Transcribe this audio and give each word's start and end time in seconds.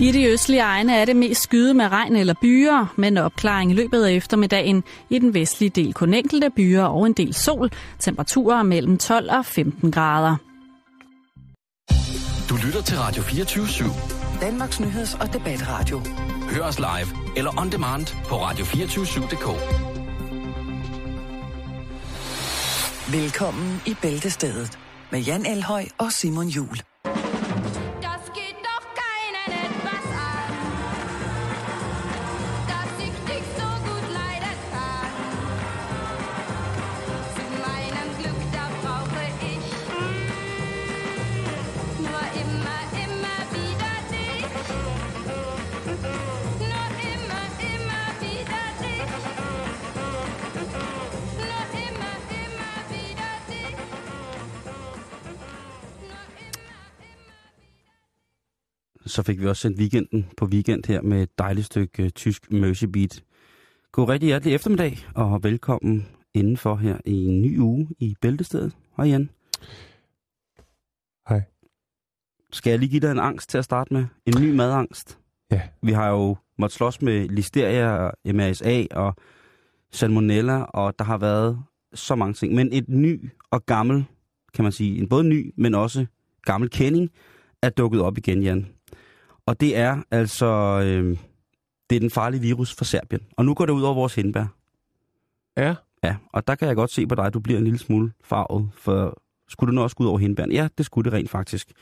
I 0.00 0.12
de 0.12 0.24
østlige 0.24 0.60
egne 0.62 0.96
er 0.96 1.04
det 1.04 1.16
mest 1.16 1.42
skyde 1.42 1.74
med 1.74 1.88
regn 1.92 2.16
eller 2.16 2.34
byer, 2.40 2.94
men 2.96 3.16
opklaring 3.18 3.70
i 3.70 3.74
løbet 3.74 4.04
af 4.04 4.12
eftermiddagen. 4.12 4.84
I 5.10 5.18
den 5.18 5.34
vestlige 5.34 5.70
del 5.70 5.94
kun 5.94 6.14
enkelte 6.14 6.50
byer 6.56 6.82
og 6.82 7.06
en 7.06 7.12
del 7.12 7.34
sol. 7.34 7.70
Temperaturer 7.98 8.62
mellem 8.62 8.98
12 8.98 9.30
og 9.30 9.46
15 9.46 9.90
grader. 9.92 10.36
Du 12.48 12.56
lytter 12.66 12.82
til 12.82 12.98
Radio 12.98 13.22
24 13.22 13.64
/7. 13.64 14.40
Danmarks 14.40 14.80
nyheds- 14.80 15.20
og 15.20 15.32
debatradio. 15.32 16.00
Hør 16.50 16.62
os 16.62 16.78
live 16.78 17.36
eller 17.36 17.60
on 17.60 17.72
demand 17.72 18.06
på 18.24 18.34
radio247.dk. 18.34 19.46
Velkommen 23.12 23.80
i 23.86 23.94
Bæltestedet 24.02 24.78
med 25.12 25.20
Jan 25.20 25.46
Elhøj 25.46 25.84
og 25.98 26.12
Simon 26.12 26.46
Jul. 26.48 26.87
Så 59.08 59.22
fik 59.22 59.40
vi 59.40 59.46
også 59.46 59.62
sendt 59.62 59.78
weekenden 59.78 60.26
på 60.36 60.46
weekend 60.46 60.84
her 60.88 61.02
med 61.02 61.22
et 61.22 61.38
dejligt 61.38 61.66
stykke 61.66 62.02
uh, 62.02 62.08
tysk 62.08 62.52
Mercy 62.52 62.84
Beat. 62.84 63.22
God 63.92 64.08
rigtig 64.08 64.26
hjertelig 64.26 64.54
eftermiddag, 64.54 64.98
og 65.14 65.42
velkommen 65.42 66.06
indenfor 66.34 66.76
her 66.76 66.98
i 67.04 67.24
en 67.24 67.42
ny 67.42 67.58
uge 67.58 67.88
i 67.98 68.16
Bæltestedet. 68.20 68.76
Hej 68.96 69.06
Jan. 69.06 69.30
Hej. 71.28 71.42
Skal 72.52 72.70
jeg 72.70 72.78
lige 72.78 72.90
give 72.90 73.00
dig 73.00 73.10
en 73.10 73.18
angst 73.18 73.50
til 73.50 73.58
at 73.58 73.64
starte 73.64 73.94
med? 73.94 74.06
En 74.26 74.42
ny 74.42 74.54
madangst? 74.54 75.18
Ja. 75.50 75.62
Vi 75.82 75.92
har 75.92 76.10
jo 76.10 76.36
måttet 76.58 76.76
slås 76.76 77.02
med 77.02 77.28
listeria, 77.28 77.90
og 77.90 78.12
MRSA 78.34 78.84
og 78.90 79.16
salmonella, 79.92 80.62
og 80.62 80.98
der 80.98 81.04
har 81.04 81.18
været 81.18 81.62
så 81.94 82.14
mange 82.14 82.34
ting. 82.34 82.54
Men 82.54 82.72
et 82.72 82.88
ny 82.88 83.30
og 83.50 83.66
gammel, 83.66 84.04
kan 84.54 84.62
man 84.62 84.72
sige, 84.72 84.98
en 84.98 85.08
både 85.08 85.24
ny, 85.24 85.54
men 85.56 85.74
også 85.74 86.06
gammel 86.42 86.70
kending, 86.70 87.10
er 87.62 87.70
dukket 87.70 88.00
op 88.00 88.18
igen, 88.18 88.42
Jan. 88.42 88.66
Og 89.48 89.60
det 89.60 89.76
er 89.76 90.02
altså, 90.10 90.46
øh, 90.84 91.16
det 91.90 91.96
er 91.96 92.00
den 92.00 92.10
farlige 92.10 92.40
virus 92.40 92.74
fra 92.74 92.84
Serbien. 92.84 93.20
Og 93.36 93.44
nu 93.44 93.54
går 93.54 93.66
det 93.66 93.72
ud 93.72 93.82
over 93.82 93.94
vores 93.94 94.14
hindbær. 94.14 94.44
Ja. 95.56 95.74
Ja, 96.04 96.16
og 96.32 96.48
der 96.48 96.54
kan 96.54 96.68
jeg 96.68 96.76
godt 96.76 96.90
se 96.90 97.06
på 97.06 97.14
dig, 97.14 97.24
at 97.24 97.34
du 97.34 97.40
bliver 97.40 97.58
en 97.58 97.64
lille 97.64 97.78
smule 97.78 98.12
farvet, 98.24 98.70
for 98.74 99.22
skulle 99.48 99.68
det 99.68 99.74
nu 99.74 99.82
også 99.82 99.96
gå 99.96 100.04
ud 100.04 100.08
over 100.08 100.18
hindbæren? 100.18 100.52
Ja, 100.52 100.68
det 100.78 100.86
skulle 100.86 101.10
det 101.10 101.18
rent 101.18 101.30
faktisk. 101.30 101.72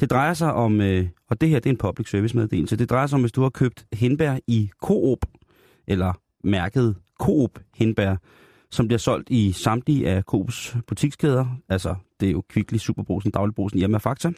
Det 0.00 0.10
drejer 0.10 0.34
sig 0.34 0.52
om, 0.52 0.80
øh, 0.80 1.08
og 1.28 1.40
det 1.40 1.48
her 1.48 1.58
det 1.58 1.66
er 1.66 1.74
en 1.74 1.78
public 1.78 2.10
service 2.10 2.36
meddelelse, 2.36 2.76
det 2.76 2.90
drejer 2.90 3.06
sig 3.06 3.16
om, 3.16 3.20
hvis 3.20 3.32
du 3.32 3.42
har 3.42 3.50
købt 3.50 3.86
hindbær 3.92 4.38
i 4.46 4.70
Coop, 4.82 5.18
eller 5.86 6.12
mærket 6.44 6.96
Coop 7.20 7.50
hindbær, 7.74 8.16
som 8.70 8.86
bliver 8.86 8.98
solgt 8.98 9.30
i 9.30 9.52
samtlige 9.52 10.08
af 10.08 10.22
Coops 10.22 10.76
butikskæder, 10.86 11.46
altså 11.68 11.94
det 12.20 12.28
er 12.28 12.32
jo 12.32 12.42
Kvickly, 12.48 12.76
Superbrusen, 12.76 13.30
Dagligbrusen, 13.30 13.78
Irma 13.78 13.98
Fakta. 13.98 14.32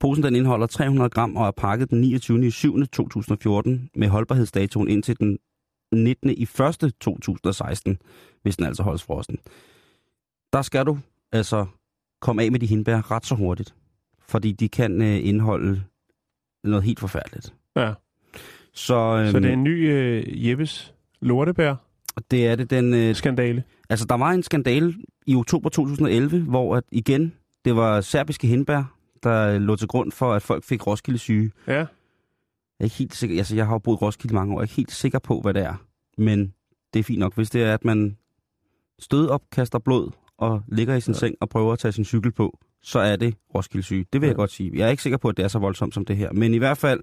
Posen 0.00 0.24
den 0.24 0.36
indeholder 0.36 0.66
300 0.66 1.10
gram 1.10 1.36
og 1.36 1.46
er 1.46 1.50
pakket 1.50 1.90
den 1.90 2.00
29. 2.00 2.50
7. 2.50 2.86
2014 2.86 3.90
med 3.94 4.08
holdbarhedsdatoen 4.08 4.88
indtil 4.88 5.18
den 5.18 5.38
19. 5.92 6.30
i 6.30 6.42
1. 6.42 6.92
2016, 7.00 7.98
hvis 8.42 8.56
den 8.56 8.66
altså 8.66 8.82
holdes 8.82 9.02
frosten. 9.02 9.38
Der 10.52 10.62
skal 10.62 10.86
du 10.86 10.98
altså 11.32 11.66
komme 12.20 12.42
af 12.42 12.52
med 12.52 12.60
de 12.60 12.66
hindbær 12.66 13.10
ret 13.10 13.26
så 13.26 13.34
hurtigt, 13.34 13.74
fordi 14.28 14.52
de 14.52 14.68
kan 14.68 15.02
øh, 15.02 15.26
indeholde 15.26 15.82
noget 16.64 16.84
helt 16.84 17.00
forfærdeligt. 17.00 17.54
Ja. 17.76 17.92
Så, 18.72 18.94
øhm, 18.94 19.30
Så 19.30 19.40
det 19.40 19.48
er 19.48 19.52
en 19.52 19.64
ny 19.64 19.90
øh, 19.90 20.48
Jeppes 20.48 20.94
lortebær 21.20 21.74
det 22.30 22.46
er 22.46 22.56
det 22.56 22.70
den... 22.70 22.94
Øh, 22.94 23.14
skandale. 23.14 23.64
altså, 23.90 24.06
der 24.06 24.14
var 24.14 24.30
en 24.30 24.42
skandale 24.42 24.94
i 25.26 25.36
oktober 25.36 25.68
2011, 25.68 26.40
hvor 26.40 26.76
at 26.76 26.84
igen, 26.92 27.32
det 27.64 27.76
var 27.76 28.00
serbiske 28.00 28.46
hindbær, 28.46 28.96
der 29.22 29.58
lå 29.58 29.76
til 29.76 29.88
grund 29.88 30.12
for, 30.12 30.32
at 30.32 30.42
folk 30.42 30.64
fik 30.64 30.86
Roskilde 30.86 31.18
syge. 31.18 31.52
Ja. 31.66 31.72
Jeg 31.72 31.86
er 32.80 32.84
ikke 32.84 32.96
helt 32.96 33.14
sikker, 33.14 33.38
altså 33.38 33.56
jeg 33.56 33.66
har 33.66 33.74
jo 33.74 33.78
boet 33.78 34.02
Roskilde 34.02 34.34
mange 34.34 34.54
år, 34.54 34.58
jeg 34.58 34.60
er 34.60 34.64
ikke 34.64 34.76
helt 34.76 34.92
sikker 34.92 35.18
på, 35.18 35.40
hvad 35.40 35.54
det 35.54 35.62
er. 35.62 35.74
Men 36.18 36.54
det 36.94 37.00
er 37.00 37.04
fint 37.04 37.18
nok, 37.18 37.34
hvis 37.34 37.50
det 37.50 37.62
er, 37.62 37.74
at 37.74 37.84
man 37.84 38.16
stød 38.98 39.28
op, 39.28 39.42
kaster 39.52 39.78
blod 39.78 40.10
og 40.38 40.62
ligger 40.68 40.94
i 40.94 41.00
sin 41.00 41.14
ja. 41.14 41.18
seng 41.18 41.34
og 41.40 41.48
prøver 41.48 41.72
at 41.72 41.78
tage 41.78 41.92
sin 41.92 42.04
cykel 42.04 42.32
på, 42.32 42.58
så 42.82 42.98
er 42.98 43.16
det 43.16 43.34
Roskilde 43.54 43.82
syge. 43.82 44.06
Det 44.12 44.20
vil 44.20 44.26
ja. 44.26 44.30
jeg 44.30 44.36
godt 44.36 44.50
sige. 44.50 44.70
Jeg 44.74 44.86
er 44.86 44.90
ikke 44.90 45.02
sikker 45.02 45.18
på, 45.18 45.28
at 45.28 45.36
det 45.36 45.44
er 45.44 45.48
så 45.48 45.58
voldsomt 45.58 45.94
som 45.94 46.04
det 46.04 46.16
her. 46.16 46.32
Men 46.32 46.54
i 46.54 46.58
hvert 46.58 46.78
fald, 46.78 47.00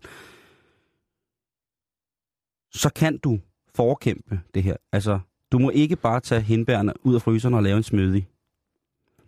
så 2.71 2.89
kan 2.95 3.17
du 3.17 3.39
forekæmpe 3.75 4.39
det 4.53 4.63
her. 4.63 4.75
Altså, 4.91 5.19
du 5.51 5.59
må 5.59 5.69
ikke 5.69 5.95
bare 5.95 6.19
tage 6.19 6.41
hindbærene 6.41 6.93
ud 7.05 7.15
af 7.15 7.21
fryseren 7.21 7.53
og 7.53 7.63
lave 7.63 7.77
en 7.77 7.83
smoothie. 7.83 8.25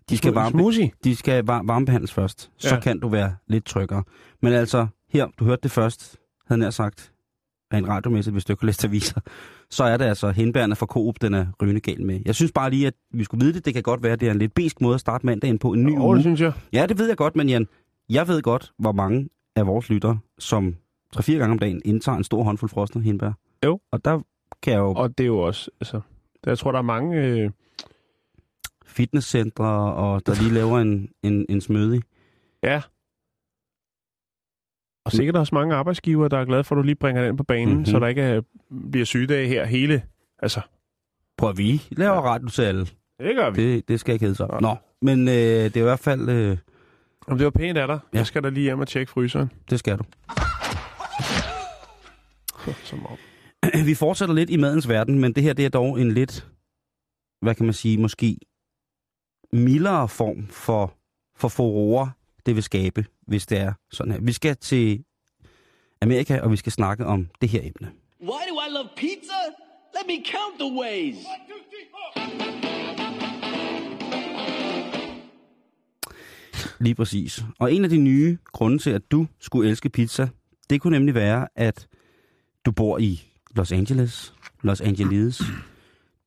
De 0.09 0.17
skal, 0.17 0.33
varme, 0.33 0.49
Smoothie. 0.51 0.91
de 1.03 1.15
skal 1.15 1.45
var, 1.45 1.61
varmebehandles 1.65 2.13
først. 2.13 2.51
Så 2.57 2.75
Ja. 2.75 2.79
kan 2.81 2.99
du 2.99 3.07
være 3.09 3.35
lidt 3.47 3.65
tryggere. 3.65 4.03
Men 4.41 4.53
altså, 4.53 4.87
her, 5.09 5.27
du 5.39 5.45
hørte 5.45 5.61
det 5.63 5.71
først, 5.71 6.17
havde 6.47 6.63
jeg 6.63 6.73
sagt, 6.73 7.11
rent 7.73 7.87
radiomæssigt, 7.87 8.33
hvis 8.33 8.45
du 8.45 8.53
ikke 8.53 8.61
har 8.61 8.65
læst 8.65 8.85
aviser, 8.85 9.21
så 9.69 9.83
er 9.83 9.97
det 9.97 10.05
altså 10.05 10.31
hindbærene 10.31 10.75
fra 10.75 10.85
Coop, 10.85 11.15
den 11.21 11.33
er 11.33 11.45
rygende 11.61 11.81
gal 11.81 12.05
med. 12.05 12.19
Jeg 12.25 12.35
synes 12.35 12.51
bare 12.51 12.69
lige, 12.69 12.87
at 12.87 12.93
vi 13.13 13.23
skulle 13.23 13.45
vide 13.45 13.53
det. 13.53 13.65
Det 13.65 13.73
kan 13.73 13.83
godt 13.83 14.03
være, 14.03 14.13
at 14.13 14.19
det 14.19 14.27
er 14.27 14.31
en 14.31 14.39
lidt 14.39 14.53
besk 14.53 14.81
måde 14.81 14.93
at 14.93 14.99
starte 14.99 15.25
mandagen 15.25 15.59
på 15.59 15.73
en 15.73 15.83
ny 15.83 15.95
Åh, 15.97 16.03
uge. 16.05 16.15
det 16.15 16.23
synes 16.23 16.41
jeg. 16.41 16.53
Ja, 16.73 16.85
det 16.85 16.97
ved 16.97 17.07
jeg 17.07 17.17
godt, 17.17 17.35
men 17.35 17.49
Jan, 17.49 17.67
jeg 18.09 18.27
ved 18.27 18.41
godt, 18.41 18.71
hvor 18.79 18.91
mange 18.91 19.29
af 19.55 19.67
vores 19.67 19.89
lyttere, 19.89 20.19
som 20.39 20.75
3-4 21.15 21.31
gange 21.31 21.51
om 21.51 21.59
dagen 21.59 21.81
indtager 21.85 22.17
en 22.17 22.23
stor 22.23 22.43
håndfuld 22.43 22.69
frosne 22.71 23.01
hindbær. 23.01 23.31
Jo. 23.65 23.79
Og 23.91 24.05
der 24.05 24.19
kan 24.63 24.73
jeg 24.73 24.79
jo 24.79 24.93
Og 24.93 25.17
det 25.17 25.23
er 25.23 25.27
jo 25.27 25.39
også, 25.39 25.69
altså, 25.81 26.01
der, 26.43 26.51
jeg 26.51 26.57
tror, 26.57 26.71
der 26.71 26.79
er 26.79 26.83
mange, 26.83 27.17
øh, 27.17 27.49
fitnesscentre, 28.89 29.93
og 29.93 30.25
der 30.25 30.35
lige 30.41 30.53
laver 30.53 30.79
en, 30.79 31.09
en, 31.23 31.45
en 31.49 31.61
smoothie. 31.61 32.01
ja. 32.63 32.81
Og 35.05 35.11
sikkert 35.11 35.35
også 35.35 35.55
mange 35.55 35.75
arbejdsgiver, 35.75 36.27
der 36.27 36.37
er 36.37 36.45
glade 36.45 36.63
for, 36.63 36.75
at 36.75 36.77
du 36.77 36.81
lige 36.83 36.95
bringer 36.95 37.25
den 37.25 37.37
på 37.37 37.43
banen, 37.43 37.65
Mhm. 37.67 37.73
mm-hmm. 37.73 37.85
så 37.85 37.99
der 37.99 38.07
ikke 38.07 38.21
er, 38.21 38.41
bliver 38.91 39.05
sygedage 39.05 39.47
her 39.47 39.65
hele, 39.65 40.03
altså, 40.39 40.61
Prøv 41.37 41.49
at 41.49 41.57
vi 41.57 41.81
laver 41.91 42.13
Ja. 42.13 42.21
radio 42.21 42.47
til 42.49 42.61
alle. 42.61 42.85
det 43.19 43.35
gør 43.35 43.49
vi. 43.49 43.63
Det, 43.73 43.87
det 43.87 43.99
skal 43.99 44.13
ikke 44.13 44.23
hedde 44.25 44.35
sig. 44.35 44.47
Nej. 44.47 44.59
Nå, 44.61 44.75
men 45.01 45.27
øh, 45.27 45.33
det 45.33 45.75
er 45.77 45.79
i 45.79 45.83
hvert 45.83 45.99
fald, 45.99 46.29
øh, 46.29 46.57
Om 47.27 47.37
det 47.37 47.45
var 47.45 47.51
pænt 47.51 47.77
af 47.77 47.87
dig. 47.87 47.99
Ja. 48.13 48.17
Jeg 48.17 48.27
skal 48.27 48.43
da 48.43 48.49
lige 48.49 48.63
hjem 48.63 48.79
og 48.79 48.87
tjekke 48.87 49.11
fryseren. 49.11 49.51
det 49.69 49.79
skal 49.79 49.97
du. 49.97 50.03
Som 52.83 53.05
om. 53.05 53.17
Vi 53.85 53.93
fortsætter 53.95 54.35
lidt 54.35 54.49
i 54.49 54.57
madens 54.57 54.89
verden, 54.89 55.19
men 55.19 55.33
det 55.33 55.43
her 55.43 55.53
det 55.53 55.65
er 55.65 55.69
dog 55.69 56.01
en 56.01 56.11
lidt, 56.11 56.47
hvad 57.41 57.55
kan 57.55 57.65
man 57.65 57.73
sige, 57.73 57.97
måske 57.97 58.37
mildere 59.53 60.09
form 60.09 60.47
for, 60.47 60.93
for 61.35 61.47
furore, 61.47 62.11
det 62.45 62.55
vil 62.55 62.63
skabe, 62.63 63.05
hvis 63.27 63.45
det 63.45 63.57
er 63.57 63.73
sådan 63.91 64.11
her. 64.13 64.21
Vi 64.21 64.31
skal 64.31 64.55
til 64.55 65.03
Amerika, 66.01 66.39
og 66.39 66.51
vi 66.51 66.57
skal 66.57 66.71
snakke 66.71 67.05
om 67.05 67.27
det 67.41 67.49
her 67.49 67.59
emne. 67.61 67.91
Why 68.21 68.41
do 68.49 68.55
I 68.67 68.73
love 68.73 68.89
pizza? 68.95 69.39
Let 69.95 70.07
me 70.07 70.23
count 70.25 70.59
the 70.59 70.81
ways. 70.81 71.15
Lige 76.79 76.95
præcis. 76.95 77.43
Og 77.59 77.73
en 77.73 77.83
af 77.83 77.89
de 77.89 77.97
nye 77.97 78.37
grunde 78.45 78.77
til, 78.77 78.89
at 78.89 79.11
du 79.11 79.27
skulle 79.39 79.69
elske 79.69 79.89
pizza, 79.89 80.27
det 80.69 80.81
kunne 80.81 80.97
nemlig 80.97 81.15
være, 81.15 81.47
at 81.55 81.87
du 82.65 82.71
bor 82.71 82.97
i 82.97 83.21
Los 83.55 83.71
Angeles, 83.71 84.33
Los 84.61 84.81
Angeles. 84.81 85.41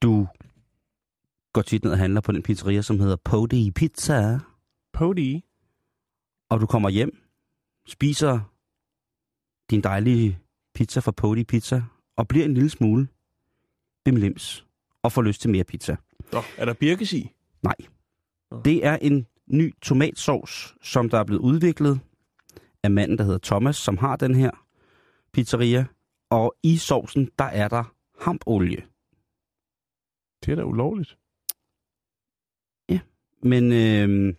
Du 0.03 0.27
går 1.53 1.63
tit 1.63 1.85
ned 1.85 1.93
og 1.93 1.99
handler 1.99 2.21
på 2.21 2.33
den 2.33 2.43
pizzeria, 2.43 2.83
som 2.83 3.01
hedder 3.01 3.17
Podi 3.17 3.71
Pizza. 3.71 4.39
Pody. 4.93 5.41
Og 6.51 6.61
du 6.61 6.67
kommer 6.67 6.89
hjem, 6.89 7.23
spiser 7.87 8.41
din 9.71 9.81
dejlige 9.81 10.39
pizza 10.75 11.01
fra 11.01 11.13
Podi 11.13 11.45
Pizza, 11.45 11.83
og 12.17 12.29
bliver 12.29 12.45
en 12.45 12.55
lille 12.55 12.71
smule 12.71 13.09
bimlims, 14.05 14.67
og 15.03 15.13
får 15.13 15.23
lyst 15.23 15.41
til 15.41 15.51
mere 15.51 15.65
pizza. 15.65 15.97
Nå, 16.33 16.41
er 16.57 16.65
der 16.65 16.73
birkes 16.73 17.13
i? 17.13 17.31
Nej. 17.63 17.77
Det 18.65 18.87
er 18.87 18.97
en 18.97 19.27
ny 19.47 19.75
tomatsauce, 19.83 20.75
som 20.83 21.09
der 21.09 21.19
er 21.19 21.25
blevet 21.25 21.41
udviklet 21.41 22.01
af 22.83 22.91
manden, 22.91 23.19
der 23.19 23.25
hedder 23.25 23.39
Thomas, 23.43 23.77
som 23.77 23.99
har 23.99 24.17
den 24.17 24.35
her 24.35 24.51
pizzeria. 25.33 25.87
Og 26.31 26.55
i 26.63 26.77
sovsen, 26.77 27.31
der 27.39 27.45
er 27.45 27.69
der 27.69 27.95
hampolie. 28.21 28.87
Det 30.45 30.53
er 30.53 30.57
da 30.57 30.63
ulovligt. 30.65 31.19
Men 33.43 33.73
øh, 33.73 34.35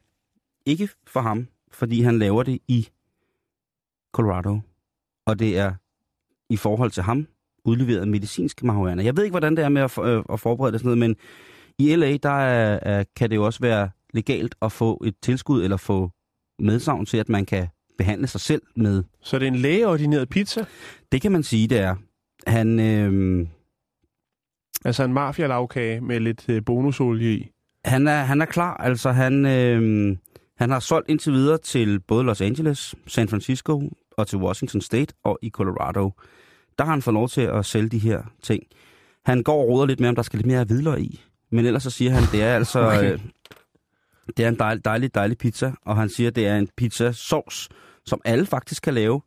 ikke 0.65 0.89
for 1.07 1.19
ham, 1.19 1.47
fordi 1.71 2.01
han 2.01 2.19
laver 2.19 2.44
det 2.44 2.59
i 2.67 2.89
Colorado. 4.13 4.59
og 5.25 5.39
det 5.39 5.57
er 5.57 5.73
i 6.50 6.57
forhold 6.57 6.91
til 6.91 7.03
ham 7.03 7.27
udleveret 7.65 8.07
medicinsk 8.07 8.63
marihuana. 8.63 9.03
Jeg 9.03 9.17
ved 9.17 9.23
ikke, 9.23 9.33
hvordan 9.33 9.55
det 9.57 9.65
er 9.65 9.69
med 9.69 9.81
at, 9.81 9.91
for, 9.91 10.03
øh, 10.03 10.23
at 10.29 10.39
forberede 10.39 10.71
det 10.71 10.79
sådan 10.79 10.97
noget, 10.97 10.97
men 10.97 11.15
i 11.79 11.95
LA, 11.95 12.17
der 12.17 12.29
er, 12.29 12.79
er, 12.81 13.03
kan 13.15 13.29
det 13.29 13.35
jo 13.35 13.45
også 13.45 13.59
være 13.59 13.89
legalt 14.13 14.55
at 14.61 14.71
få 14.71 15.01
et 15.06 15.15
tilskud 15.21 15.63
eller 15.63 15.77
få 15.77 16.11
medsavn 16.59 17.06
til, 17.06 17.17
at 17.17 17.29
man 17.29 17.45
kan 17.45 17.67
behandle 17.97 18.27
sig 18.27 18.41
selv 18.41 18.61
med. 18.75 19.03
Så 19.21 19.39
det 19.39 19.47
er 19.47 19.51
en 19.51 19.56
lægeordineret 19.56 20.29
pizza? 20.29 20.65
Det 21.11 21.21
kan 21.21 21.31
man 21.31 21.44
sige, 21.44 21.67
det 21.67 21.79
er. 21.79 21.95
Han, 22.47 22.79
øh, 22.79 23.47
Altså 24.85 25.03
en 25.03 25.13
mafia 25.13 25.59
med 26.01 26.19
lidt 26.19 26.49
øh, 26.49 26.65
bonusolie 26.65 27.33
i? 27.33 27.52
Han, 27.85 28.07
er, 28.07 28.24
han 28.24 28.41
er 28.41 28.45
klar. 28.45 28.77
Altså, 28.77 29.12
han, 29.12 29.45
øh, 29.45 30.18
han 30.57 30.69
har 30.69 30.80
solgt 30.80 31.09
indtil 31.09 31.33
videre 31.33 31.57
til 31.57 32.00
både 32.00 32.24
Los 32.24 32.41
Angeles, 32.41 32.95
San 33.07 33.27
Francisco 33.27 33.89
og 34.18 34.27
til 34.27 34.38
Washington 34.38 34.81
State 34.81 35.13
og 35.24 35.39
i 35.41 35.50
Colorado. 35.50 36.12
Der 36.77 36.83
har 36.83 36.91
han 36.91 37.01
fået 37.01 37.13
lov 37.13 37.30
til 37.30 37.41
at 37.41 37.65
sælge 37.65 37.89
de 37.89 38.00
her 38.00 38.21
ting. 38.41 38.63
Han 39.25 39.44
går 39.44 39.62
og 39.62 39.68
roder 39.68 39.85
lidt 39.85 40.00
med, 40.00 40.09
om 40.09 40.15
der 40.15 40.21
skal 40.21 40.38
lidt 40.38 40.47
mere 40.47 40.63
hvidløg 40.63 41.00
i. 41.00 41.21
Men 41.51 41.65
ellers 41.65 41.83
så 41.83 41.89
siger 41.89 42.12
han, 42.12 42.24
det 42.31 42.44
er 42.44 42.56
altså... 42.56 42.80
Okay. 42.88 43.13
Øh, 43.13 43.19
det 44.38 44.45
er 44.45 44.50
en 44.50 44.59
dejlig, 44.59 44.85
dejlig, 44.85 45.15
dejlig 45.15 45.38
pizza, 45.38 45.71
og 45.85 45.97
han 45.97 46.09
siger, 46.09 46.31
det 46.31 46.47
er 46.47 46.57
en 46.57 46.69
pizza 46.77 47.12
sauce, 47.12 47.69
som 48.06 48.21
alle 48.25 48.45
faktisk 48.45 48.83
kan 48.83 48.94
lave. 48.94 49.21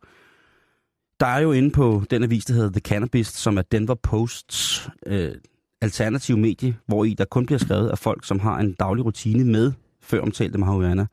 Der 1.19 1.25
er 1.25 1.39
jo 1.39 1.51
inde 1.51 1.71
på 1.71 2.03
den 2.09 2.23
avis, 2.23 2.45
der 2.45 2.53
hedder 2.53 2.71
The 2.71 2.79
Cannabis, 2.79 3.27
som 3.27 3.57
er 3.57 3.61
Denver 3.61 3.95
Posts 3.95 4.89
øh, 5.05 5.35
alternativ 5.81 6.37
medie, 6.37 6.77
hvor 6.87 7.03
i 7.03 7.13
der 7.13 7.25
kun 7.25 7.45
bliver 7.45 7.59
skrevet 7.59 7.89
af 7.89 7.97
folk, 7.97 8.25
som 8.25 8.39
har 8.39 8.59
en 8.59 8.73
daglig 8.73 9.05
rutine 9.05 9.43
med 9.51 9.71
før 10.01 10.21
omtalte 10.21 10.57
marihuana. 10.57 11.05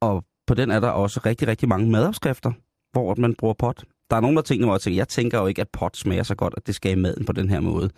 Og 0.00 0.24
på 0.46 0.54
den 0.54 0.70
er 0.70 0.80
der 0.80 0.88
også 0.88 1.20
rigtig, 1.26 1.48
rigtig 1.48 1.68
mange 1.68 1.90
madopskrifter, 1.90 2.52
hvor 2.92 3.14
man 3.18 3.34
bruger 3.34 3.54
pot. 3.54 3.84
Der 4.10 4.16
er 4.16 4.20
nogle 4.20 4.36
der 4.36 4.42
tænker, 4.42 4.66
hvor 4.66 4.74
jeg 4.74 4.80
tænker, 4.80 4.96
jeg 4.96 5.08
tænker 5.08 5.38
jo 5.38 5.46
ikke, 5.46 5.60
at 5.60 5.68
pot 5.68 5.96
smager 5.96 6.22
så 6.22 6.34
godt, 6.34 6.54
at 6.56 6.66
det 6.66 6.74
skal 6.74 6.92
i 6.92 6.94
maden 6.94 7.24
på 7.24 7.32
den 7.32 7.48
her 7.50 7.60
måde. 7.60 7.90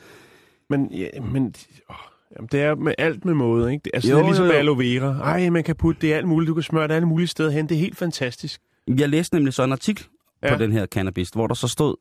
Men, 0.70 0.92
ja, 0.92 1.08
men 1.32 1.54
åh, 1.90 1.96
jamen, 2.36 2.48
det 2.52 2.60
er 2.62 2.74
med 2.74 2.94
alt 2.98 3.24
med 3.24 3.34
måde, 3.34 3.72
ikke? 3.72 3.82
Det, 3.84 3.90
altså, 3.94 4.10
Jo, 4.10 4.16
det 4.16 4.22
er 4.22 4.26
ligesom 4.26 4.46
jo, 4.46 4.52
jo. 4.52 4.58
aloe 4.58 4.78
vera. 4.78 5.20
Ej, 5.22 5.50
man 5.50 5.64
kan 5.64 5.76
putte 5.76 6.06
det 6.06 6.12
alt 6.12 6.28
muligt. 6.28 6.48
Du 6.48 6.54
kan 6.54 6.62
smøre 6.62 6.88
det 6.88 6.94
alle 6.94 7.08
mulige 7.08 7.26
steder 7.26 7.50
hen. 7.50 7.68
Det 7.68 7.74
er 7.74 7.78
helt 7.78 7.96
fantastisk. 7.96 8.60
Jeg 8.98 9.08
læste 9.08 9.34
nemlig 9.36 9.54
så 9.54 9.62
en 9.64 9.72
artikel. 9.72 10.06
Ja. 10.42 10.56
på 10.56 10.62
den 10.62 10.72
her 10.72 10.86
cannabis, 10.86 11.28
hvor 11.28 11.46
der 11.46 11.54
så 11.54 11.68
stod, 11.68 11.96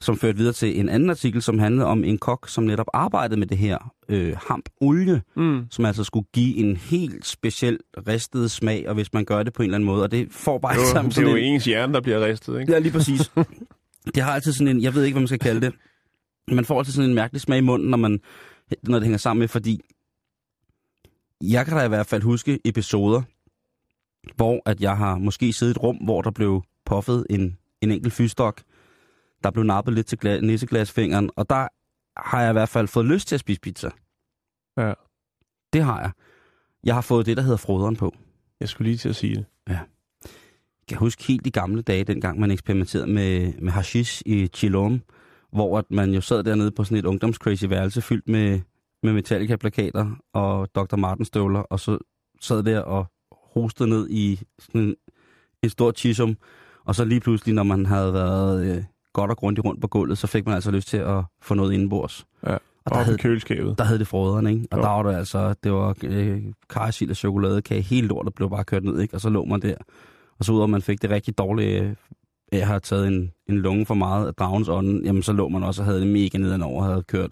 som 0.00 0.16
førte 0.16 0.38
videre 0.38 0.52
til 0.52 0.80
en 0.80 0.88
anden 0.88 1.10
artikel, 1.10 1.42
som 1.42 1.58
handlede 1.58 1.86
om 1.86 2.04
en 2.04 2.18
kok, 2.18 2.48
som 2.48 2.64
netop 2.64 2.86
arbejdede 2.92 3.38
med 3.40 3.46
det 3.46 3.58
her 3.58 3.92
øh, 4.08 4.36
hampolie, 4.48 5.22
Mm. 5.36 5.66
som 5.70 5.84
altså 5.84 6.04
skulle 6.04 6.26
give 6.34 6.56
en 6.56 6.76
helt 6.76 7.26
speciel 7.26 7.78
ristet 8.08 8.50
smag, 8.50 8.88
og 8.88 8.94
hvis 8.94 9.12
man 9.12 9.24
gør 9.24 9.42
det 9.42 9.52
på 9.52 9.62
en 9.62 9.66
eller 9.66 9.74
anden 9.76 9.86
måde, 9.86 10.02
og 10.02 10.10
det 10.10 10.28
får 10.32 10.58
bare 10.58 10.74
Jo, 10.74 10.80
sammen 10.92 11.10
det 11.10 11.18
er 11.18 11.22
jo 11.22 11.36
en, 11.36 11.44
ens 11.44 11.64
hjerne, 11.64 11.94
der 11.94 12.00
bliver 12.00 12.26
ristet, 12.26 12.60
ikke? 12.60 12.72
Ja, 12.72 12.78
lige 12.78 12.92
præcis. 12.92 13.30
det 14.14 14.22
har 14.22 14.32
altid 14.32 14.52
sådan 14.52 14.76
en, 14.76 14.82
jeg 14.82 14.94
ved 14.94 15.04
ikke, 15.04 15.14
hvad 15.14 15.20
man 15.20 15.28
skal 15.28 15.38
kalde 15.38 15.60
det, 15.60 15.74
man 16.52 16.64
får 16.64 16.78
altid 16.78 16.92
sådan 16.92 17.08
en 17.10 17.14
mærkelig 17.14 17.40
smag 17.40 17.58
i 17.58 17.60
munden, 17.60 17.90
når, 17.90 17.98
man, 17.98 18.20
når 18.82 18.98
det 18.98 19.04
hænger 19.04 19.18
sammen 19.18 19.40
med, 19.40 19.48
fordi 19.48 19.80
jeg 21.42 21.66
kan 21.66 21.76
da 21.76 21.84
i 21.84 21.88
hvert 21.88 22.06
fald 22.06 22.22
huske 22.22 22.58
episoder, 22.64 23.22
hvor 24.36 24.62
at 24.66 24.80
jeg 24.80 24.96
har 24.96 25.18
måske 25.18 25.52
siddet 25.52 25.74
i 25.74 25.76
et 25.76 25.82
rum, 25.82 25.96
hvor 25.96 26.22
der 26.22 26.30
blev 26.30 26.62
puffet 26.86 27.26
en, 27.30 27.56
en 27.82 27.90
enkelt 27.92 28.12
fyrstok, 28.12 28.62
der 29.44 29.50
blev 29.50 29.64
nappet 29.64 29.94
lidt 29.94 30.06
til 30.06 30.18
gla- 30.24 30.40
nisseglasfingeren, 30.40 31.30
og 31.36 31.50
der 31.50 31.68
har 32.16 32.42
jeg 32.42 32.50
i 32.50 32.52
hvert 32.52 32.68
fald 32.68 32.88
fået 32.88 33.06
lyst 33.06 33.28
til 33.28 33.36
at 33.36 33.40
spise 33.40 33.60
pizza. 33.60 33.90
Ja. 34.76 34.92
Det 35.72 35.82
har 35.82 36.00
jeg. 36.00 36.10
Jeg 36.84 36.94
har 36.94 37.00
fået 37.00 37.26
det, 37.26 37.36
der 37.36 37.42
hedder 37.42 37.56
froderen 37.56 37.96
på. 37.96 38.14
Jeg 38.60 38.68
skulle 38.68 38.88
lige 38.88 38.98
til 38.98 39.08
at 39.08 39.16
sige 39.16 39.34
det. 39.34 39.46
Jeg 39.68 39.80
kan 40.88 40.98
huske 40.98 41.24
helt 41.24 41.44
de 41.44 41.50
gamle 41.50 41.82
dage, 41.82 42.04
dengang 42.04 42.40
man 42.40 42.50
eksperimenterede 42.50 43.06
med, 43.06 43.52
med 43.52 43.72
hashish 43.72 44.22
i 44.26 44.46
Chilom, 44.46 45.02
hvor 45.52 45.78
at 45.78 45.84
man 45.90 46.10
jo 46.10 46.20
sad 46.20 46.44
dernede 46.44 46.70
på 46.70 46.84
sådan 46.84 46.98
et 46.98 47.04
ungdomscrazy 47.04 47.64
værelse 47.64 48.02
fyldt 48.02 48.28
med, 48.28 48.60
med 49.02 49.12
Metallica-plakater 49.12 50.16
og 50.32 50.74
Dr. 50.74 50.96
Martin-støvler, 50.96 51.60
og 51.60 51.80
så 51.80 51.98
sad 52.40 52.62
der 52.62 52.80
og 52.80 53.06
hostede 53.54 53.88
ned 53.88 54.10
i 54.10 54.40
sådan 54.58 54.80
en, 54.80 54.94
en 55.62 55.70
stor 55.70 55.92
chisum, 55.92 56.36
og 56.84 56.94
så 56.94 57.04
lige 57.04 57.20
pludselig, 57.20 57.54
når 57.54 57.62
man 57.62 57.86
havde 57.86 58.12
været 58.12 58.76
øh, 58.76 58.84
godt 59.20 59.30
og 59.30 59.36
grundigt 59.36 59.64
rundt 59.64 59.80
på 59.80 59.88
gulvet, 59.88 60.18
så 60.18 60.26
fik 60.26 60.46
man 60.46 60.54
altså 60.54 60.70
lyst 60.70 60.88
til 60.88 60.96
at 60.96 61.24
få 61.42 61.54
noget 61.54 61.72
indenbords. 61.72 62.26
Ja. 62.46 62.56
Og 62.84 62.94
der 62.94 63.02
havde, 63.02 63.18
køleskabet. 63.18 63.78
der 63.78 63.84
havde 63.84 63.98
det 63.98 64.06
froderen, 64.08 64.46
ikke? 64.46 64.66
Og 64.70 64.78
Jo. 64.78 64.82
der 64.82 64.88
var 64.88 65.02
det 65.02 65.14
altså, 65.14 65.54
det 65.64 65.72
var 65.72 65.94
øh, 66.04 66.42
karsild 66.70 67.10
og 67.10 67.16
chokoladekage, 67.16 67.80
helt 67.80 68.08
lort, 68.08 68.24
der 68.24 68.30
blev 68.30 68.50
bare 68.50 68.64
kørt 68.64 68.84
ned, 68.84 69.00
ikke? 69.00 69.14
Og 69.14 69.20
så 69.20 69.30
lå 69.30 69.44
man 69.44 69.62
der. 69.62 69.74
Og 70.38 70.44
så 70.44 70.52
ud 70.52 70.68
man 70.68 70.82
fik 70.82 71.02
det 71.02 71.10
rigtig 71.10 71.38
dårlige 71.38 71.80
øh, 71.80 71.94
at 72.52 72.66
have 72.66 72.80
taget 72.80 73.06
en, 73.06 73.30
en 73.48 73.56
lunge 73.56 73.86
for 73.86 73.94
meget 73.94 74.26
af 74.26 74.34
dragens 74.34 74.68
ånden, 74.68 75.04
jamen 75.04 75.22
så 75.22 75.32
lå 75.32 75.48
man 75.48 75.62
også 75.62 75.82
og 75.82 75.86
havde 75.86 76.00
det 76.00 76.08
mega 76.08 76.38
nedenover, 76.38 76.84
havde 76.84 77.02
kørt 77.02 77.30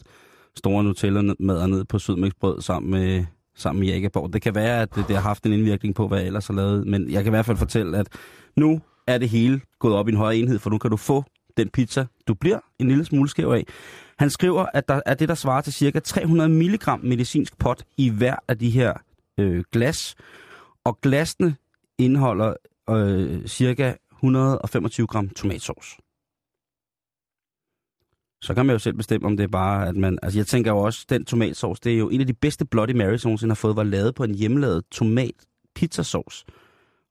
store 0.56 0.84
Nutella-madder 0.84 1.66
ned 1.66 1.84
på 1.84 1.98
sydmæksbrød 1.98 2.60
sammen 2.60 2.90
med, 2.90 3.24
sammen 3.56 3.80
med 3.80 3.88
Jægerborg. 3.88 4.32
Det 4.32 4.42
kan 4.42 4.54
være, 4.54 4.82
at 4.82 4.94
det, 4.94 5.04
det 5.08 5.16
har 5.16 5.22
haft 5.22 5.46
en 5.46 5.52
indvirkning 5.52 5.94
på, 5.94 6.08
hvad 6.08 6.18
jeg 6.18 6.26
ellers 6.26 6.46
har 6.46 6.54
lavet, 6.54 6.86
men 6.86 7.10
jeg 7.10 7.24
kan 7.24 7.30
i 7.30 7.34
hvert 7.34 7.46
fald 7.46 7.56
fortælle, 7.56 7.98
at 7.98 8.08
nu 8.56 8.80
er 9.06 9.18
det 9.18 9.28
hele 9.28 9.60
gået 9.78 9.94
op 9.94 10.08
i 10.08 10.10
en 10.10 10.16
højere 10.16 10.38
enhed, 10.38 10.58
for 10.58 10.70
nu 10.70 10.78
kan 10.78 10.90
du 10.90 10.96
få 10.96 11.24
den 11.56 11.68
pizza, 11.68 12.06
du 12.28 12.34
bliver 12.34 12.58
en 12.78 12.88
lille 12.88 13.04
smule 13.04 13.28
skæv 13.28 13.48
af. 13.48 13.64
Han 14.18 14.30
skriver, 14.30 14.66
at 14.74 14.88
der 14.88 15.00
er 15.06 15.14
det, 15.14 15.28
der 15.28 15.34
svarer 15.34 15.60
til 15.60 15.72
cirka 15.72 15.98
300 15.98 16.48
mg 16.48 17.04
medicinsk 17.04 17.58
pot 17.58 17.84
i 17.96 18.08
hver 18.08 18.36
af 18.48 18.58
de 18.58 18.70
her 18.70 18.94
øh, 19.38 19.64
glas, 19.72 20.14
og 20.84 21.00
glasene 21.00 21.56
indeholder 21.98 22.54
øh, 22.90 23.46
cirka 23.46 23.94
125 24.12 25.06
gram 25.06 25.28
tomatsauce. 25.28 25.96
Så 28.42 28.54
kan 28.54 28.66
man 28.66 28.74
jo 28.74 28.78
selv 28.78 28.96
bestemme, 28.96 29.26
om 29.26 29.36
det 29.36 29.44
er 29.44 29.48
bare, 29.48 29.88
at 29.88 29.96
man... 29.96 30.18
Altså, 30.22 30.38
jeg 30.38 30.46
tænker 30.46 30.70
jo 30.70 30.78
også, 30.78 31.06
den 31.08 31.24
tomatsauce, 31.24 31.80
det 31.84 31.92
er 31.92 31.98
jo 31.98 32.08
en 32.08 32.20
af 32.20 32.26
de 32.26 32.34
bedste 32.34 32.64
Bloody 32.64 32.90
Marys, 32.90 33.24
jeg 33.24 33.28
nogensinde 33.28 33.50
har 33.50 33.56
fået, 33.56 33.76
var 33.76 33.82
lavet 33.82 34.14
på 34.14 34.24
en 34.24 34.34
hjemmelavet 34.34 34.84
tomat 34.90 35.34
pizzasauce. 35.74 36.44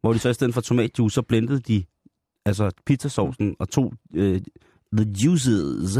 Hvor 0.02 0.14
de 0.14 0.20
så 0.20 0.30
i 0.30 0.34
stedet 0.34 0.54
for 0.54 0.62
tomatjuice, 0.62 1.14
så 1.14 1.22
blendede 1.22 1.60
de 1.60 1.84
altså 2.46 2.72
pizzasaucen 2.86 3.56
og 3.60 3.70
tog 3.70 3.94
øh, 4.16 4.42
the 4.98 5.06
juices, 5.24 5.98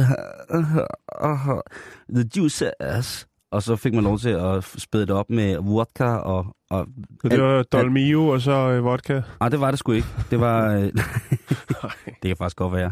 the 2.16 2.26
juices, 2.38 3.28
og 3.52 3.64
så 3.64 3.76
fik 3.76 3.94
man 3.94 4.04
lov 4.04 4.20
til 4.20 4.30
at 4.30 4.64
spæde 4.64 5.06
det 5.06 5.16
op 5.16 5.30
med 5.30 5.58
vodka 5.58 6.04
og... 6.06 6.46
og 6.70 6.88
Så 7.22 7.30
det 7.30 7.42
var 7.42 7.64
Dolmio 7.64 8.28
og 8.28 8.42
så 8.42 8.52
øh, 8.52 8.84
vodka. 8.84 9.22
Nej, 9.40 9.50
det 9.50 9.60
var 9.60 9.72
det 9.72 9.80
sgu 9.80 9.92
ikke. 9.92 10.08
Det 10.32 10.40
var... 10.40 10.74
Øh, 10.74 10.82
det 12.22 12.24
kan 12.24 12.38
faktisk 12.38 12.58
godt 12.58 12.74
være. 12.74 12.92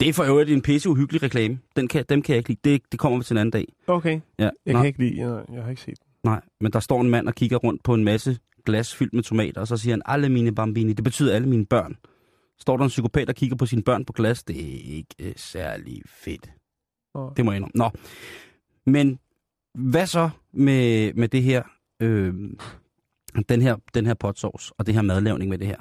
Det 0.00 0.08
er 0.08 0.12
for 0.12 0.24
øvrigt 0.24 0.50
en 0.50 0.62
pisse 0.62 0.88
uhyggelig 0.88 1.22
reklame. 1.22 1.58
Den 1.76 1.88
kan, 1.88 2.04
dem 2.08 2.22
kan 2.22 2.32
jeg 2.32 2.38
ikke 2.38 2.48
lide. 2.50 2.60
Det, 2.72 2.82
det 2.92 3.00
kommer 3.00 3.18
vi 3.18 3.24
til 3.24 3.34
en 3.34 3.38
anden 3.38 3.50
dag. 3.50 3.72
Okay. 3.86 4.20
Ja, 4.38 4.44
Jeg 4.66 4.72
nej, 4.72 4.82
kan 4.82 4.86
ikke 4.86 4.98
lide, 4.98 5.20
jeg, 5.20 5.44
jeg 5.52 5.62
har 5.62 5.70
ikke 5.70 5.82
set 5.82 5.98
den. 5.98 6.06
nej, 6.30 6.40
men 6.60 6.72
der 6.72 6.80
står 6.80 7.00
en 7.00 7.10
mand 7.10 7.28
og 7.28 7.34
kigger 7.34 7.56
rundt 7.56 7.82
på 7.82 7.94
en 7.94 8.04
masse 8.04 8.38
glas 8.66 8.94
fyldt 8.94 9.14
med 9.14 9.22
tomater, 9.22 9.60
og 9.60 9.66
så 9.68 9.76
siger 9.76 9.92
han, 9.92 10.02
alle 10.06 10.28
mine 10.28 10.54
bambini, 10.54 10.92
det 10.92 11.04
betyder 11.04 11.34
alle 11.34 11.48
mine 11.48 11.66
børn. 11.66 11.96
Står 12.58 12.76
der 12.76 12.84
en 12.84 12.88
psykopat 12.88 13.28
og 13.28 13.34
kigger 13.34 13.56
på 13.56 13.66
sine 13.66 13.82
børn 13.82 14.04
på 14.04 14.12
glas, 14.12 14.44
det 14.44 14.56
er 14.56 14.96
ikke 14.96 15.14
øh, 15.18 15.32
særlig 15.36 16.02
fedt. 16.06 16.50
Nå. 17.14 17.32
Det 17.36 17.44
må 17.44 17.52
jeg 17.52 17.56
indrømme. 17.56 17.72
Nå, 17.74 17.90
men 18.86 19.18
hvad 19.74 20.06
så 20.06 20.30
med, 20.52 21.12
med 21.14 21.28
det 21.28 21.42
her, 21.42 21.62
øh, 22.00 22.34
den 23.48 23.62
her, 23.62 23.76
den 23.94 24.06
her 24.06 24.14
potsauce 24.14 24.72
og 24.78 24.86
det 24.86 24.94
her 24.94 25.02
madlavning 25.02 25.50
med 25.50 25.58
det 25.58 25.66
her? 25.66 25.76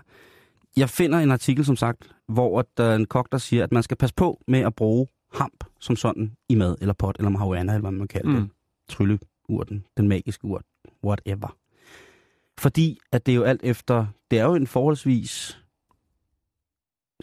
Jeg 0.77 0.89
finder 0.89 1.19
en 1.19 1.31
artikel, 1.31 1.65
som 1.65 1.75
sagt, 1.75 2.15
hvor 2.27 2.67
der 2.77 2.83
er 2.83 2.95
en 2.95 3.05
kok, 3.05 3.31
der 3.31 3.37
siger, 3.37 3.63
at 3.63 3.71
man 3.71 3.83
skal 3.83 3.97
passe 3.97 4.15
på 4.15 4.43
med 4.47 4.59
at 4.59 4.75
bruge 4.75 5.07
hamp 5.33 5.63
som 5.79 5.95
sådan 5.95 6.35
i 6.49 6.55
mad, 6.55 6.75
eller 6.81 6.93
pot, 6.93 7.15
eller 7.17 7.29
marihuana, 7.29 7.73
eller 7.73 7.81
hvad 7.81 7.91
man 7.91 8.07
kalder 8.07 8.29
mm. 8.29 8.35
det. 8.35 8.49
Trylleurten, 8.89 9.85
den 9.97 10.07
magiske 10.07 10.45
urt, 10.45 10.65
whatever. 11.03 11.57
Fordi 12.57 12.99
at 13.11 13.25
det 13.25 13.31
er 13.31 13.35
jo 13.35 13.43
alt 13.43 13.61
efter, 13.63 14.05
det 14.31 14.39
er 14.39 14.43
jo 14.43 14.55
en 14.55 14.67
forholdsvis 14.67 15.62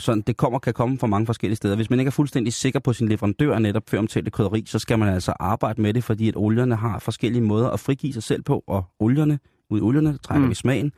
sådan, 0.00 0.22
det 0.26 0.36
kommer, 0.36 0.58
kan 0.58 0.74
komme 0.74 0.98
fra 0.98 1.06
mange 1.06 1.26
forskellige 1.26 1.56
steder. 1.56 1.76
Hvis 1.76 1.90
man 1.90 1.98
ikke 1.98 2.08
er 2.08 2.12
fuldstændig 2.12 2.52
sikker 2.52 2.80
på 2.80 2.92
sin 2.92 3.08
leverandør 3.08 3.58
netop 3.58 3.82
før 3.88 3.98
omtalte 3.98 4.30
krydderi, 4.30 4.64
så 4.66 4.78
skal 4.78 4.98
man 4.98 5.08
altså 5.08 5.32
arbejde 5.40 5.82
med 5.82 5.94
det, 5.94 6.04
fordi 6.04 6.28
at 6.28 6.36
olierne 6.36 6.76
har 6.76 6.98
forskellige 6.98 7.42
måder 7.42 7.70
at 7.70 7.80
frigive 7.80 8.12
sig 8.12 8.22
selv 8.22 8.42
på, 8.42 8.64
og 8.66 8.84
olierne, 8.98 9.38
ud 9.70 9.78
i 9.78 9.82
olierne, 9.82 10.18
trækker 10.18 10.44
mm. 10.44 10.50
Vi 10.50 10.54
smagen. 10.54 10.92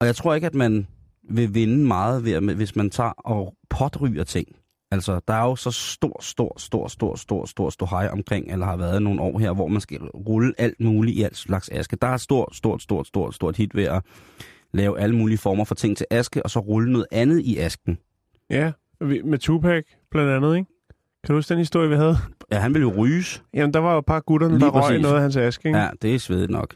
Og 0.00 0.06
jeg 0.06 0.16
tror 0.16 0.34
ikke, 0.34 0.46
at 0.46 0.54
man 0.54 0.86
vil 1.30 1.54
vinde 1.54 1.86
meget, 1.86 2.24
ved, 2.24 2.54
hvis 2.54 2.76
man 2.76 2.90
tager 2.90 3.10
og 3.10 3.54
potryger 3.70 4.24
ting. 4.24 4.48
Altså, 4.90 5.20
der 5.28 5.34
er 5.34 5.42
jo 5.42 5.56
så 5.56 5.70
stor, 5.70 6.22
stor, 6.22 6.58
stor, 6.58 6.88
stor, 6.88 7.16
stor, 7.16 7.46
stor, 7.46 7.70
stor 7.70 7.86
hej 7.86 8.08
omkring, 8.12 8.52
eller 8.52 8.66
har 8.66 8.76
været 8.76 9.02
nogle 9.02 9.20
år 9.20 9.38
her, 9.38 9.52
hvor 9.52 9.68
man 9.68 9.80
skal 9.80 9.98
rulle 10.00 10.54
alt 10.58 10.80
muligt 10.80 11.16
i 11.16 11.22
alt 11.22 11.36
slags 11.36 11.68
aske. 11.72 11.96
Der 11.96 12.06
er 12.06 12.16
stort, 12.16 12.56
stort, 12.56 12.82
stort, 12.82 13.06
stort, 13.06 13.34
stort 13.34 13.56
hit 13.56 13.74
ved 13.74 13.84
at 13.84 14.02
lave 14.72 15.00
alle 15.00 15.16
mulige 15.16 15.38
former 15.38 15.64
for 15.64 15.74
ting 15.74 15.96
til 15.96 16.06
aske, 16.10 16.42
og 16.42 16.50
så 16.50 16.58
rulle 16.58 16.92
noget 16.92 17.06
andet 17.12 17.40
i 17.40 17.58
asken. 17.58 17.98
Ja, 18.50 18.72
med 19.00 19.38
Tupac 19.38 19.84
blandt 20.10 20.30
andet, 20.30 20.56
ikke? 20.56 20.68
Kan 21.24 21.32
du 21.32 21.38
huske 21.38 21.48
den 21.48 21.58
historie, 21.58 21.88
vi 21.88 21.96
havde? 21.96 22.16
Ja, 22.52 22.58
han 22.58 22.74
vil 22.74 22.82
jo 22.82 22.92
ryges. 22.96 23.42
Jamen, 23.54 23.74
der 23.74 23.80
var 23.80 23.92
jo 23.92 23.98
et 23.98 24.06
par 24.06 24.20
gutterne, 24.20 24.58
Lige 24.58 24.64
der 24.64 24.88
røg 24.88 24.98
noget 25.00 25.14
af 25.14 25.22
hans 25.22 25.36
aske, 25.36 25.68
ikke? 25.68 25.78
Ja, 25.78 25.88
det 26.02 26.14
er 26.14 26.18
svedigt 26.18 26.50
nok. 26.50 26.74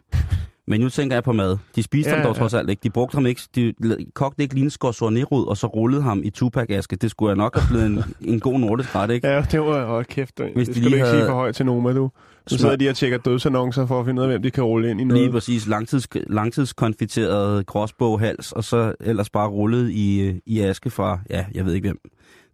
Men 0.68 0.80
nu 0.80 0.88
tænker 0.88 1.16
jeg 1.16 1.24
på 1.24 1.32
mad. 1.32 1.56
De 1.76 1.82
spiste 1.82 2.10
Ja, 2.10 2.16
ham 2.16 2.24
dog 2.26 2.34
ja. 2.34 2.38
trods 2.40 2.54
alt 2.54 2.70
ikke. 2.70 2.80
De 2.82 2.90
brugte 2.90 3.14
ham 3.14 3.26
ikke. 3.26 3.40
De 3.54 3.74
kogte 4.14 4.42
ikke 4.42 4.54
lige 4.54 4.64
en 4.64 4.70
skorsornerod, 4.70 5.46
og 5.46 5.56
så 5.56 5.66
rullede 5.66 6.02
ham 6.02 6.20
i 6.24 6.30
Tupac-aske. 6.30 6.96
Det 6.96 7.10
skulle 7.10 7.30
jeg 7.30 7.36
nok 7.36 7.58
have 7.58 7.68
blevet 7.68 7.86
en, 7.86 8.04
en 8.34 8.40
god 8.40 8.58
nordisk 8.60 8.94
ret, 8.94 9.10
ikke? 9.10 9.28
Ja, 9.28 9.42
det 9.50 9.60
var 9.60 9.96
jo 9.96 10.02
kæft. 10.02 10.40
Hvis 10.54 10.68
det 10.68 10.74
de 10.76 10.80
skal 10.80 10.84
du 10.84 10.88
lige 10.88 10.96
ikke 10.96 11.06
havde- 11.06 11.18
sige 11.20 11.26
for 11.26 11.34
højt 11.34 11.54
til 11.54 11.66
Noma, 11.66 11.92
du. 11.92 12.10
Nu 12.50 12.56
sidder 12.58 12.76
de 12.76 12.88
og 12.88 12.96
tjekker 12.96 13.18
dødsannoncer 13.18 13.86
for 13.86 14.00
at 14.00 14.06
finde 14.06 14.22
ud 14.22 14.24
af, 14.26 14.32
hvem 14.32 14.42
de 14.42 14.50
kan 14.50 14.64
rulle 14.64 14.90
ind 14.90 15.00
i 15.00 15.04
noget. 15.04 15.22
Lige 15.22 15.32
præcis 15.32 15.66
langtids, 15.66 16.08
langtidskonfiteret 16.26 17.66
gråsboghals, 17.66 18.52
og 18.52 18.64
så 18.64 18.92
ellers 19.00 19.30
bare 19.30 19.48
rullet 19.48 19.90
i, 19.90 20.40
i 20.46 20.60
aske 20.60 20.90
fra, 20.90 21.18
ja, 21.30 21.44
jeg 21.54 21.64
ved 21.64 21.72
ikke 21.74 21.88
hvem. 21.88 21.98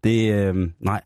Det, 0.05 0.33
øh, 0.35 0.69
nej. 0.81 1.01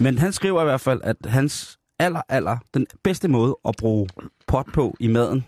Men 0.00 0.18
han 0.18 0.32
skriver 0.32 0.60
i 0.60 0.64
hvert 0.64 0.80
fald, 0.80 1.00
at 1.04 1.16
hans 1.24 1.78
aller, 1.98 2.20
aller, 2.28 2.56
den 2.74 2.86
bedste 3.04 3.28
måde 3.28 3.56
at 3.68 3.74
bruge 3.78 4.08
pot 4.46 4.66
på 4.74 4.96
i 5.00 5.08
maden, 5.08 5.44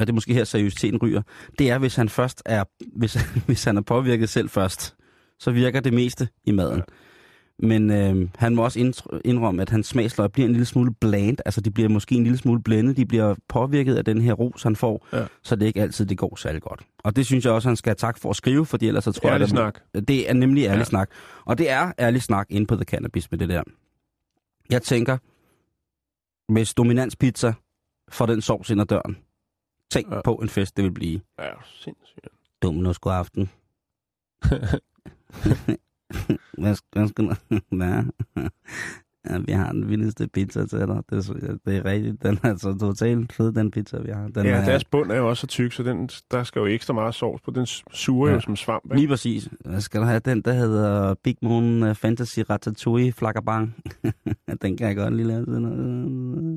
og 0.00 0.06
det 0.06 0.12
er 0.12 0.14
måske 0.14 0.34
her 0.34 0.44
seriøsiteten 0.44 0.98
ryger, 1.02 1.22
det 1.58 1.70
er, 1.70 1.78
hvis 1.78 1.96
han 1.96 2.08
først 2.08 2.42
er, 2.46 2.64
hvis, 2.96 3.14
hvis 3.46 3.64
han 3.64 3.76
er 3.76 3.80
påvirket 3.82 4.28
selv 4.28 4.48
først, 4.48 4.96
så 5.38 5.50
virker 5.50 5.80
det 5.80 5.92
meste 5.92 6.28
i 6.44 6.52
maden. 6.52 6.76
Ja. 6.78 6.82
Men 7.66 7.90
øh, 7.90 8.28
han 8.36 8.54
må 8.54 8.64
også 8.64 8.92
indrømme, 9.24 9.62
at 9.62 9.70
hans 9.70 9.86
smagsløg 9.86 10.32
bliver 10.32 10.46
en 10.46 10.52
lille 10.52 10.64
smule 10.66 10.94
bland. 11.00 11.38
Altså, 11.44 11.60
de 11.60 11.70
bliver 11.70 11.88
måske 11.88 12.14
en 12.14 12.22
lille 12.22 12.38
smule 12.38 12.62
blændet. 12.62 12.96
De 12.96 13.06
bliver 13.06 13.34
påvirket 13.48 13.96
af 13.96 14.04
den 14.04 14.20
her 14.20 14.32
ros, 14.32 14.62
han 14.62 14.76
får. 14.76 15.06
Ja. 15.12 15.26
Så 15.42 15.56
det 15.56 15.62
er 15.62 15.66
ikke 15.66 15.82
altid, 15.82 16.06
det 16.06 16.18
går 16.18 16.36
særlig 16.36 16.62
godt. 16.62 16.80
Og 17.04 17.16
det 17.16 17.26
synes 17.26 17.44
jeg 17.44 17.52
også, 17.52 17.68
han 17.68 17.76
skal 17.76 17.90
have 17.90 17.94
tak 17.94 18.18
for 18.18 18.30
at 18.30 18.36
skrive, 18.36 18.66
fordi 18.66 18.88
ellers 18.88 19.04
så 19.04 19.12
tror 19.12 19.28
Ærlig 19.28 19.38
jeg... 19.38 19.42
at- 19.66 19.80
snak. 19.94 20.04
Det 20.08 20.30
er 20.30 20.34
nemlig 20.34 20.64
ærlig 20.64 20.78
ja. 20.78 20.84
snak. 20.84 21.10
Og 21.44 21.58
det 21.58 21.70
er 21.70 21.92
ærlig 21.98 22.22
snak 22.22 22.46
inde 22.50 22.66
på 22.66 22.74
The 22.76 22.84
Cannabis 22.84 23.30
med 23.30 23.38
det 23.38 23.48
der. 23.48 23.62
Jeg 24.70 24.82
tænker, 24.82 25.18
hvis 26.52 26.74
dominanspizza 26.74 27.52
får 28.10 28.26
den 28.26 28.40
sovs 28.40 28.70
ind 28.70 28.80
ad 28.80 28.86
døren, 28.86 29.16
tænk 29.90 30.10
Ja. 30.10 30.20
på 30.24 30.34
en 30.34 30.48
fest, 30.48 30.76
det 30.76 30.84
vil 30.84 30.92
blive. 30.92 31.20
Ja, 31.38 31.50
sindssygt. 31.64 32.26
Domino's 32.64 32.98
god 33.00 33.12
aften. 33.12 33.50
hvad, 36.58 36.76
hvad 36.92 37.08
skal 37.08 37.24
der? 37.24 37.34
Hvad? 37.76 38.04
Ja, 39.30 39.38
vi 39.38 39.52
har 39.52 39.72
den 39.72 39.88
vildeste 39.88 40.28
pizza 40.28 40.66
til 40.66 40.78
dig. 40.78 41.02
Det 41.10 41.28
er, 41.28 41.56
det 41.66 41.76
er 41.76 41.84
rigtigt. 41.84 42.22
Den 42.22 42.38
er 42.42 42.48
altså 42.48 42.78
totalt 42.78 43.32
fed, 43.32 43.52
den 43.52 43.70
pizza, 43.70 43.98
vi 43.98 44.10
har. 44.10 44.28
Den 44.28 44.46
Ja, 44.46 44.52
er, 44.52 44.64
deres 44.64 44.84
bund 44.84 45.12
er 45.12 45.16
jo 45.16 45.28
også 45.28 45.40
så 45.40 45.46
tyk, 45.46 45.72
så 45.72 45.82
den, 45.82 46.08
der 46.30 46.42
skal 46.42 46.60
jo 46.60 46.66
ekstra 46.66 46.94
meget 46.94 47.14
sovs 47.14 47.40
på. 47.42 47.50
Den 47.50 47.66
suger 47.92 48.28
ja. 48.28 48.34
Jo 48.34 48.40
som 48.40 48.56
svamp, 48.56 48.84
ikke? 48.84 48.96
Lige 48.96 49.08
præcis. 49.08 49.48
Jeg 49.64 49.82
skal 49.82 50.02
have 50.02 50.20
den, 50.24 50.42
der 50.42 50.52
hedder 50.52 51.14
Big 51.14 51.36
Moon 51.42 51.82
øh, 51.82 51.94
Fantasy 51.94 52.38
Ratatouille 52.50 53.12
Flakabang. 53.12 53.74
den 54.62 54.76
kan 54.76 54.88
jeg 54.88 54.96
godt 54.96 55.16
lige 55.16 55.26
lave. 55.28 55.44
Den. 55.46 56.56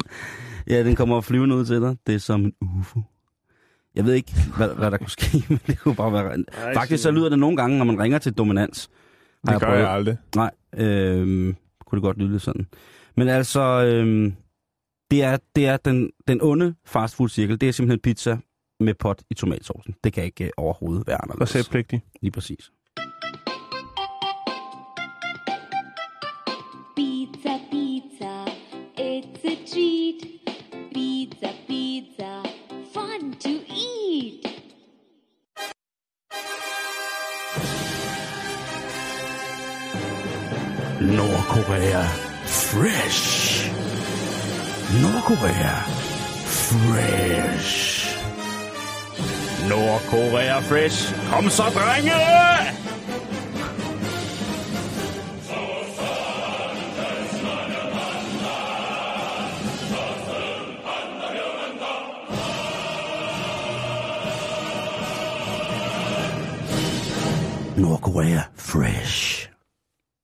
Ja, 0.68 0.84
den 0.84 0.96
kommer 0.96 1.22
flyvende 1.22 1.56
ud 1.56 1.66
til 1.66 1.82
dig. 1.82 1.98
Det 2.08 2.16
er 2.16 2.20
som 2.20 2.42
en 2.46 2.54
UFO. 2.62 3.02
Jeg 3.96 4.06
ved 4.06 4.14
ikke, 4.14 4.34
hvad, 4.58 4.76
hvad 4.76 4.92
der 4.92 4.98
kunne 4.98 5.10
ske, 5.10 5.44
men 5.50 5.60
det 5.68 5.80
kunne 5.80 5.96
bare 5.96 6.14
være... 6.14 6.44
Ej, 6.64 6.74
Faktisk 6.74 7.04
så 7.04 7.12
lyder 7.12 7.30
det 7.30 7.40
nogle 7.40 7.58
gange, 7.58 7.78
når 7.78 7.86
man 7.86 8.00
ringer 8.00 8.18
til 8.18 8.34
Dominans. 8.34 8.90
Det 9.48 9.62
gør 9.62 9.74
jeg 9.74 9.90
aldrig. 9.90 10.18
Nej, 10.36 10.52
øhm, 10.78 11.56
kunne 11.86 11.98
det 11.98 12.04
godt 12.04 12.18
lyde 12.18 12.32
lidt 12.32 12.42
sådan. 12.42 12.68
Men 13.16 13.28
altså, 13.28 13.62
øhm, 13.62 14.34
det 15.12 15.24
er, 15.24 15.38
det 15.56 15.68
er 15.68 15.78
den, 15.78 16.10
den 16.28 16.40
onde 16.42 16.76
fastfood-cirkel. 16.86 17.62
Det 17.62 17.70
er 17.70 17.74
simpelthen 17.74 18.00
pizza 18.00 18.38
med 18.80 18.94
pot 18.94 19.22
i 19.30 19.34
tomatsaucen. 19.34 19.96
Det 20.04 20.14
kan 20.14 20.24
ikke 20.24 20.44
øh, 20.44 20.50
overhovedet 20.58 21.08
være 21.08 21.22
anderledes. 21.22 21.56
Receptpligtig. 21.56 22.04
Lige 22.22 22.32
præcis. 22.32 22.72
Nordkorea 41.53 42.03
fresh. 42.45 43.69
Nordkorea 45.01 45.86
fresh. 46.50 48.17
Nordkorea 49.69 50.62
fresh. 50.62 51.13
Kom 51.29 51.50
så, 51.50 51.63
drenge! 51.69 52.13
Nordkorea 67.75 68.43
fresh. 68.55 69.33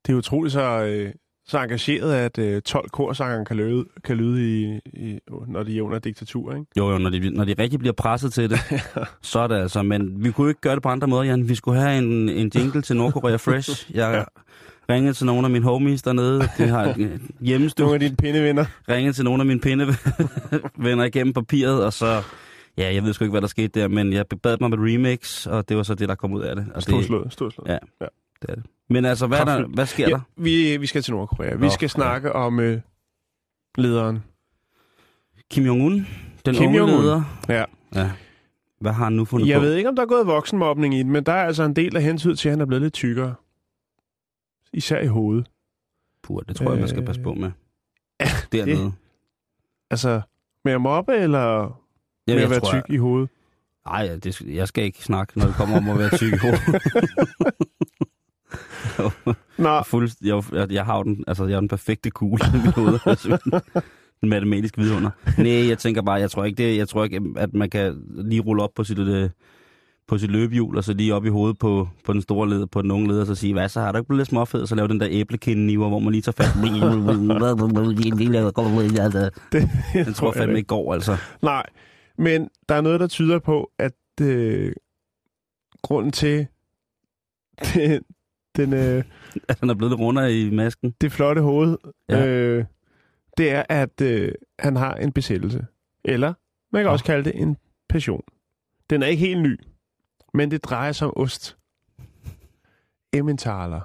Det 0.09 0.13
er 0.13 0.17
utroligt 0.17 0.53
så, 0.53 0.61
øh, 0.83 1.11
så 1.47 1.59
engageret, 1.59 2.13
at 2.13 2.37
øh, 2.37 2.61
12 2.61 2.89
korsangeren 2.89 3.45
kan 3.45 3.57
lyde, 3.57 3.85
kan 4.03 4.17
lyde 4.17 4.61
i, 4.61 4.79
i, 4.85 5.19
når 5.47 5.63
de 5.63 5.77
er 5.77 5.81
under 5.81 5.99
diktatur, 5.99 6.51
ikke? 6.53 6.65
Jo, 6.77 6.91
jo, 6.91 6.97
når 6.97 7.09
de, 7.09 7.29
når 7.29 7.43
de 7.43 7.55
rigtig 7.59 7.79
bliver 7.79 7.93
presset 7.93 8.33
til 8.33 8.49
det, 8.49 8.59
så 9.21 9.39
er 9.39 9.47
det 9.47 9.55
altså. 9.55 9.81
Men 9.81 10.23
vi 10.23 10.31
kunne 10.31 10.45
jo 10.45 10.49
ikke 10.49 10.61
gøre 10.61 10.75
det 10.75 10.83
på 10.83 10.89
andre 10.89 11.07
måder, 11.07 11.23
Jan. 11.23 11.49
Vi 11.49 11.55
skulle 11.55 11.81
have 11.81 11.97
en, 11.97 12.29
en 12.29 12.51
jingle 12.55 12.81
til 12.81 12.95
Nordkorea 12.95 13.35
Fresh. 13.45 13.91
Jeg 13.93 14.13
ja. 14.13 14.23
ringede 14.93 15.13
til 15.13 15.25
nogle 15.25 15.45
af 15.45 15.51
mine 15.51 15.65
homies 15.65 16.01
dernede. 16.01 16.39
Det 16.57 16.69
har 16.69 16.85
Nogle 16.97 17.19
hjemmestue. 17.39 17.93
af 17.93 17.99
dine 17.99 18.15
pindevenner. 18.15 18.65
Ringede 18.89 19.13
til 19.13 19.23
nogle 19.25 19.41
af 19.41 19.45
mine 19.45 19.59
pindevenner 19.59 21.03
igennem 21.03 21.33
papiret, 21.33 21.85
og 21.85 21.93
så... 21.93 22.21
Ja, 22.77 22.93
jeg 22.93 23.03
ved 23.03 23.13
sgu 23.13 23.23
ikke, 23.23 23.31
hvad 23.31 23.41
der 23.41 23.47
skete 23.47 23.79
der, 23.79 23.87
men 23.87 24.13
jeg 24.13 24.25
bad 24.43 24.61
om 24.61 24.73
et 24.73 24.79
remix, 24.79 25.47
og 25.47 25.69
det 25.69 25.77
var 25.77 25.83
så 25.83 25.95
det, 25.95 26.09
der 26.09 26.15
kom 26.15 26.33
ud 26.33 26.41
af 26.41 26.55
det. 26.55 26.65
Og 26.69 26.75
det, 26.75 26.83
Storslået, 26.83 27.33
storslået. 27.33 27.69
Ja. 27.69 27.77
Det 28.41 28.49
er 28.49 28.55
det. 28.55 28.65
Men 28.89 29.05
altså, 29.05 29.27
hvad, 29.27 29.39
er 29.39 29.45
der, 29.45 29.67
hvad 29.67 29.85
sker 29.85 30.07
Ja, 30.09 30.13
der? 30.13 30.19
vi, 30.35 30.77
vi 30.77 30.85
skal 30.87 31.01
til 31.01 31.13
Nordkorea. 31.13 31.55
Vi 31.55 31.65
Nå, 31.65 31.69
skal 31.69 31.83
ja. 31.85 31.89
snakke 31.89 32.33
om 32.33 32.59
øh, 32.59 32.81
lederen. 33.77 34.23
Kim 35.51 35.65
Jong-un, 35.65 36.05
den 36.45 36.55
Kim 36.55 36.67
unge 36.67 36.79
Jong-un. 36.79 37.01
leder. 37.01 37.23
Ja. 37.49 37.63
ja. 37.95 38.11
Hvad 38.81 38.91
har 38.91 39.03
han 39.03 39.13
nu 39.13 39.25
fundet 39.25 39.47
Jeg 39.47 39.57
på? 39.57 39.61
ved 39.61 39.75
ikke, 39.75 39.89
om 39.89 39.95
der 39.95 40.03
er 40.03 40.07
gået 40.07 40.27
voksenmobning 40.27 40.95
i 40.95 41.03
den, 41.03 41.11
men 41.11 41.23
der 41.23 41.31
er 41.31 41.45
altså 41.45 41.63
en 41.63 41.75
del 41.75 41.95
af 41.95 42.03
hensyn 42.03 42.35
til, 42.35 42.49
at 42.49 42.53
han 42.53 42.61
er 42.61 42.65
blevet 42.65 42.81
lidt 42.81 42.93
tykkere. 42.93 43.35
Især 44.73 44.99
i 45.01 45.07
hovedet. 45.07 45.49
Puh, 46.23 46.41
det 46.47 46.55
tror 46.55 46.71
jeg, 46.71 46.79
man 46.79 46.87
skal 46.89 46.99
Øh, 47.01 47.05
passe 47.05 47.21
på 47.21 47.33
med. 47.33 47.51
Dernede. 48.51 48.91
Altså, 49.91 50.21
med 50.65 50.73
at 50.73 50.81
mobbe, 50.81 51.15
eller 51.15 51.39
Jeg, 51.49 51.69
med 52.27 52.33
jeg 52.35 52.43
at 52.43 52.49
være 52.49 52.59
tror, 52.59 52.71
tyk 52.71 52.83
i 52.89 52.97
hovedet? 52.97 53.29
Nej, 53.85 54.01
ja, 54.01 54.15
det, 54.15 54.41
jeg 54.41 54.67
skal 54.67 54.83
ikke 54.83 55.03
snakke, 55.03 55.39
når 55.39 55.45
det 55.45 55.55
kommer 55.55 55.77
om 55.77 55.89
at 55.89 55.97
være 55.99 56.17
tyk 56.17 56.33
i 56.33 56.37
hovedet. 56.37 56.61
Nå, 59.57 59.83
Fuld, 59.83 60.09
jeg, 60.21 60.43
jeg, 60.53 60.71
jeg, 60.71 60.85
har 60.85 60.97
jo 60.97 61.03
den, 61.03 61.23
altså, 61.27 61.45
jeg 61.45 61.55
er 61.55 61.59
den 61.59 61.69
perfekte 61.69 62.09
kugle 62.09 62.45
i 62.55 62.57
mit 62.65 62.75
hoved. 62.75 62.99
Altså, 63.05 63.61
en 64.23 64.29
matematisk 64.29 64.77
vidunder. 64.77 65.09
Nej, 65.37 65.67
jeg 65.67 65.77
tænker 65.77 66.01
bare, 66.01 66.15
jeg 66.15 66.31
tror 66.31 66.45
ikke, 66.45 66.63
det, 66.63 66.77
jeg 66.77 66.89
tror 66.89 67.03
ikke 67.03 67.21
at 67.37 67.53
man 67.53 67.69
kan 67.69 68.03
lige 68.07 68.41
rulle 68.41 68.63
op 68.63 68.69
på 68.75 68.83
sit, 68.83 68.99
øh, 68.99 69.29
på 70.07 70.17
sit 70.17 70.31
løbehjul, 70.31 70.77
og 70.77 70.83
så 70.83 70.93
lige 70.93 71.15
op 71.15 71.25
i 71.25 71.29
hovedet 71.29 71.57
på, 71.57 71.87
på 72.03 72.13
den 72.13 72.21
store 72.21 72.49
leder, 72.49 72.65
på 72.65 72.81
den 72.81 72.91
unge 72.91 73.07
leder, 73.07 73.21
og 73.21 73.27
så 73.27 73.35
sige, 73.35 73.53
hvad 73.53 73.69
så, 73.69 73.79
har 73.79 73.91
du 73.91 73.97
ikke 73.97 74.07
blevet 74.07 74.19
lidt 74.19 74.29
småfed, 74.29 74.65
så 74.65 74.75
lave 74.75 74.87
den 74.87 74.99
der 74.99 75.07
æblekindeniver, 75.09 75.89
hvor 75.89 75.99
man 75.99 76.11
lige 76.11 76.21
tager 76.21 76.43
fat. 76.43 76.61
det, 79.51 79.69
Den 80.05 80.13
tror 80.13 80.27
jeg 80.27 80.35
fandme 80.35 80.57
ikke 80.57 80.67
går, 80.67 80.93
altså. 80.93 81.17
Nej, 81.41 81.65
men 82.17 82.49
der 82.69 82.75
er 82.75 82.81
noget, 82.81 82.99
der 82.99 83.07
tyder 83.07 83.39
på, 83.39 83.71
at 83.79 83.93
øh, 84.21 84.73
grunden 85.81 86.11
til 86.11 86.47
det, 87.73 88.01
den, 88.55 88.73
øh, 88.73 89.03
han 89.59 89.69
er 89.69 89.73
blevet 89.73 89.91
lidt 89.91 89.99
rundere 89.99 90.33
i 90.33 90.49
masken. 90.49 90.93
det 91.01 91.11
flotte 91.11 91.41
hoved, 91.41 91.77
Ja. 92.09 92.17
ja. 92.19 92.27
øh, 92.27 92.65
det 93.37 93.51
er, 93.51 93.63
at 93.69 94.01
øh, 94.01 94.31
han 94.59 94.75
har 94.75 94.93
en 94.95 95.11
besættelse. 95.11 95.65
Eller 96.05 96.33
man 96.73 96.79
kan 96.79 96.85
Nå. 96.85 96.91
også 96.91 97.05
kalde 97.05 97.23
det 97.23 97.41
en 97.41 97.57
passion. 97.89 98.21
Den 98.89 99.03
er 99.03 99.07
ikke 99.07 99.25
helt 99.25 99.41
ny, 99.41 99.59
men 100.33 100.51
det 100.51 100.63
drejer 100.63 100.91
sig 100.91 101.07
om 101.07 101.13
ost. 101.15 101.57
Emmentaler. 103.13 103.81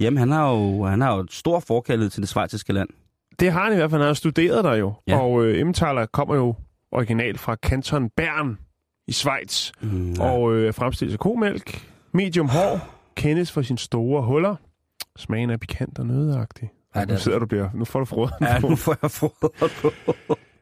Jamen, 0.00 0.18
han 0.18 0.30
har 0.30 0.50
jo, 0.52 0.84
han 0.84 1.00
har 1.00 1.14
jo 1.14 1.20
et 1.20 1.32
stor 1.32 1.60
forkærlighed 1.60 2.10
til 2.10 2.20
det 2.20 2.28
svejtiske 2.28 2.72
land. 2.72 2.88
Det 3.40 3.52
har 3.52 3.64
han 3.64 3.72
i 3.72 3.76
hvert 3.76 3.90
fald. 3.90 4.00
Han 4.02 4.06
har 4.06 4.14
studeret 4.14 4.64
der 4.64 4.74
jo. 4.74 4.92
Ja. 5.06 5.18
Og 5.18 5.44
øh, 5.44 5.60
Emmentaler 5.60 6.06
kommer 6.06 6.34
jo 6.34 6.54
originalt 6.92 7.40
fra 7.40 7.54
kanton 7.54 8.10
Bern 8.10 8.58
i 9.06 9.12
Schweiz. 9.12 9.72
Mm, 9.82 10.12
Ja. 10.12 10.30
Og 10.30 10.54
øh, 10.54 10.74
fremstilles 10.74 11.12
af 11.14 11.18
komælk. 11.18 11.88
Medium 12.12 12.48
hår. 12.48 12.93
Kendes 13.16 13.52
for 13.52 13.62
sine 13.62 13.78
store 13.78 14.22
huller. 14.22 14.56
Smagen 15.16 15.50
er 15.50 15.56
pikant 15.56 15.98
og 15.98 16.06
nødagtig. 16.06 16.70
Ja, 16.94 17.04
nu 17.04 17.16
sidder 17.16 17.38
du 17.38 17.46
bliver. 17.46 17.70
Nu 17.74 17.84
får 17.84 17.98
du 17.98 18.04
frøden 18.04 18.32
Ja, 18.40 18.58
nu 18.58 18.76
får 18.76 18.96
jeg 19.02 19.10
på. 19.20 20.14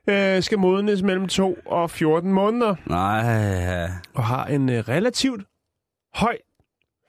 Øh, 0.08 0.42
skal 0.42 0.58
modnes 0.58 1.02
mellem 1.02 1.28
2 1.28 1.58
og 1.66 1.90
14 1.90 2.32
måneder. 2.32 2.74
Nej, 2.86 3.90
Og 4.14 4.24
har 4.24 4.46
en 4.46 4.68
øh, 4.68 4.88
relativt 4.88 5.44
høj 6.14 6.36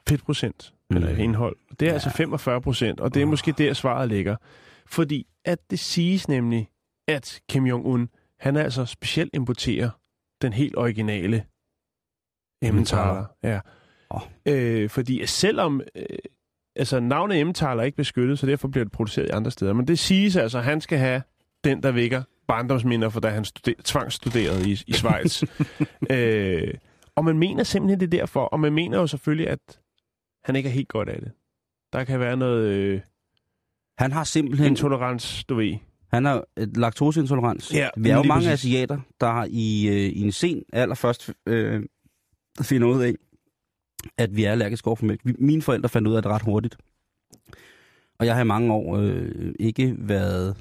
fedtprocent. 0.10 0.74
Mm. 0.90 0.96
Eller 0.98 1.16
indhold. 1.18 1.56
Det 1.70 1.82
er 1.82 1.86
ja. 1.88 1.94
altså 1.94 2.10
45 2.10 2.62
procent. 2.62 3.00
Og 3.00 3.14
det 3.14 3.22
er 3.22 3.26
måske 3.26 3.52
der 3.52 3.74
svaret 3.74 4.10
ligger. 4.10 4.36
Fordi 4.86 5.28
at 5.46 5.60
det 5.70 5.80
siges 5.80 6.28
nemlig, 6.28 6.70
at 7.08 7.42
Kim 7.50 7.66
Jong-un, 7.66 8.36
han 8.40 8.58
altså 8.58 8.86
specielt 8.86 9.30
importerer 9.34 9.90
den 10.42 10.54
helt 10.54 10.78
originale 10.78 11.46
Emmentaler. 12.62 13.26
Ja. 13.44 13.60
Åh. 14.14 14.22
Øh, 14.46 14.90
fordi 14.90 15.26
selvom... 15.26 15.82
Øh, 15.96 16.06
altså, 16.76 17.00
navnet 17.00 17.40
Emmentaler 17.40 17.82
er 17.82 17.86
ikke 17.86 17.96
beskyttet, 17.98 18.40
så 18.40 18.46
derfor 18.46 18.68
bliver 18.68 18.84
det 18.86 18.92
produceret 18.92 19.28
i 19.28 19.30
andre 19.30 19.52
steder. 19.52 19.74
Men 19.74 19.88
det 19.88 20.00
siges 20.00 20.36
altså, 20.36 20.58
at 20.58 20.64
han 20.64 20.82
skal 20.82 20.98
have 20.98 21.22
den, 21.64 21.84
der 21.84 21.92
vækker 21.92 22.24
barndomsminder, 22.48 23.10
for 23.10 23.20
da 23.20 23.30
han 23.30 23.46
studer, 23.46 23.76
tvangsstuderede 23.84 24.70
i, 24.70 24.84
i 24.88 24.94
Schweiz. 24.94 25.44
øh, 26.12 26.74
og 27.16 27.26
man 27.26 27.38
mener 27.38 27.64
simpelthen, 27.64 28.00
det 28.00 28.06
er 28.14 28.20
derfor. 28.20 28.46
Og 28.46 28.60
man 28.60 28.74
mener 28.74 29.00
jo 29.00 29.08
selvfølgelig, 29.08 29.50
at 29.50 29.80
han 30.46 30.56
ikke 30.56 30.70
er 30.70 30.74
helt 30.74 30.88
godt 30.88 31.10
af 31.10 31.22
det. 31.22 31.32
Der 31.94 32.04
kan 32.04 32.20
være 32.20 32.38
noget 32.38 32.68
øh, 32.68 33.02
Han 33.98 34.12
har 34.12 34.24
simpelthen... 34.24 34.68
intolerans, 34.68 35.44
du 35.44 35.56
ved. 35.56 35.76
Han 36.14 36.26
har 36.26 36.44
et 36.58 36.78
laktoseintolerans. 36.78 37.74
Ja, 37.74 37.90
Vi 37.98 38.10
er 38.10 38.16
jo 38.16 38.24
mange 38.24 38.50
præcis. 38.50 38.66
asiater, 38.66 39.00
der 39.22 39.46
i, 39.50 39.88
øh, 39.88 39.96
i 39.96 40.22
en 40.22 40.32
sen 40.32 40.64
alder 40.74 40.96
først 40.96 41.30
øh, 41.48 41.84
finder 42.62 42.88
ud 42.88 43.04
af, 43.04 43.14
at 44.18 44.36
vi 44.36 44.44
er 44.44 44.52
allergiske 44.52 44.88
over 44.88 44.96
for 44.96 45.06
mælk. 45.06 45.22
Mine 45.40 45.62
forældre 45.62 45.90
fandt 45.90 46.08
ud 46.08 46.16
af 46.16 46.22
det 46.22 46.32
ret 46.32 46.42
hurtigt. 46.42 46.78
Og 48.20 48.26
jeg 48.26 48.36
har 48.36 48.42
i 48.42 48.46
mange 48.46 48.74
år 48.74 48.98
øh, 48.98 49.54
ikke 49.60 49.96
været, 49.98 50.56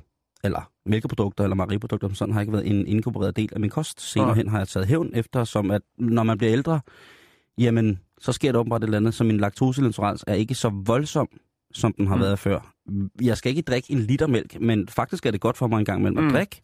eller 0.45 0.71
mælkeprodukter 0.87 1.45
eller 1.45 1.55
mejeriprodukter, 1.57 2.09
som 2.09 2.15
sådan 2.15 2.35
har 2.35 2.41
ikke 2.41 2.53
været 2.53 2.67
en 2.67 2.87
inkorporeret 2.87 3.37
del 3.37 3.49
af 3.53 3.61
min 3.61 3.71
kost. 3.71 4.01
Senere 4.01 4.35
hen 4.35 4.49
har 4.49 4.59
jeg 4.59 4.69
taget 4.69 4.87
hævn, 4.89 5.11
eftersom 5.15 5.71
at 5.71 5.83
når 5.99 6.23
man 6.23 6.39
bliver 6.39 6.53
ældre, 6.53 6.81
jamen 7.59 7.99
så 8.21 8.33
sker 8.33 8.53
der 8.53 8.59
åbenbart 8.59 8.83
et 8.83 8.87
eller 8.87 8.97
andet, 8.99 9.15
så 9.15 9.25
min 9.25 9.37
laktoseintolerans 9.39 10.25
er 10.27 10.35
ikke 10.35 10.55
så 10.55 10.69
voldsom, 10.85 11.29
som 11.73 11.93
den 11.93 12.07
har 12.07 12.15
mm. 12.17 12.23
været 12.23 12.39
før. 12.39 12.75
Jeg 13.23 13.37
skal 13.37 13.51
ikke 13.51 13.63
drikke 13.63 13.93
en 13.93 13.99
liter 13.99 14.27
mælk, 14.27 14.61
men 14.61 14.89
faktisk 14.89 15.27
er 15.27 15.31
det 15.31 15.41
godt 15.41 15.57
for 15.57 15.67
mig 15.67 15.79
en 15.79 15.85
gang 15.85 16.01
imellem 16.01 16.19
at 16.19 16.25
Mm. 16.25 16.31
drikke 16.31 16.61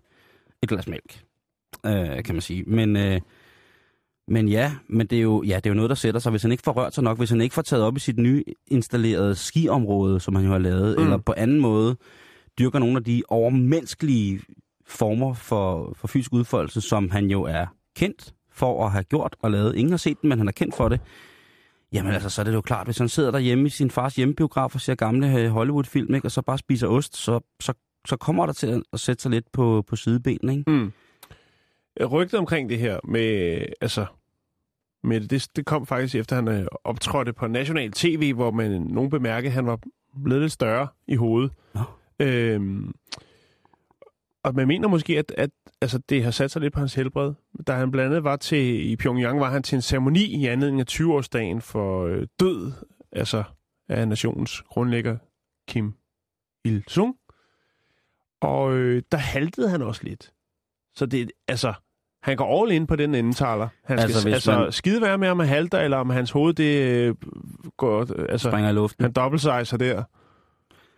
et 0.63 0.69
glas 0.69 0.89
mælk, 0.89 1.23
øh, 1.87 2.25
kan 2.25 2.35
man 2.35 2.41
sige. 2.43 2.63
Men, 2.67 2.97
øh, 2.97 3.21
men 4.29 4.49
ja, 4.49 4.73
men 4.89 5.07
det 5.07 5.19
er, 5.19 5.23
jo, 5.23 5.43
ja, 5.43 5.57
det 5.57 5.67
er 5.67 5.71
jo 5.71 5.75
noget, 5.75 5.89
der 5.89 5.95
sætter 5.95 6.21
sig. 6.21 6.31
Hvis 6.31 6.43
han 6.43 6.53
ikke 6.53 6.63
får 6.63 6.73
rørt 6.73 6.95
sig 6.95 7.05
nok, 7.05 7.19
hvis 7.19 7.31
han 7.31 7.41
ikke 7.41 7.55
får 7.55 7.63
taget 7.63 7.85
op 7.85 7.97
i 7.97 8.01
sit 8.01 8.19
nye 8.19 8.45
installerede 8.67 9.35
skiområde, 9.35 10.21
som 10.21 10.35
han 10.35 10.45
jo 10.45 10.51
har 10.51 10.59
lavet, 10.59 10.97
Mm. 10.99 11.05
eller 11.05 11.17
på 11.19 11.35
anden 11.37 11.61
måde 11.61 11.97
dyrker 12.59 12.79
nogle 12.79 12.97
af 12.97 13.05
de 13.05 13.23
overmenneskelige 13.29 14.41
former 14.87 15.35
for, 15.35 15.93
for 15.97 16.09
fysisk 16.09 16.33
udfoldelse, 16.33 16.81
som 16.81 17.11
han 17.11 17.31
jo 17.31 17.43
er 17.43 17.67
kendt 17.97 18.35
for 18.53 18.85
at 18.87 18.93
have 18.93 19.05
gjort 19.05 19.37
og 19.43 19.51
lavet. 19.51 19.77
Ingen 19.77 19.93
har 19.93 19.97
set 19.99 20.23
den, 20.23 20.29
men 20.29 20.39
han 20.39 20.49
er 20.49 20.53
kendt 20.53 20.75
for 20.75 20.89
det. 20.89 21.01
Jamen 21.93 22.13
altså, 22.13 22.31
så 22.31 22.43
er 22.43 22.45
det 22.45 22.53
jo 22.55 22.61
klart, 22.61 22.87
hvis 22.87 22.99
han 22.99 23.09
sidder 23.09 23.31
derhjemme 23.31 23.67
i 23.67 23.71
sin 23.71 23.91
fars 23.91 24.17
hjemmebiograf 24.17 24.75
og 24.75 24.81
ser 24.81 24.95
gamle 24.95 25.41
øh, 25.41 25.49
Hollywood-film, 25.51 26.15
ikke, 26.15 26.27
og 26.27 26.31
så 26.33 26.43
bare 26.43 26.59
spiser 26.59 26.87
ost, 26.89 27.17
så, 27.17 27.41
så, 27.61 27.73
så 28.09 28.17
kommer 28.17 28.47
der 28.47 28.53
til 28.53 28.83
at- 28.93 29.01
sætte 29.01 29.23
sig 29.23 29.31
lidt 29.31 29.53
på, 29.53 29.85
på 29.89 29.97
sidebenen, 29.97 30.59
ikke? 30.59 30.71
Mm. 30.71 30.93
Rygtet 32.11 32.39
omkring 32.41 32.69
det 32.69 32.79
her 32.79 32.99
med, 33.05 33.59
altså, 33.81 34.07
med 35.03 35.21
det, 35.21 35.31
det, 35.31 35.49
det 35.57 35.67
kom 35.67 35.87
faktisk 35.87 36.15
efter, 36.15 36.37
han 36.37 36.49
øh, 36.49 36.67
optrådte 36.85 37.33
på 37.33 37.47
national 37.47 37.93
tv, 37.93 38.35
hvor 38.35 38.51
man 38.51 38.81
nogen 38.81 39.11
bemærkede, 39.11 39.49
at 39.49 39.55
han 39.55 39.67
var 39.67 39.79
blevet 40.25 40.43
lidt 40.43 40.53
større 40.53 40.89
i 41.07 41.15
hovedet. 41.15 41.53
Nå. 41.75 41.81
Øhm, 42.19 42.95
og 44.43 44.55
man 44.55 44.69
mener 44.69 44.89
måske, 44.89 45.19
at, 45.19 45.33
at 45.37 45.51
altså, 45.81 45.99
det 45.99 46.25
har 46.25 46.31
sat 46.31 46.51
sig 46.51 46.63
lidt 46.63 46.75
på 46.75 46.81
hans 46.81 46.95
helbred. 46.95 47.35
Da 47.67 47.73
han 47.73 47.91
blandt 47.91 48.11
andet 48.11 48.25
var 48.25 48.37
til, 48.37 48.91
i 48.91 48.97
Pyongyang, 48.97 49.41
var 49.41 49.51
han 49.51 49.63
til 49.63 49.77
en 49.77 49.83
ceremoni 49.83 50.25
i 50.25 50.47
anledning 50.47 50.81
af 50.81 50.85
20-årsdagen 50.91 51.61
for 51.61 52.05
øh, 52.07 52.27
død, 52.41 52.73
altså 53.13 53.43
af 53.89 54.09
nationens 54.09 54.63
grundlægger 54.63 55.19
Kim 55.69 55.95
Il-sung. 56.65 57.17
Og 58.41 58.73
øh, 58.77 59.03
der 59.13 59.19
haltede 59.19 59.69
han 59.69 59.83
også 59.83 60.05
lidt. 60.05 60.33
Så 60.95 61.07
det, 61.07 61.33
altså, 61.49 61.73
han 62.23 62.37
går 62.37 62.63
all 62.63 62.73
in 62.73 62.87
på 62.87 62.97
den 62.97 63.15
endetaler. 63.15 63.69
Han 63.85 63.99
skal, 63.99 64.03
Altså, 64.07 64.23
hvis 64.27 64.35
altså 64.35 64.59
man- 64.59 64.73
skide 64.73 65.03
være 65.03 65.19
med, 65.19 65.29
om 65.29 65.39
han 65.39 65.49
halter, 65.49 65.79
eller 65.81 65.97
om 65.97 66.11
hans 66.11 66.31
hoved, 66.31 66.55
det 66.55 66.83
øh, 66.89 67.15
går, 67.77 68.01
øh, 68.01 68.27
altså, 68.29 68.51
Springer 68.51 68.71
i 68.71 68.73
luften. 68.73 69.03
han 69.05 69.13
dobbeltsizer 69.13 69.77
der. 69.77 70.03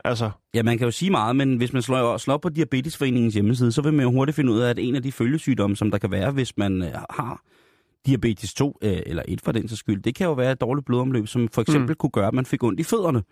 Altså, 0.04 0.30
Ja, 0.54 0.62
man 0.62 0.78
kan 0.78 0.84
jo 0.84 0.90
sige 0.90 1.10
meget, 1.10 1.36
men 1.36 1.56
hvis 1.56 1.72
man 1.72 1.82
slår, 1.82 2.16
slår 2.16 2.36
på 2.36 2.48
Diabetesforeningens 2.48 3.34
hjemmeside, 3.34 3.72
så 3.72 3.82
vil 3.82 3.92
man 3.94 4.02
jo 4.04 4.10
hurtigt 4.10 4.36
finde 4.36 4.52
ud 4.52 4.58
af, 4.60 4.70
at 4.70 4.78
en 4.78 4.94
af 4.96 5.02
de 5.02 5.12
følgesygdomme, 5.12 5.76
som 5.76 5.90
der 5.90 5.98
kan 5.98 6.10
være, 6.10 6.30
hvis 6.30 6.56
man 6.56 6.82
øh, 6.82 6.88
har 7.10 7.42
diabetes 8.06 8.54
2, 8.54 8.78
øh, 8.82 8.98
eller 9.06 9.22
1 9.28 9.40
for 9.40 9.52
den 9.52 9.68
sags 9.68 9.78
skyld, 9.78 10.02
det 10.02 10.14
kan 10.14 10.26
jo 10.26 10.32
være 10.32 10.52
et 10.52 10.60
dårligt 10.60 10.86
blodomløb, 10.86 11.26
som 11.28 11.48
for 11.52 11.62
eksempel 11.62 11.88
mm. 11.90 11.94
kunne 11.94 12.10
gøre, 12.10 12.26
at 12.26 12.34
man 12.34 12.46
fik 12.46 12.62
ondt 12.62 12.80
i 12.80 12.82
fødderne. 12.82 13.22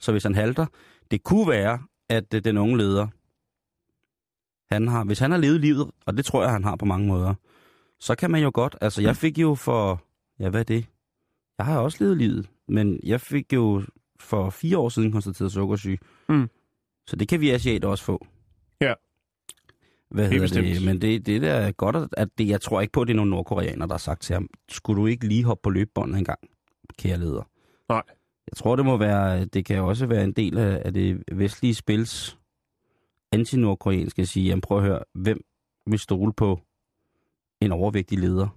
Så 0.00 0.12
hvis 0.12 0.22
han 0.22 0.34
halter, 0.34 0.66
det 1.10 1.22
kunne 1.22 1.48
være, 1.48 1.78
at 2.10 2.34
øh, 2.34 2.44
den 2.44 2.58
unge 2.58 2.78
leder, 2.78 3.06
han 4.70 4.88
har, 4.88 5.04
hvis 5.04 5.18
han 5.18 5.30
har 5.30 5.38
levet 5.38 5.60
livet, 5.60 5.90
og 6.06 6.16
det 6.16 6.24
tror 6.24 6.42
jeg, 6.42 6.52
han 6.52 6.64
har 6.64 6.76
på 6.76 6.84
mange 6.84 7.06
måder, 7.06 7.34
så 8.00 8.14
kan 8.14 8.30
man 8.30 8.42
jo 8.42 8.50
godt, 8.54 8.76
altså 8.80 9.02
jeg 9.02 9.16
fik 9.16 9.38
jo 9.38 9.54
for, 9.54 10.02
ja 10.40 10.48
hvad 10.48 10.60
er 10.60 10.64
det? 10.64 10.86
Jeg 11.58 11.66
har 11.66 11.78
også 11.80 11.98
levet 12.04 12.16
livet, 12.16 12.48
men 12.68 13.00
jeg 13.02 13.20
fik 13.20 13.52
jo 13.52 13.82
for 14.20 14.50
fire 14.50 14.78
år 14.78 14.88
siden 14.88 15.12
konstateret 15.12 15.52
sukkersyge. 15.52 15.98
Mm. 16.28 16.48
Så 17.06 17.16
det 17.16 17.28
kan 17.28 17.40
vi 17.40 17.50
asiater 17.50 17.88
også 17.88 18.04
få. 18.04 18.26
Ja. 18.80 18.92
Hvad 20.10 20.24
hedder 20.28 20.46
det? 20.46 20.64
bestemt. 20.64 20.84
Men 20.86 21.00
det, 21.02 21.26
det 21.26 21.42
der 21.42 21.52
er 21.52 21.72
godt, 21.72 21.96
at- 22.16 22.28
det, 22.38 22.48
jeg 22.48 22.60
tror 22.60 22.80
ikke 22.80 22.92
på, 22.92 23.00
at 23.02 23.08
det 23.08 23.12
er 23.12 23.16
nogle 23.16 23.30
nordkoreanere, 23.30 23.88
der 23.88 23.94
har 23.94 23.98
sagt 23.98 24.22
til 24.22 24.34
ham, 24.34 24.48
skulle 24.68 25.00
du 25.00 25.06
ikke 25.06 25.28
lige 25.28 25.44
hoppe 25.44 25.60
på 25.62 25.70
løbebåndet 25.70 26.18
en 26.18 26.24
gang, 26.24 26.38
kære 26.98 27.18
leder? 27.18 27.48
Nej. 27.88 28.02
Jeg 28.50 28.56
tror, 28.56 28.76
det 28.76 28.84
må 28.84 28.96
være, 28.96 29.44
det 29.44 29.64
kan 29.64 29.80
også 29.80 30.06
være 30.06 30.24
en 30.24 30.32
del 30.32 30.58
af, 30.58 30.82
af 30.84 30.92
det 30.92 31.22
vestlige 31.32 31.74
spils 31.74 32.37
anti-nordkoreanske 33.32 34.22
at 34.22 34.28
sige, 34.28 34.46
jamen 34.46 34.60
prøv 34.60 34.78
at 34.78 34.84
høre, 34.84 34.98
hvem 35.14 35.40
vil 35.86 35.98
stole 35.98 36.32
på 36.32 36.60
en 37.60 37.72
overvægtig 37.72 38.18
leder? 38.18 38.48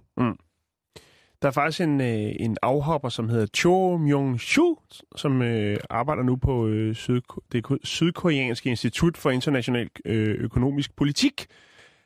der 1.42 1.48
er 1.48 1.52
faktisk 1.52 1.80
en, 1.80 2.00
øh, 2.00 2.32
en 2.40 2.56
afhopper, 2.62 3.08
som 3.08 3.28
hedder 3.28 3.46
Cho 3.46 3.96
Myung-shu, 3.96 4.76
som 5.16 5.42
øh, 5.42 5.76
arbejder 5.90 6.22
nu 6.22 6.36
på 6.36 6.66
øh, 6.66 6.94
Syd, 6.94 7.20
det 7.52 7.64
ko- 7.64 7.78
Sydkoreanske 7.84 8.70
Institut 8.70 9.16
for 9.16 9.30
International 9.30 9.88
øh, 10.04 10.34
Økonomisk 10.38 10.96
Politik, 10.96 11.46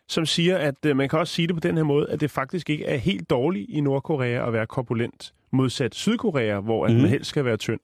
som 0.09 0.27
siger, 0.27 0.59
at 0.59 0.87
øh, 0.87 0.97
man 0.97 1.09
kan 1.09 1.19
også 1.19 1.35
sige 1.35 1.47
det 1.47 1.57
på 1.57 1.61
den 1.61 1.77
her 1.77 1.85
måde, 1.85 2.11
at 2.11 2.21
det 2.21 2.31
faktisk 2.31 2.71
ikke 2.71 2.85
er 2.85 2.97
helt 2.97 3.31
dårligt 3.31 3.71
i 3.71 3.81
Nordkorea 3.81 4.47
at 4.47 4.53
være 4.53 4.67
korpulent, 4.67 5.35
modsat 5.53 5.95
Sydkorea, 5.95 6.61
hvor 6.61 6.87
mm. 6.87 6.93
Mhm. 6.93 7.03
man 7.03 7.11
helst 7.11 7.31
skal 7.31 7.45
være 7.45 7.57
tynd. 7.57 7.81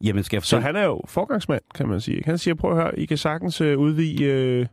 Jamen 0.00 0.24
skal 0.24 0.36
jeg 0.36 0.42
Så 0.42 0.60
han 0.60 0.76
er 0.76 0.84
jo 0.84 1.02
forgangsmand, 1.06 1.62
kan 1.74 1.88
man 1.88 2.00
sige. 2.00 2.22
Han 2.24 2.38
siger, 2.38 2.54
prøv 2.54 2.70
at 2.70 2.76
høre, 2.76 2.98
I 2.98 3.06
kan 3.06 3.18
sagtens 3.18 3.60
øh, 3.60 3.78
udvide 3.78 4.24
øh, 4.24 4.66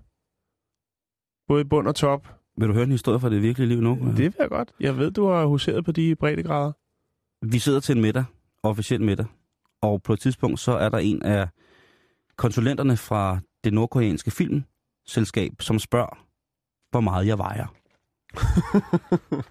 både 1.48 1.66
bund 1.66 1.88
og 1.88 1.96
top. 1.96 2.28
vil 2.58 2.68
du 2.68 2.74
høre 2.74 2.84
en 2.84 2.92
historie 2.92 3.20
fra 3.20 3.30
det 3.30 3.42
virkelige 3.42 3.70
liv 3.70 3.82
nu? 3.82 3.96
Det 3.96 4.18
vil 4.18 4.34
jeg 4.40 4.50
godt. 4.50 4.72
Jeg 4.80 4.98
ved, 4.98 5.12
du 5.12 5.28
har 5.28 5.46
huseret 5.46 5.86
på 5.86 5.92
de 5.92 6.16
breddegrader. 6.16 6.72
Vi 7.46 7.60
sidder 7.60 7.80
til 7.80 7.96
en 7.96 8.02
middag, 8.02 8.24
officiel 8.64 9.02
middag, 9.02 9.26
og 9.82 10.04
på 10.04 10.14
et 10.14 10.20
tidspunkt 10.20 10.60
så 10.60 10.72
er 10.72 10.90
der 10.90 10.98
en 10.98 11.24
af 11.24 11.48
konsulenterne 12.36 12.98
fra 12.98 13.40
det 13.64 13.74
nordkoreanske 13.74 14.32
filmselskab, 14.32 15.52
som 15.60 15.80
spørger, 15.80 16.26
hvor 16.92 17.02
meget 17.02 17.28
jeg 17.28 17.38
vejer. 17.38 17.68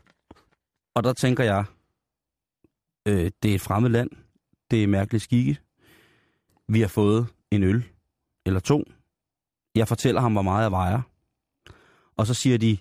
og 0.96 1.04
der 1.04 1.12
tænker 1.12 1.44
jeg, 1.44 1.64
øh, 3.08 3.30
det 3.42 3.50
er 3.50 3.54
et 3.54 3.60
fremmed 3.60 3.90
land, 3.90 4.10
det 4.72 4.82
er 4.82 4.86
mærkeligt 4.86 5.24
skikke. 5.24 5.58
Vi 6.68 6.80
har 6.80 6.88
fået 6.88 7.26
en 7.50 7.62
øl 7.62 7.84
eller 8.46 8.60
to. 8.60 8.84
Jeg 9.74 9.88
fortæller 9.88 10.20
ham, 10.20 10.32
hvor 10.32 10.42
meget 10.42 10.62
jeg 10.62 10.70
vejer. 10.70 11.00
Og 12.16 12.26
så 12.26 12.34
siger 12.34 12.58
de, 12.58 12.78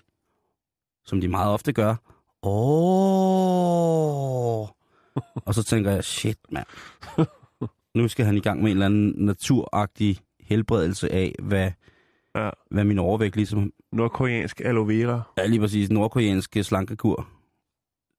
som 1.04 1.20
de 1.20 1.28
meget 1.28 1.52
ofte 1.52 1.72
gør, 1.72 1.94
åh. 2.42 4.62
Og 5.46 5.54
så 5.54 5.62
tænker 5.62 5.90
jeg, 5.90 6.04
shit 6.04 6.38
mand. 6.52 6.66
Nu 7.94 8.08
skal 8.08 8.26
han 8.26 8.36
i 8.36 8.40
gang 8.40 8.62
med 8.62 8.70
en 8.70 8.76
eller 8.76 8.86
anden 8.86 9.12
naturagtig 9.16 10.18
helbredelse 10.40 11.12
af, 11.12 11.34
hvad, 11.42 11.70
Ja. 12.34 12.50
hvad 12.70 12.84
min 12.84 12.98
overvægt 12.98 13.36
ligesom 13.36 13.72
Nordkoreansk 13.92 14.60
aloe 14.60 14.88
vera. 14.88 15.22
er 15.36 15.46
lige 15.46 15.60
præcis 15.60 15.90
nordkoreanske 15.90 16.64
slankekur. 16.64 17.28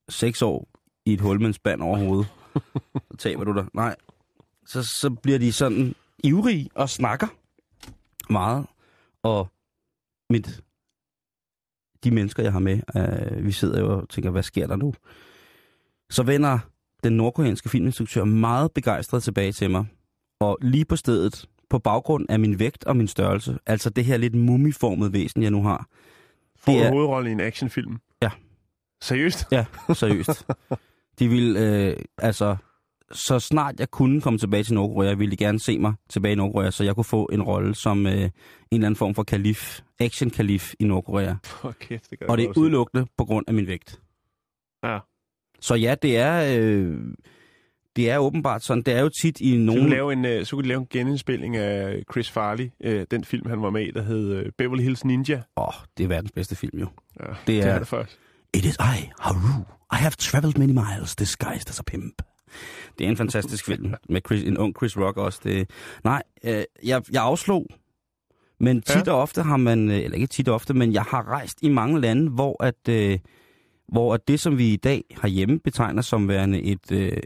Seks 0.10 0.42
år 0.42 0.68
i 1.06 1.14
et 1.14 1.22
hul 1.22 1.40
med 1.40 1.48
en 1.48 1.54
spand 1.54 1.82
over 1.82 1.98
hovedet. 1.98 2.28
Så 3.12 3.18
taber 3.18 3.44
du 3.44 3.54
dig. 3.54 3.66
Nej. 3.74 3.96
Så, 4.66 4.84
så 4.84 5.10
bliver 5.10 5.40
de 5.40 5.52
sådan 5.54 5.96
ivrige 6.24 6.70
og 6.76 6.90
snakker 6.90 7.28
meget. 8.30 8.66
Og 9.24 9.48
mit, 10.30 10.62
de 12.04 12.12
mennesker, 12.12 12.44
jeg 12.44 12.52
har 12.52 12.60
med, 12.60 12.80
øh, 12.96 13.46
vi 13.46 13.52
sidder 13.52 13.80
jo 13.80 14.00
og 14.00 14.10
tænker, 14.10 14.30
hvad 14.30 14.44
sker 14.44 14.68
der 14.68 14.76
nu? 14.76 14.94
Så 16.10 16.24
vender 16.24 16.60
den 17.04 17.14
nordkoreanske 17.18 17.70
filminstruktør 17.70 18.24
meget 18.24 18.72
begejstret 18.72 19.24
tilbage 19.24 19.52
til 19.52 19.72
mig. 19.72 19.86
Og 20.40 20.58
lige 20.62 20.86
på 20.86 20.96
stedet, 20.96 21.46
på 21.70 21.80
baggrund 21.80 22.26
af 22.30 22.40
min 22.40 22.60
vægt 22.60 22.84
og 22.84 22.98
min 22.98 23.08
størrelse, 23.08 23.58
altså 23.66 23.90
det 23.90 24.06
her 24.06 24.18
lidt 24.18 24.36
mumiformede 24.36 25.14
væsen, 25.14 25.44
jeg 25.44 25.52
nu 25.52 25.64
har, 25.64 25.88
Får 26.58 26.74
Det 26.74 26.82
er- 26.86 26.90
hovedrolle 26.90 27.30
i 27.30 27.34
en 27.34 27.40
actionfilm? 27.40 27.98
Ja. 28.22 28.30
Seriøst? 29.02 29.48
Ja, 29.52 29.66
seriøst. 29.94 30.46
De 31.20 31.28
vil, 31.28 31.56
øh, 31.58 31.98
altså, 32.18 32.56
så 33.12 33.40
snart 33.40 33.80
jeg 33.80 33.90
kunne 33.92 34.22
komme 34.22 34.40
tilbage 34.40 34.64
til 34.64 34.74
Nordkorea, 34.74 35.14
ville 35.14 35.32
jeg 35.32 35.38
gerne 35.38 35.60
se 35.60 35.80
mig 35.80 35.94
tilbage 36.10 36.32
i 36.32 36.36
Nordkorea, 36.36 36.72
så 36.72 36.84
jeg 36.84 36.96
kunne 36.96 37.04
få 37.04 37.30
en 37.34 37.42
rolle 37.44 37.76
som 37.76 38.08
øh, 38.08 38.14
en 38.14 38.20
eller 38.72 38.86
anden 38.86 38.96
form 38.96 39.16
for 39.16 39.24
kalif, 39.24 39.80
action-kalif 40.00 40.74
i 40.80 40.84
Nordkorea. 40.84 41.36
For 41.44 41.72
kæft, 41.80 42.10
det 42.12 42.22
Og 42.22 42.38
det 42.38 42.46
er 42.46 42.58
udelukkende 42.58 43.06
på 43.18 43.26
grund 43.26 43.46
af 43.48 43.54
min 43.54 43.68
vægt. 43.68 44.00
Ja. 44.84 45.00
Så 45.62 45.76
ja, 45.76 45.96
det 46.02 46.18
er, 46.18 46.60
øh, 46.60 46.98
det 47.96 48.10
er 48.12 48.18
åbenbart 48.18 48.64
sådan. 48.64 48.84
Det 48.84 48.94
er 48.94 49.02
jo 49.02 49.10
tit 49.22 49.40
i 49.42 49.52
Så, 49.54 49.58
nogle... 49.60 49.82
kunne 49.82 49.90
lave 49.90 50.14
en, 50.14 50.26
øh, 50.26 50.46
så 50.46 50.56
kunne 50.56 50.64
de 50.64 50.68
lave 50.68 50.80
en 50.82 50.88
genindspilning 50.90 51.58
af 51.58 52.04
Chris 52.12 52.32
Farley, 52.32 52.70
øh, 52.84 53.06
den 53.12 53.24
film, 53.24 53.50
han 53.50 53.62
var 53.62 53.70
med 53.70 53.82
i, 53.86 53.92
der 53.92 54.02
hed 54.02 54.32
øh, 54.34 54.52
Beverly 54.58 54.82
Hills 54.84 55.06
Ninja. 55.06 55.42
Åh, 55.58 55.68
oh, 55.68 55.74
det 55.98 56.04
er 56.04 56.08
verdens 56.08 56.32
bedste 56.32 56.56
film 56.56 56.80
jo. 56.80 56.88
Ja, 57.20 57.26
Det 57.30 57.38
det 57.48 57.60
er- 57.60 57.66
er 57.74 57.80
det 57.80 57.88
faktisk. 57.88 58.20
It 58.54 58.66
is 58.66 58.76
I, 58.76 59.10
Haru. 59.20 59.64
I 59.94 59.96
have 59.96 60.12
traveled 60.18 60.58
many 60.58 60.74
miles 60.74 61.16
disguised 61.16 61.70
as 61.70 61.80
a 61.80 61.84
pimp. 61.84 62.22
Det 62.98 63.06
er 63.06 63.10
en 63.10 63.18
fantastisk 63.18 63.66
film 63.66 63.94
med 64.10 64.22
Chris, 64.26 64.44
en 64.44 64.58
ung 64.58 64.76
Chris 64.78 64.98
Rock 64.98 65.18
også. 65.18 65.40
Det, 65.44 65.70
nej, 66.04 66.24
øh, 66.44 66.64
jeg, 66.84 67.02
jeg 67.12 67.24
afslog. 67.24 67.68
Men 68.60 68.82
tit 68.82 69.08
Ja. 69.08 69.12
og 69.14 69.22
ofte 69.22 69.42
har 69.42 69.58
man, 69.58 69.90
øh, 69.92 69.98
eller 69.98 70.16
ikke 70.16 70.28
tit 70.28 70.48
og 70.48 70.56
ofte, 70.56 70.74
men 70.74 70.94
jeg 70.94 71.04
har 71.04 71.24
rejst 71.28 71.58
i 71.62 71.70
mange 71.70 72.02
lande, 72.02 72.30
hvor 72.32 72.64
at, 72.64 72.90
øh, 72.90 73.20
hvor 73.88 74.14
at 74.14 74.28
det, 74.28 74.40
som 74.40 74.58
vi 74.58 74.74
i 74.74 74.76
dag 74.78 75.04
herhjemme 75.22 75.60
betegner 75.60 76.02
som 76.02 76.28
værende 76.28 76.62
et 76.62 76.92
øh, 76.92 77.18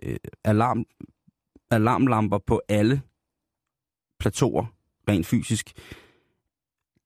alarm, 0.44 0.86
alarmlamper 1.72 2.38
på 2.38 2.62
alle 2.70 3.02
plateauer, 4.20 4.66
rent 5.10 5.26
fysisk, 5.26 5.74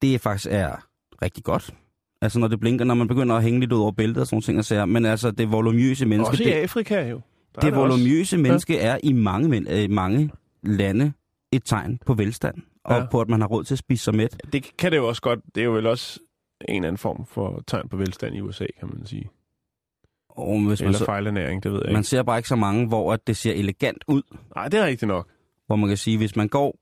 det 0.02 0.22
faktisk 0.22 0.48
er 0.52 0.88
rigtig 1.22 1.44
godt. 1.44 1.74
Altså 2.22 2.40
når 2.40 2.48
det 2.48 2.60
blinker, 2.60 2.86
når 2.86 2.94
man 2.96 3.08
begynder 3.08 3.36
at 3.36 3.44
hænge 3.44 3.60
lidt 3.60 3.72
ud 3.74 3.80
over 3.80 3.92
bæltet 3.92 4.22
og 4.22 4.28
sådan 4.28 4.42
ting, 4.42 4.58
og 4.58 4.66
sager. 4.66 4.86
men 4.86 5.06
altså 5.06 5.32
det 5.32 5.52
volumøse 5.52 6.06
menneske, 6.06 6.30
Også 6.32 6.44
i 6.44 6.46
det, 6.46 6.52
Afrika 6.54 7.08
jo. 7.10 7.22
Der 7.56 7.62
det 7.62 7.74
også- 7.74 7.82
volumøse 7.82 8.38
menneske 8.38 8.78
er 8.80 8.98
i 9.04 9.14
mange, 9.14 9.66
øh, 9.84 9.90
mange 9.90 10.32
lande 10.64 11.14
et 11.52 11.62
tegn 11.66 12.00
på 12.06 12.14
velstand, 12.14 12.56
og 12.84 12.96
Ja. 12.98 13.06
på 13.12 13.22
at 13.22 13.30
man 13.30 13.42
har 13.42 13.48
råd 13.48 13.64
til 13.64 13.74
at 13.76 13.80
spise 13.80 14.04
sig 14.04 14.16
mæt. 14.16 14.38
Det 14.54 14.78
kan 14.78 14.92
det 14.92 14.98
jo 14.98 15.08
også 15.08 15.22
godt. 15.22 15.40
Det 15.56 15.62
er 15.62 15.66
jo 15.66 15.72
vel 15.72 15.88
også 15.88 16.20
en 16.68 16.84
anden 16.84 16.98
form 16.98 17.26
for 17.26 17.64
tegn 17.68 17.90
på 17.90 17.98
velstand 17.98 18.36
i 18.36 18.42
USA, 18.42 18.66
kan 18.80 18.90
man 18.98 19.06
sige. 19.06 19.30
Og 20.30 20.68
hvis 20.68 20.82
man, 20.82 20.88
Eller 20.88 20.98
så, 21.00 21.06
fejlernæring, 21.06 21.64
det 21.64 21.72
ved 21.72 21.80
jeg 21.80 21.88
ikke. 21.90 21.94
man 21.94 22.04
ser 22.04 22.24
bare 22.24 22.38
ikke 22.40 22.50
så 22.50 22.56
mange, 22.56 22.88
hvor 22.88 23.14
at 23.14 23.28
det 23.28 23.38
ser 23.38 23.54
elegant 23.54 24.04
ud. 24.08 24.22
Nej, 24.56 24.68
det 24.68 24.80
er 24.80 24.86
rigtigt 24.86 25.08
nok. 25.08 25.28
Hvor 25.68 25.76
man 25.76 25.88
kan 25.90 25.98
sige, 25.98 26.18
hvis 26.18 26.36
man 26.36 26.48
går 26.48 26.76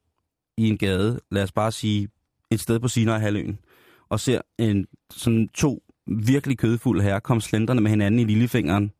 i 0.57 0.69
en 0.69 0.77
gade, 0.77 1.19
lad 1.31 1.43
os 1.43 1.51
bare 1.51 1.71
sige 1.71 2.07
et 2.51 2.59
sted 2.59 2.79
på 2.79 2.87
Sinai-halvøen, 2.87 3.59
og 4.09 4.19
ser 4.19 4.41
en, 4.57 4.87
sådan 5.11 5.49
to 5.53 5.83
virkelig 6.07 6.57
kødfulde 6.57 7.03
herrer 7.03 7.19
komme 7.19 7.41
slenderne 7.41 7.81
med 7.81 7.89
hinanden 7.89 8.19
i 8.19 8.23
lillefingeren, 8.23 8.91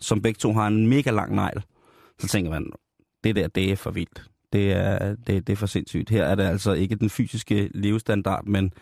som 0.00 0.22
begge 0.22 0.38
to 0.38 0.52
har 0.52 0.66
en 0.66 0.86
mega 0.86 1.10
lang 1.10 1.34
negl, 1.34 1.62
så 2.18 2.28
tænker 2.28 2.50
man, 2.50 2.72
det 3.24 3.36
der, 3.36 3.48
det 3.48 3.72
er 3.72 3.76
for 3.76 3.90
vildt. 3.90 4.30
Det 4.52 4.72
er, 4.72 5.14
det, 5.14 5.46
det 5.46 5.52
er 5.52 5.56
for 5.56 5.66
sindssygt. 5.66 6.10
Her 6.10 6.24
er 6.24 6.34
det 6.34 6.42
altså 6.42 6.72
ikke 6.72 6.96
den 6.96 7.10
fysiske 7.10 7.70
levestandard, 7.74 8.46
men 8.46 8.72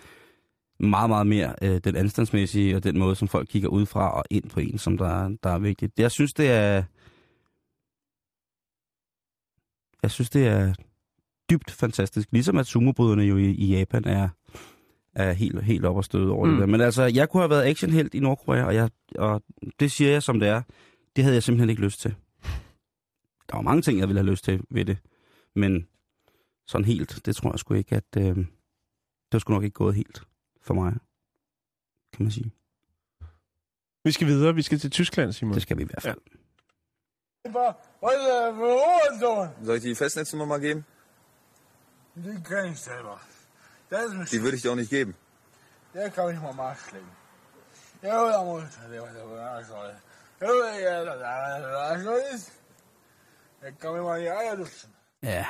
meget, 0.80 1.10
meget 1.10 1.26
mere 1.26 1.54
øh, 1.62 1.80
den 1.84 1.96
anstandsmæssige 1.96 2.76
og 2.76 2.84
den 2.84 2.98
måde, 2.98 3.16
som 3.16 3.28
folk 3.28 3.48
kigger 3.48 3.68
ud 3.68 3.86
fra 3.86 4.10
og 4.10 4.24
ind 4.30 4.50
på 4.50 4.60
en, 4.60 4.78
som 4.78 4.98
der, 4.98 5.36
der 5.42 5.50
er 5.50 5.58
vigtigt. 5.58 5.92
Jeg 5.98 6.10
synes, 6.10 6.34
det 6.34 6.50
er... 6.50 6.82
Jeg 10.02 10.10
synes, 10.10 10.30
det 10.30 10.46
er 10.46 10.74
dybt 11.50 11.70
fantastisk. 11.70 12.28
Ligesom 12.32 12.58
at 12.58 12.66
sumobryderne 12.66 13.22
jo 13.22 13.36
i, 13.36 13.50
i 13.50 13.76
Japan 13.76 14.04
er, 14.04 14.28
er 15.14 15.32
helt, 15.32 15.62
helt 15.62 15.84
op 15.84 15.96
og 15.96 16.04
støde 16.04 16.30
over 16.30 16.44
mm. 16.44 16.50
Mm. 16.50 16.56
det 16.56 16.60
der. 16.60 16.72
Men 16.72 16.80
altså, 16.80 17.02
jeg 17.02 17.28
kunne 17.28 17.40
have 17.42 17.50
været 17.50 17.64
actionhelt 17.64 18.14
i 18.14 18.20
Nordkorea, 18.20 18.64
og, 18.64 18.74
jeg, 18.74 18.90
og 19.18 19.42
det 19.80 19.92
siger 19.92 20.10
jeg 20.10 20.22
som 20.22 20.40
det 20.40 20.48
er. 20.48 20.62
Det 21.16 21.24
havde 21.24 21.34
jeg 21.34 21.42
simpelthen 21.42 21.70
ikke 21.70 21.82
lyst 21.82 22.00
til. 22.00 22.14
Der 23.48 23.56
var 23.56 23.62
mange 23.62 23.82
ting, 23.82 23.98
jeg 23.98 24.08
ville 24.08 24.20
have 24.20 24.30
lyst 24.30 24.44
til 24.44 24.60
ved 24.70 24.84
det. 24.84 24.98
Men 25.54 25.86
sådan 26.66 26.84
helt, 26.84 27.20
det 27.26 27.36
tror 27.36 27.50
jeg 27.52 27.58
sgu 27.58 27.74
ikke, 27.74 27.96
at... 27.96 28.16
Øh, 28.18 28.46
det 29.32 29.36
var 29.36 29.40
sgu 29.40 29.52
nok 29.52 29.64
ikke 29.64 29.74
gået 29.74 29.94
helt 29.94 30.22
for 30.62 30.74
mig, 30.74 30.92
kan 32.12 32.24
man 32.24 32.30
sige. 32.30 32.50
Vi 34.04 34.10
skal 34.12 34.26
videre. 34.26 34.54
Vi 34.54 34.62
skal 34.62 34.78
til 34.78 34.90
Tyskland, 34.90 35.32
Simon. 35.32 35.54
Det 35.54 35.62
skal 35.62 35.76
vi 35.78 35.82
i 35.82 35.86
hvert 35.86 36.02
fald. 36.02 36.18
Hurensohn? 38.52 39.48
Soll 39.64 39.76
ich 39.76 39.82
die 39.82 39.94
Festnetznummer 39.94 40.46
mal 40.46 40.60
geben? 40.60 40.84
Die 42.14 42.42
kenn 42.44 42.72
ich 42.72 42.78
selber. 42.78 43.31
Die 44.32 44.42
würde 44.42 44.56
ich 44.56 44.62
dir 44.62 44.70
auch 44.70 44.76
nicht 44.76 44.90
geben. 44.90 45.14
Der 45.94 46.10
kann 46.10 46.30
mich 46.30 46.40
mal 46.40 46.54
marschlegen. 46.54 47.08
Ja, 48.02 48.32
da 48.32 48.44
muss 48.44 48.62
der 48.90 49.02
was 49.02 49.14
der 53.62 53.72
kann 53.80 53.92
mir 53.94 54.02
mal 54.02 54.20
die 54.20 54.30
Eier 54.30 54.56
lutschen. 54.56 54.90
Ja. 55.22 55.46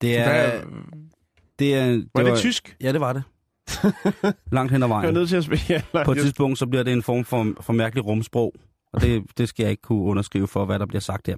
Det 0.00 0.18
er... 0.18 0.24
Hvad, 0.24 0.62
Det 1.58 1.74
er 1.74 1.86
det 1.86 2.08
var 2.14 2.22
det 2.22 2.38
tysk? 2.38 2.76
Ja, 2.80 2.92
det 2.92 3.00
var 3.00 3.12
det. 3.12 3.22
Langt 4.52 4.72
hen 4.72 4.82
ad 4.82 4.88
Jeg 4.88 4.96
er 4.96 5.00
vejen. 5.00 5.14
nødt 5.14 5.28
til 5.28 5.36
at 5.36 5.44
spille. 5.44 5.62
Ja, 5.68 5.82
På 6.04 6.12
et 6.12 6.18
tidspunkt, 6.18 6.58
så 6.58 6.66
bliver 6.66 6.82
det 6.82 6.92
en 6.92 7.02
form 7.02 7.24
for, 7.24 7.54
for 7.60 7.72
mærkelig 7.72 8.04
rumsprog. 8.04 8.52
Og 8.92 9.00
det, 9.00 9.24
det 9.38 9.48
skal 9.48 9.62
jeg 9.64 9.70
ikke 9.70 9.82
kunne 9.82 10.02
underskrive 10.02 10.48
for, 10.48 10.64
hvad 10.64 10.78
der 10.78 10.86
bliver 10.86 11.00
sagt 11.00 11.26
her. 11.26 11.36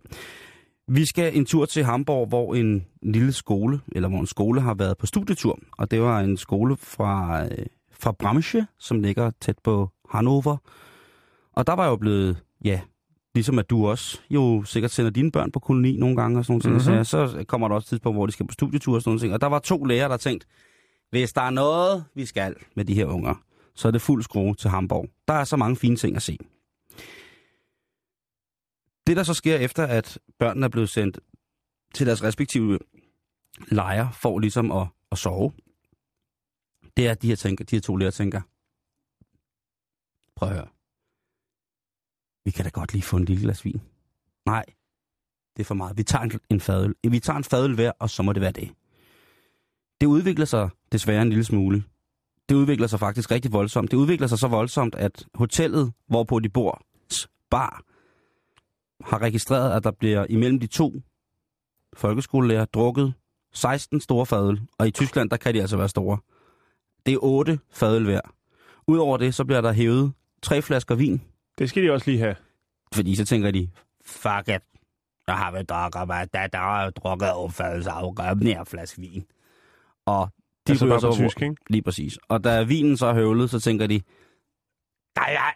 Vi 0.89 1.05
skal 1.05 1.37
en 1.37 1.47
tur 1.47 1.65
til 1.65 1.85
Hamburg, 1.85 2.29
hvor 2.29 2.55
en 2.55 2.87
lille 3.03 3.33
skole, 3.33 3.81
eller 3.93 4.09
hvor 4.09 4.21
en 4.21 4.27
skole 4.27 4.61
har 4.61 4.75
været 4.75 4.99
på 4.99 5.07
studietur. 5.07 5.59
Og 5.79 5.91
det 5.91 6.03
var 6.03 6.21
en 6.21 6.37
skole 6.37 6.77
fra, 6.77 7.45
øh, 7.45 7.67
fra 7.93 8.13
Bramsche, 8.13 8.67
som 8.79 9.01
ligger 9.01 9.31
tæt 9.41 9.59
på 9.65 9.91
Hannover. 10.11 10.57
Og 11.53 11.67
der 11.67 11.73
var 11.73 11.87
jo 11.87 11.97
blevet, 11.97 12.43
ja, 12.65 12.81
ligesom 13.35 13.59
at 13.59 13.71
du 13.71 13.87
også 13.87 14.21
jo 14.31 14.65
sikkert 14.65 14.91
sender 14.91 15.11
dine 15.11 15.31
børn 15.31 15.53
på 15.53 15.61
koloni 15.61 15.97
nogle 15.97 16.17
gange 16.17 16.39
og 16.39 16.45
sådan 16.45 16.63
nogle 16.69 16.81
ting. 16.81 16.97
Mhm. 16.97 17.05
Så, 17.05 17.27
så 17.27 17.45
kommer 17.45 17.69
der 17.69 17.75
også 17.75 17.87
et 17.87 17.89
tidspunkt, 17.89 18.17
hvor 18.17 18.27
de 18.27 18.33
skal 18.33 18.47
på 18.47 18.53
studietur 18.53 18.95
og 18.95 19.03
sådan 19.03 19.11
nogle 19.11 19.21
ting. 19.21 19.33
Og 19.33 19.41
der 19.41 19.47
var 19.47 19.59
to 19.59 19.85
lærere, 19.85 20.09
der 20.09 20.17
tænkte, 20.17 20.47
hvis 21.11 21.33
der 21.33 21.43
er 21.43 21.51
noget, 21.51 22.05
vi 22.15 22.27
skal 22.27 22.55
med 22.77 22.85
de 22.85 22.95
her 22.95 23.07
unger, 23.07 23.35
så 23.75 23.89
er 23.89 23.93
det 23.93 24.03
fuld 24.03 24.23
skrue 24.23 24.55
til 24.55 24.71
Hamburg. 24.71 25.09
Der 25.29 25.35
er 25.35 25.45
så 25.45 25.57
mange 25.57 25.77
fine 25.77 25.97
ting 25.97 26.17
at 26.17 26.23
se. 26.23 26.39
Det, 29.07 29.17
der 29.17 29.23
så 29.23 29.35
sker 29.35 29.57
efter, 29.57 29.87
at 29.87 30.19
børnene 30.39 30.67
er 30.67 30.71
blevet 30.71 30.89
sendt 30.89 31.19
til 31.95 32.07
deres 32.07 32.23
respektive 32.23 32.79
lejre, 33.69 34.13
for 34.13 34.39
ligesom 34.39 34.73
at, 34.73 34.87
at 35.13 35.19
sove, 35.19 35.53
det 36.97 37.07
er, 37.07 37.11
at 37.11 37.23
de 37.23 37.29
her, 37.29 37.37
tænker, 37.37 37.65
de 37.65 37.77
her 37.77 37.81
to 37.81 37.97
lærer 37.97 38.11
tænker, 38.11 38.41
prøv 40.37 40.49
at 40.49 40.55
høre, 40.55 40.69
vi 42.45 42.51
kan 42.51 42.65
da 42.65 42.71
godt 42.71 42.93
lige 42.93 43.03
få 43.03 43.17
en 43.17 43.25
lille 43.25 43.43
glas 43.43 43.65
vin. 43.65 43.81
Nej, 44.47 44.65
det 45.57 45.63
er 45.63 45.65
for 45.65 45.75
meget. 45.75 45.97
Vi 45.97 46.03
tager 46.03 46.23
en, 46.23 46.41
en 46.51 46.61
fadøl. 46.61 46.95
Vi 47.11 47.21
tager 47.21 47.37
en 47.37 47.45
fadøl 47.45 47.75
hver, 47.75 47.93
og 47.99 48.11
så 48.11 48.23
må 48.23 48.33
det 48.33 48.43
være 48.43 48.53
det. 48.53 48.71
Det 50.01 50.07
udvikler 50.07 50.45
sig 50.45 50.71
desværre 50.93 51.23
en 51.23 51.29
lille 51.29 51.45
smule. 51.45 51.85
Det 52.49 52.55
udvikler 52.55 52.87
sig 52.87 53.01
faktisk 53.01 53.31
rigtig 53.31 53.53
voldsomt. 53.53 53.91
Det 53.91 53.97
udvikler 53.97 54.27
sig 54.27 54.39
så 54.39 54.49
voldsomt, 54.49 54.95
at 54.95 55.27
hotellet, 55.35 55.93
hvorpå 56.07 56.39
de 56.39 56.49
bor, 56.49 56.83
bar, 57.51 57.83
har 59.05 59.23
registreret, 59.23 59.77
at 59.77 59.85
der 59.85 59.91
bliver 59.91 60.27
imellem 60.31 60.61
de 60.61 60.67
to 60.67 60.93
folkeskolelærer 61.97 62.65
drukket 62.65 63.15
16 63.53 64.01
store 64.01 64.27
fadøl. 64.27 64.61
Og 64.79 64.87
i 64.89 64.91
Tyskland, 64.91 65.31
der 65.31 65.37
kan 65.37 65.55
de 65.55 65.61
altså 65.61 65.77
være 65.77 65.89
store. 65.89 66.19
Det 67.07 67.15
er 67.15 67.19
8 67.23 67.59
fadøl 67.73 68.05
hver. 68.05 68.21
Udover 68.87 69.17
det, 69.17 69.35
så 69.35 69.45
bliver 69.45 69.61
der 69.61 69.73
hævet 69.73 70.13
tre 70.43 70.63
flasker 70.63 70.95
vin, 70.95 71.23
Det 71.59 71.69
skal 71.71 71.83
de 71.83 71.91
også 71.93 72.11
lige 72.11 72.19
have. 72.19 72.37
fordi 72.95 73.17
så 73.17 73.25
tænker 73.25 73.51
de, 73.51 73.71
fuck 74.05 74.49
it, 74.49 74.63
jeg 75.27 75.37
har 75.39 75.51
vel 75.51 75.65
drukket, 75.67 76.07
hvad 76.07 76.27
der, 76.27 76.47
der 76.47 76.59
har 76.59 76.91
drukket 76.91 77.33
opfattelse 77.33 77.91
af 77.91 78.37
mere 78.37 78.67
flaske 78.67 79.01
vin. 79.01 79.27
Og 80.07 80.29
de 80.67 80.73
altså 80.73 80.87
bare 80.89 81.01
på 81.01 81.13
så- 81.13 81.19
tysk, 81.19 81.43
ikke? 81.43 81.57
Lige 81.71 81.83
præcis. 81.83 82.19
Og 82.29 82.45
da 82.45 82.63
vinen 82.63 82.97
så 82.97 83.07
er 83.07 83.15
høvlet, 83.15 83.51
så 83.51 83.61
tænker 83.61 83.87
de, 83.87 84.03
nej, 85.17 85.35
nej, 85.35 85.55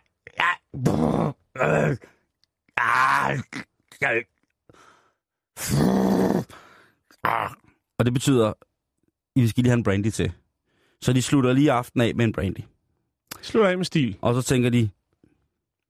brrr, 0.84 1.26
øh, 1.26 1.90
ah." 1.90 1.96
Og 7.98 8.04
det 8.04 8.12
betyder, 8.12 8.52
I 9.36 9.46
skal 9.48 9.62
lige 9.62 9.70
have 9.70 9.78
en 9.78 9.84
brandy 9.84 10.10
til. 10.10 10.32
Så 11.00 11.12
de 11.12 11.22
slutter 11.22 11.52
lige 11.52 11.72
aften 11.72 12.00
af 12.00 12.14
med 12.14 12.24
en 12.24 12.32
brandy. 12.32 12.60
Slut 13.42 13.66
af 13.66 13.76
med 13.76 13.84
stil. 13.84 14.18
Og 14.20 14.34
så 14.34 14.42
tænker 14.42 14.70
de, 14.70 14.90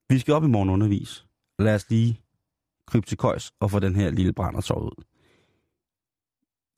vi 0.09 0.18
skal 0.18 0.35
op 0.35 0.44
i 0.44 0.46
morgen 0.46 0.70
undervis. 0.70 1.26
Lad 1.59 1.74
os 1.74 1.90
lige 1.90 2.20
krybe 2.87 3.07
til 3.07 3.18
køjs 3.18 3.53
og 3.61 3.70
få 3.70 3.79
den 3.79 3.96
her 3.96 4.11
lille 4.11 4.33
brænder 4.33 4.61
sovet 4.61 4.92
ud. 4.98 5.05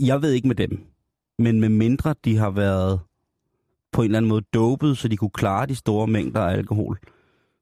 Jeg 0.07 0.22
ved 0.22 0.33
ikke 0.33 0.48
med 0.48 0.57
dem, 0.57 0.87
men 1.38 1.61
med 1.61 1.68
mindre 1.68 2.14
de 2.25 2.37
har 2.37 2.51
været 2.51 3.01
på 3.92 4.03
en 4.03 4.05
eller 4.05 4.18
anden 4.18 4.29
måde 4.29 4.44
dopet, 4.55 4.98
så 4.98 5.09
de 5.09 5.16
kunne 5.16 5.31
klare 5.31 5.66
de 5.66 5.75
store 5.75 6.07
mængder 6.07 6.40
af 6.40 6.53
alkohol, 6.53 6.98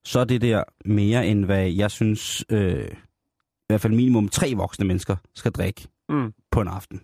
så 0.05 0.21
er 0.21 0.25
det 0.25 0.41
der 0.41 0.65
mere 0.85 1.27
end 1.27 1.45
hvad 1.45 1.69
jeg 1.71 1.91
synes, 1.91 2.45
øh, 2.53 2.89
i 2.91 3.67
hvert 3.69 3.81
fald 3.81 3.93
minimum 3.95 4.29
tre 4.29 4.55
voksne 4.55 4.85
mennesker 4.87 5.17
skal 5.35 5.53
drikke 5.53 5.89
Mm. 6.09 6.33
på 6.51 6.61
en 6.61 6.69
aften. 6.69 7.01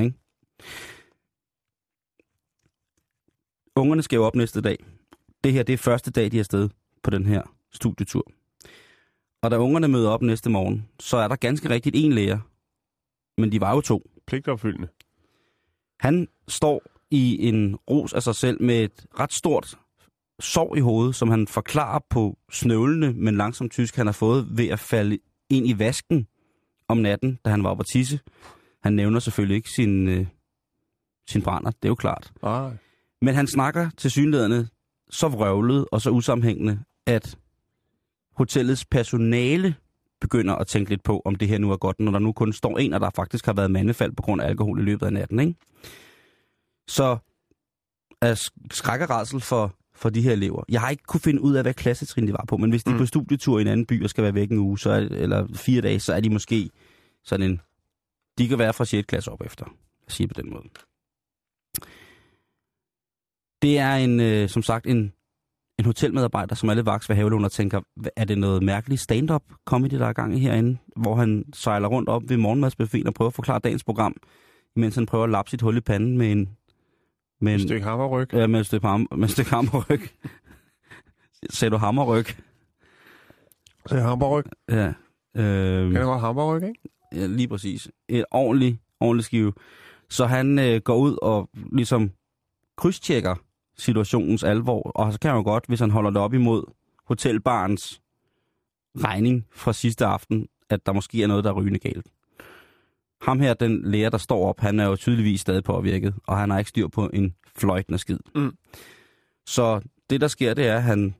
Ikke? 0.00 0.14
Ungerne 3.76 4.02
skal 4.02 4.16
jo 4.16 4.24
op 4.24 4.34
næste 4.34 4.60
dag. 4.60 4.84
Det 5.44 5.52
her, 5.52 5.62
det 5.62 5.72
er 5.72 5.76
første 5.76 6.10
dag, 6.10 6.32
de 6.32 6.36
er 6.36 6.40
afsted 6.40 6.68
på 7.02 7.10
den 7.10 7.26
her 7.26 7.42
studietur. 7.72 8.30
Og 9.42 9.50
da 9.50 9.56
ungerne 9.58 9.88
møder 9.88 10.10
op 10.10 10.22
næste 10.22 10.50
morgen, 10.50 10.88
så 11.00 11.16
er 11.16 11.28
der 11.28 11.36
ganske 11.36 11.70
rigtigt 11.70 11.96
en 11.96 12.12
lærer. 12.12 12.38
Men 13.40 13.52
de 13.52 13.60
var 13.60 13.74
jo 13.74 13.80
to. 13.80 14.10
Pligtopfyldende. 14.26 14.88
Han 16.00 16.28
står 16.48 16.82
i 17.10 17.48
en 17.48 17.76
ros 17.90 18.12
af 18.12 18.22
sig 18.22 18.34
selv 18.34 18.62
med 18.62 18.84
et 18.84 19.06
ret 19.20 19.32
stort 19.32 19.78
sår 20.40 20.76
i 20.76 20.80
hovedet, 20.80 21.14
som 21.14 21.28
han 21.28 21.46
forklarer 21.46 21.98
på 22.10 22.38
snøvlende, 22.52 23.12
men 23.12 23.36
langsomt 23.36 23.72
tysk, 23.72 23.96
han 23.96 24.06
har 24.06 24.12
fået 24.12 24.58
ved 24.58 24.68
at 24.68 24.78
falde 24.78 25.18
ind 25.50 25.68
i 25.68 25.78
vasken 25.78 26.26
om 26.88 26.98
natten, 26.98 27.38
da 27.44 27.50
han 27.50 27.64
var 27.64 27.70
oppe 27.70 27.80
at 27.80 27.86
tisse. 27.92 28.20
Han 28.82 28.92
nævner 28.92 29.20
selvfølgelig 29.20 29.56
ikke 29.56 29.70
sin, 29.70 30.08
øh, 30.08 30.26
sin 31.28 31.42
brænder, 31.42 31.70
det 31.70 31.84
er 31.84 31.88
jo 31.88 31.94
klart. 31.94 32.32
Ah, 32.42 32.72
Men 33.22 33.34
han 33.34 33.46
snakker 33.46 33.90
til 33.96 34.10
synlædende 34.10 34.68
så 35.10 35.28
vrøvlet 35.28 35.86
og 35.92 36.00
så 36.00 36.10
usammenhængende, 36.10 36.80
at 37.06 37.38
hotellets 38.36 38.84
personale 38.84 39.74
begynder 40.20 40.54
at 40.54 40.66
tænke 40.66 40.90
lidt 40.90 41.02
på, 41.02 41.22
om 41.24 41.34
det 41.34 41.48
her 41.48 41.58
nu 41.58 41.70
er 41.70 41.76
godt, 41.76 42.00
når 42.00 42.12
der 42.12 42.18
nu 42.18 42.32
kun 42.32 42.52
står 42.52 42.78
en, 42.78 42.92
og 42.92 43.00
der 43.00 43.10
faktisk 43.16 43.46
har 43.46 43.52
været 43.52 43.70
mandefald 43.70 44.12
på 44.12 44.22
grund 44.22 44.42
af 44.42 44.46
alkohol 44.46 44.80
i 44.80 44.82
løbet 44.82 45.06
af 45.06 45.12
natten. 45.12 45.40
Ikke? 45.40 45.54
Så 46.88 47.16
sk- 48.24 48.66
skræk 48.70 49.00
og 49.00 49.42
for, 49.42 49.75
for 49.96 50.10
de 50.10 50.22
her 50.22 50.32
elever. 50.32 50.62
Jeg 50.68 50.80
har 50.80 50.90
ikke 50.90 51.02
kunne 51.06 51.20
finde 51.20 51.42
ud 51.42 51.54
af, 51.54 51.64
hvad 51.64 51.74
klassetrin 51.74 52.26
de 52.26 52.32
var 52.32 52.44
på, 52.48 52.56
men 52.56 52.70
hvis 52.70 52.84
de 52.84 52.90
er 52.90 52.94
Mm. 52.94 52.98
på 53.00 53.06
studietur 53.06 53.58
i 53.58 53.62
en 53.62 53.68
anden 53.68 53.86
by 53.86 54.02
og 54.04 54.10
skal 54.10 54.24
være 54.24 54.34
væk 54.34 54.50
en 54.50 54.58
uge, 54.58 54.78
så 54.78 54.90
er, 54.90 54.96
eller 54.96 55.46
fire 55.54 55.80
dage, 55.80 56.00
så 56.00 56.12
er 56.14 56.20
de 56.20 56.30
måske 56.30 56.70
sådan 57.24 57.50
en... 57.50 57.60
De 58.38 58.48
kan 58.48 58.58
være 58.58 58.72
fra 58.72 58.84
6. 58.84 59.06
klasse 59.06 59.32
op 59.32 59.42
efter, 59.44 59.64
jeg 60.06 60.12
siger 60.12 60.28
på 60.28 60.34
den 60.42 60.50
måde. 60.50 60.64
Det 63.62 63.78
er 63.78 63.94
en, 63.94 64.20
øh, 64.20 64.48
som 64.48 64.62
sagt 64.62 64.86
en, 64.86 65.12
en 65.78 65.84
hotelmedarbejder, 65.84 66.54
som 66.54 66.68
lidt 66.68 66.86
vaks 66.86 67.08
ved 67.08 67.16
havelån 67.16 67.44
og 67.44 67.52
tænker, 67.52 67.80
"Hva- 68.00 68.08
er 68.16 68.24
det 68.24 68.38
noget 68.38 68.62
mærkeligt 68.62 69.00
stand-up 69.00 69.42
comedy, 69.64 69.90
der 69.98 70.06
er 70.06 70.12
gang 70.12 70.34
i 70.36 70.38
herinde, 70.38 70.78
hvor 70.96 71.14
han 71.14 71.44
sejler 71.54 71.88
rundt 71.88 72.08
op 72.08 72.22
ved 72.28 72.36
morgenmadsbuffeten 72.36 73.06
og 73.06 73.14
prøver 73.14 73.28
at 73.28 73.34
forklare 73.34 73.58
dagens 73.64 73.84
program, 73.84 74.14
mens 74.76 74.94
han 74.94 75.06
prøver 75.06 75.24
at 75.24 75.30
lappe 75.30 75.50
sit 75.50 75.62
hul 75.62 75.76
i 75.76 75.80
panden 75.80 76.18
med 76.18 76.32
en... 76.32 76.48
Med 77.40 77.54
et 77.54 77.60
stykke 77.62 77.84
hammerryg. 77.86 78.34
Ja, 78.34 78.46
med 78.46 78.60
et 78.60 78.66
stykke, 78.66 78.86
ham, 78.86 79.08
med 79.16 79.24
et 79.24 79.30
stykke 79.30 79.50
hammerryg. 79.50 80.00
Sagde 81.50 81.72
du 81.72 81.76
hammerryg? 81.76 82.26
Så 83.86 84.00
hammerryg. 84.00 84.44
Ja. 84.68 84.86
Øhm, 85.36 85.92
Kan 85.92 85.94
det 85.94 86.02
godt 86.02 86.20
hammerryg, 86.20 86.62
ikke? 86.68 86.80
Ja, 87.14 87.26
lige 87.26 87.48
præcis. 87.48 87.88
Et 88.08 88.24
ordentligt, 88.30 88.78
ordentligt 89.00 89.26
skive. 89.26 89.52
Så 90.10 90.26
han 90.26 90.58
øh, 90.58 90.80
går 90.80 90.96
ud 90.96 91.16
og 91.22 91.50
ligesom 91.72 92.10
krydstjekker 92.76 93.34
situationens 93.78 94.44
alvor, 94.44 94.82
og 94.82 95.12
så 95.12 95.18
kan 95.20 95.30
han 95.30 95.38
jo 95.38 95.42
godt, 95.44 95.64
hvis 95.68 95.80
han 95.80 95.90
holder 95.90 96.10
det 96.10 96.20
op 96.20 96.34
imod 96.34 96.62
hotelbarens 97.06 98.00
regning 99.04 99.46
fra 99.52 99.72
sidste 99.72 100.06
aften, 100.06 100.48
at 100.70 100.86
der 100.86 100.92
måske 100.92 101.22
er 101.22 101.26
noget, 101.26 101.44
der 101.44 101.50
er 101.50 101.54
rygende 101.54 101.78
galt. 101.78 102.06
Ham 103.26 103.40
her, 103.40 103.54
den 103.54 103.80
lærer, 103.84 104.10
der 104.10 104.18
står 104.18 104.48
op, 104.48 104.60
han 104.60 104.80
er 104.80 104.86
jo 104.86 104.96
tydeligvis 104.96 105.40
stadig 105.40 105.64
påvirket, 105.64 106.14
og 106.26 106.38
han 106.38 106.50
har 106.50 106.58
ikke 106.58 106.68
styr 106.68 106.88
på 106.88 107.10
en 107.12 107.34
fløjtende 107.58 107.98
skid. 107.98 108.18
Mm. 108.34 108.52
Så 109.46 109.80
det, 110.10 110.20
der 110.20 110.28
sker, 110.28 110.54
det 110.54 110.66
er, 110.66 110.76
at 110.76 110.82
han 110.82 111.14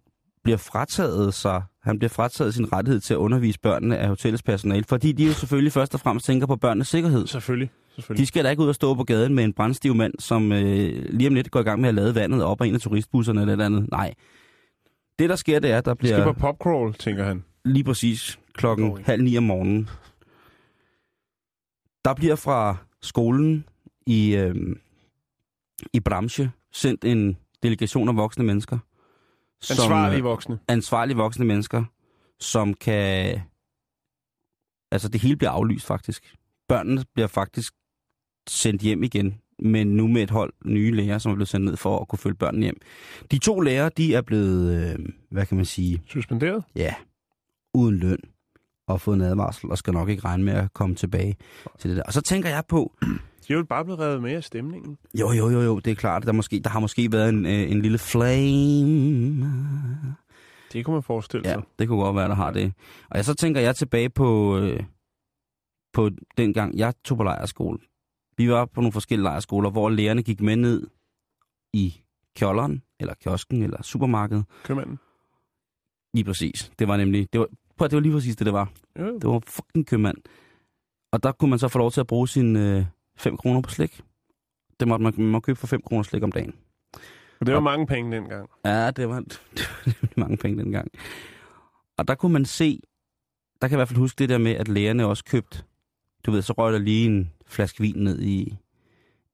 bliver 0.44 0.56
frataget 0.58 1.34
sig, 1.34 1.62
han 1.82 1.98
bliver 1.98 2.08
frataget 2.08 2.54
sin 2.54 2.72
rettighed 2.72 3.00
til 3.00 3.14
at 3.14 3.18
undervise 3.18 3.58
børnene 3.60 3.98
af 3.98 4.08
hotellets 4.08 4.42
personale, 4.42 4.84
fordi 4.84 5.12
de 5.12 5.24
jo 5.26 5.32
selvfølgelig 5.32 5.72
først 5.72 5.94
og 5.94 6.00
fremmest 6.00 6.26
tænker 6.26 6.46
på 6.46 6.56
børnenes 6.56 6.88
sikkerhed. 6.88 7.26
Selvfølgelig. 7.26 7.70
Selvfølgelig. 7.94 8.22
De 8.22 8.26
skal 8.26 8.44
da 8.44 8.50
ikke 8.50 8.62
ud 8.62 8.68
og 8.68 8.74
stå 8.74 8.94
på 8.94 9.04
gaden 9.04 9.34
med 9.34 9.44
en 9.44 9.52
brændstiv 9.52 9.94
mand, 9.94 10.14
som 10.18 10.52
øh, 10.52 11.04
lige 11.10 11.28
om 11.28 11.34
lidt 11.34 11.50
går 11.50 11.60
i 11.60 11.62
gang 11.62 11.80
med 11.80 11.88
at 11.88 11.94
lade 11.94 12.14
vandet 12.14 12.42
op 12.42 12.60
af 12.60 12.66
en 12.66 12.74
af 12.74 12.80
turistbusserne 12.80 13.40
eller 13.40 13.54
et 13.54 13.60
andet. 13.60 13.90
Nej. 13.90 14.14
Det, 15.18 15.28
der 15.30 15.36
sker, 15.36 15.58
det 15.58 15.70
er, 15.70 15.78
at 15.78 15.84
der 15.84 15.94
De 15.94 16.06
skal 16.08 16.20
bliver 16.22 16.32
på 16.32 16.40
popcrawl, 16.40 16.94
tænker 16.94 17.24
han. 17.24 17.44
lige 17.64 17.84
præcis 17.84 18.38
klokken 18.54 18.86
ikke. 18.98 19.02
halv 19.10 19.22
ni 19.22 19.36
om 19.36 19.42
morgenen. 19.44 19.88
Der 22.06 22.14
bliver 22.14 22.36
fra 22.36 22.76
skolen 23.02 23.68
i, 24.06 24.36
øh, 24.36 24.76
i 25.92 26.00
Bramsche 26.00 26.50
sendt 26.72 27.04
en 27.04 27.36
delegation 27.62 28.08
af 28.08 28.16
voksne 28.16 28.44
mennesker. 28.44 28.78
som, 29.60 29.74
Ansvarlige 29.74 30.18
øh, 30.18 30.24
voksne. 30.24 30.58
ansvarlige 30.68 31.16
voksne 31.16 31.44
mennesker, 31.44 31.84
som 32.40 32.74
kan... 32.74 33.40
Altså, 34.92 35.08
det 35.08 35.20
hele 35.20 35.36
bliver 35.36 35.50
aflyst, 35.50 35.86
faktisk. 35.86 36.36
Børnene 36.68 37.04
bliver 37.14 37.26
faktisk 37.26 37.74
sendt 38.48 38.82
hjem 38.82 39.02
igen, 39.02 39.40
men 39.58 39.86
nu 39.96 40.06
med 40.06 40.22
et 40.22 40.30
hold 40.30 40.52
nye 40.64 40.90
lærere, 40.92 41.20
som 41.20 41.32
er 41.32 41.36
blevet 41.36 41.48
sendt 41.48 41.66
ned 41.66 41.76
for 41.76 41.98
at 42.00 42.08
kunne 42.08 42.18
følge 42.18 42.36
børnene 42.36 42.62
hjem. 42.64 42.80
De 43.30 43.38
to 43.38 43.60
lærere, 43.60 43.90
de 43.96 44.14
er 44.14 44.22
blevet, 44.22 44.92
øh, 44.92 45.06
hvad 45.30 45.46
kan 45.46 45.56
man 45.56 45.66
sige, 45.66 46.02
Suspenderet. 46.06 46.64
ja, 46.76 46.94
uden 47.74 47.96
løn 47.96 48.18
og 48.86 49.00
fået 49.00 49.14
en 49.14 49.20
advarsel, 49.22 49.70
og 49.70 49.78
skal 49.78 49.92
nok 49.92 50.08
ikke 50.08 50.24
regne 50.24 50.44
med 50.44 50.52
at 50.52 50.72
komme 50.74 50.94
tilbage 50.94 51.36
til 51.78 51.90
det 51.90 51.96
der. 51.96 52.02
Og 52.02 52.12
så 52.12 52.20
tænker 52.20 52.48
jeg 52.48 52.64
på, 52.68 52.92
De 53.48 53.52
er 53.52 53.56
jo 53.56 53.64
bare 53.64 53.84
blevet 53.84 54.00
revet 54.00 54.22
med 54.22 54.32
af 54.32 54.44
stemningen. 54.44 54.98
jo, 55.20 55.32
jo, 55.32 55.50
jo, 55.50 55.60
jo, 55.60 55.78
det 55.78 55.90
er 55.90 55.94
klart, 55.94 56.22
der, 56.26 56.32
måske, 56.32 56.60
der 56.60 56.70
har 56.70 56.80
måske 56.80 57.12
været 57.12 57.28
en, 57.28 57.46
øh, 57.46 57.70
en 57.70 57.82
lille 57.82 57.98
flame 57.98 59.46
Det 60.72 60.84
kunne 60.84 60.94
man 60.94 61.02
forestille 61.02 61.48
Ja, 61.48 61.54
sig. 61.54 61.62
det 61.78 61.88
kunne 61.88 62.02
godt 62.02 62.16
være, 62.16 62.28
der 62.28 62.34
har 62.34 62.50
det. 62.50 62.72
Og 63.10 63.16
jeg, 63.16 63.24
så 63.24 63.34
tænker 63.34 63.60
jeg 63.60 63.76
tilbage 63.76 64.10
på, 64.10 64.58
øh, 64.58 64.82
på 65.92 66.10
den 66.36 66.54
gang, 66.54 66.78
jeg 66.78 66.94
tog 67.04 67.16
på 67.18 67.24
lejerskole. 67.24 67.78
Vi 68.36 68.50
var 68.50 68.64
på 68.64 68.80
nogle 68.80 68.92
forskellige 68.92 69.22
lejerskoler, 69.24 69.70
hvor 69.70 69.90
lærerne 69.90 70.22
gik 70.22 70.40
med 70.40 70.56
ned 70.56 70.86
i 71.72 72.00
kjolderen, 72.36 72.82
eller 73.00 73.14
kiosken, 73.14 73.62
eller 73.62 73.82
supermarkedet. 73.82 74.44
Købmanden. 74.64 74.98
Lige 76.14 76.24
præcis. 76.24 76.72
Det 76.78 76.88
var 76.88 76.96
nemlig, 76.96 77.28
det 77.32 77.40
var, 77.40 77.46
at- 77.84 77.90
det 77.90 77.96
var 77.96 78.00
lige 78.00 78.12
præcis 78.12 78.36
det, 78.36 78.44
det 78.44 78.54
var. 78.54 78.72
Jo. 78.98 79.14
Det 79.18 79.24
var 79.28 79.42
fucking 79.46 79.86
købmand. 79.86 80.16
Og 81.12 81.22
der 81.22 81.32
kunne 81.32 81.50
man 81.50 81.58
så 81.58 81.68
få 81.68 81.78
lov 81.78 81.90
til 81.90 82.00
at 82.00 82.06
bruge 82.06 82.28
sine 82.28 82.88
5 83.16 83.36
kroner 83.36 83.60
på 83.60 83.70
slik. 83.70 84.00
Det 84.80 84.88
måtte 84.88 85.02
man, 85.02 85.14
man 85.16 85.26
må 85.26 85.40
købe 85.40 85.58
for 85.58 85.66
5 85.66 85.82
kroner 85.82 86.02
slik 86.02 86.22
om 86.22 86.32
dagen. 86.32 86.54
Og 87.40 87.46
det 87.46 87.54
var 87.54 87.60
mange 87.60 87.86
penge 87.86 88.16
dengang. 88.16 88.48
Ja, 88.64 88.90
det 88.90 89.08
var, 89.08 89.20
det 89.56 89.68
var 89.84 90.08
mange 90.16 90.36
penge 90.36 90.62
dengang. 90.64 90.88
Og 91.98 92.08
der 92.08 92.14
kunne 92.14 92.32
man 92.32 92.44
se, 92.44 92.80
der 93.62 93.68
kan 93.68 93.70
jeg 93.70 93.76
i 93.76 93.78
hvert 93.80 93.88
fald 93.88 93.98
huske 93.98 94.18
det 94.18 94.28
der 94.28 94.38
med, 94.38 94.52
at 94.52 94.68
lærerne 94.68 95.06
også 95.06 95.24
købte, 95.24 95.62
du 96.26 96.30
ved, 96.30 96.42
så 96.42 96.52
røg 96.52 96.72
der 96.72 96.78
lige 96.78 97.06
en 97.06 97.32
flaske 97.46 97.80
vin 97.80 97.96
ned 97.96 98.20
i, 98.22 98.56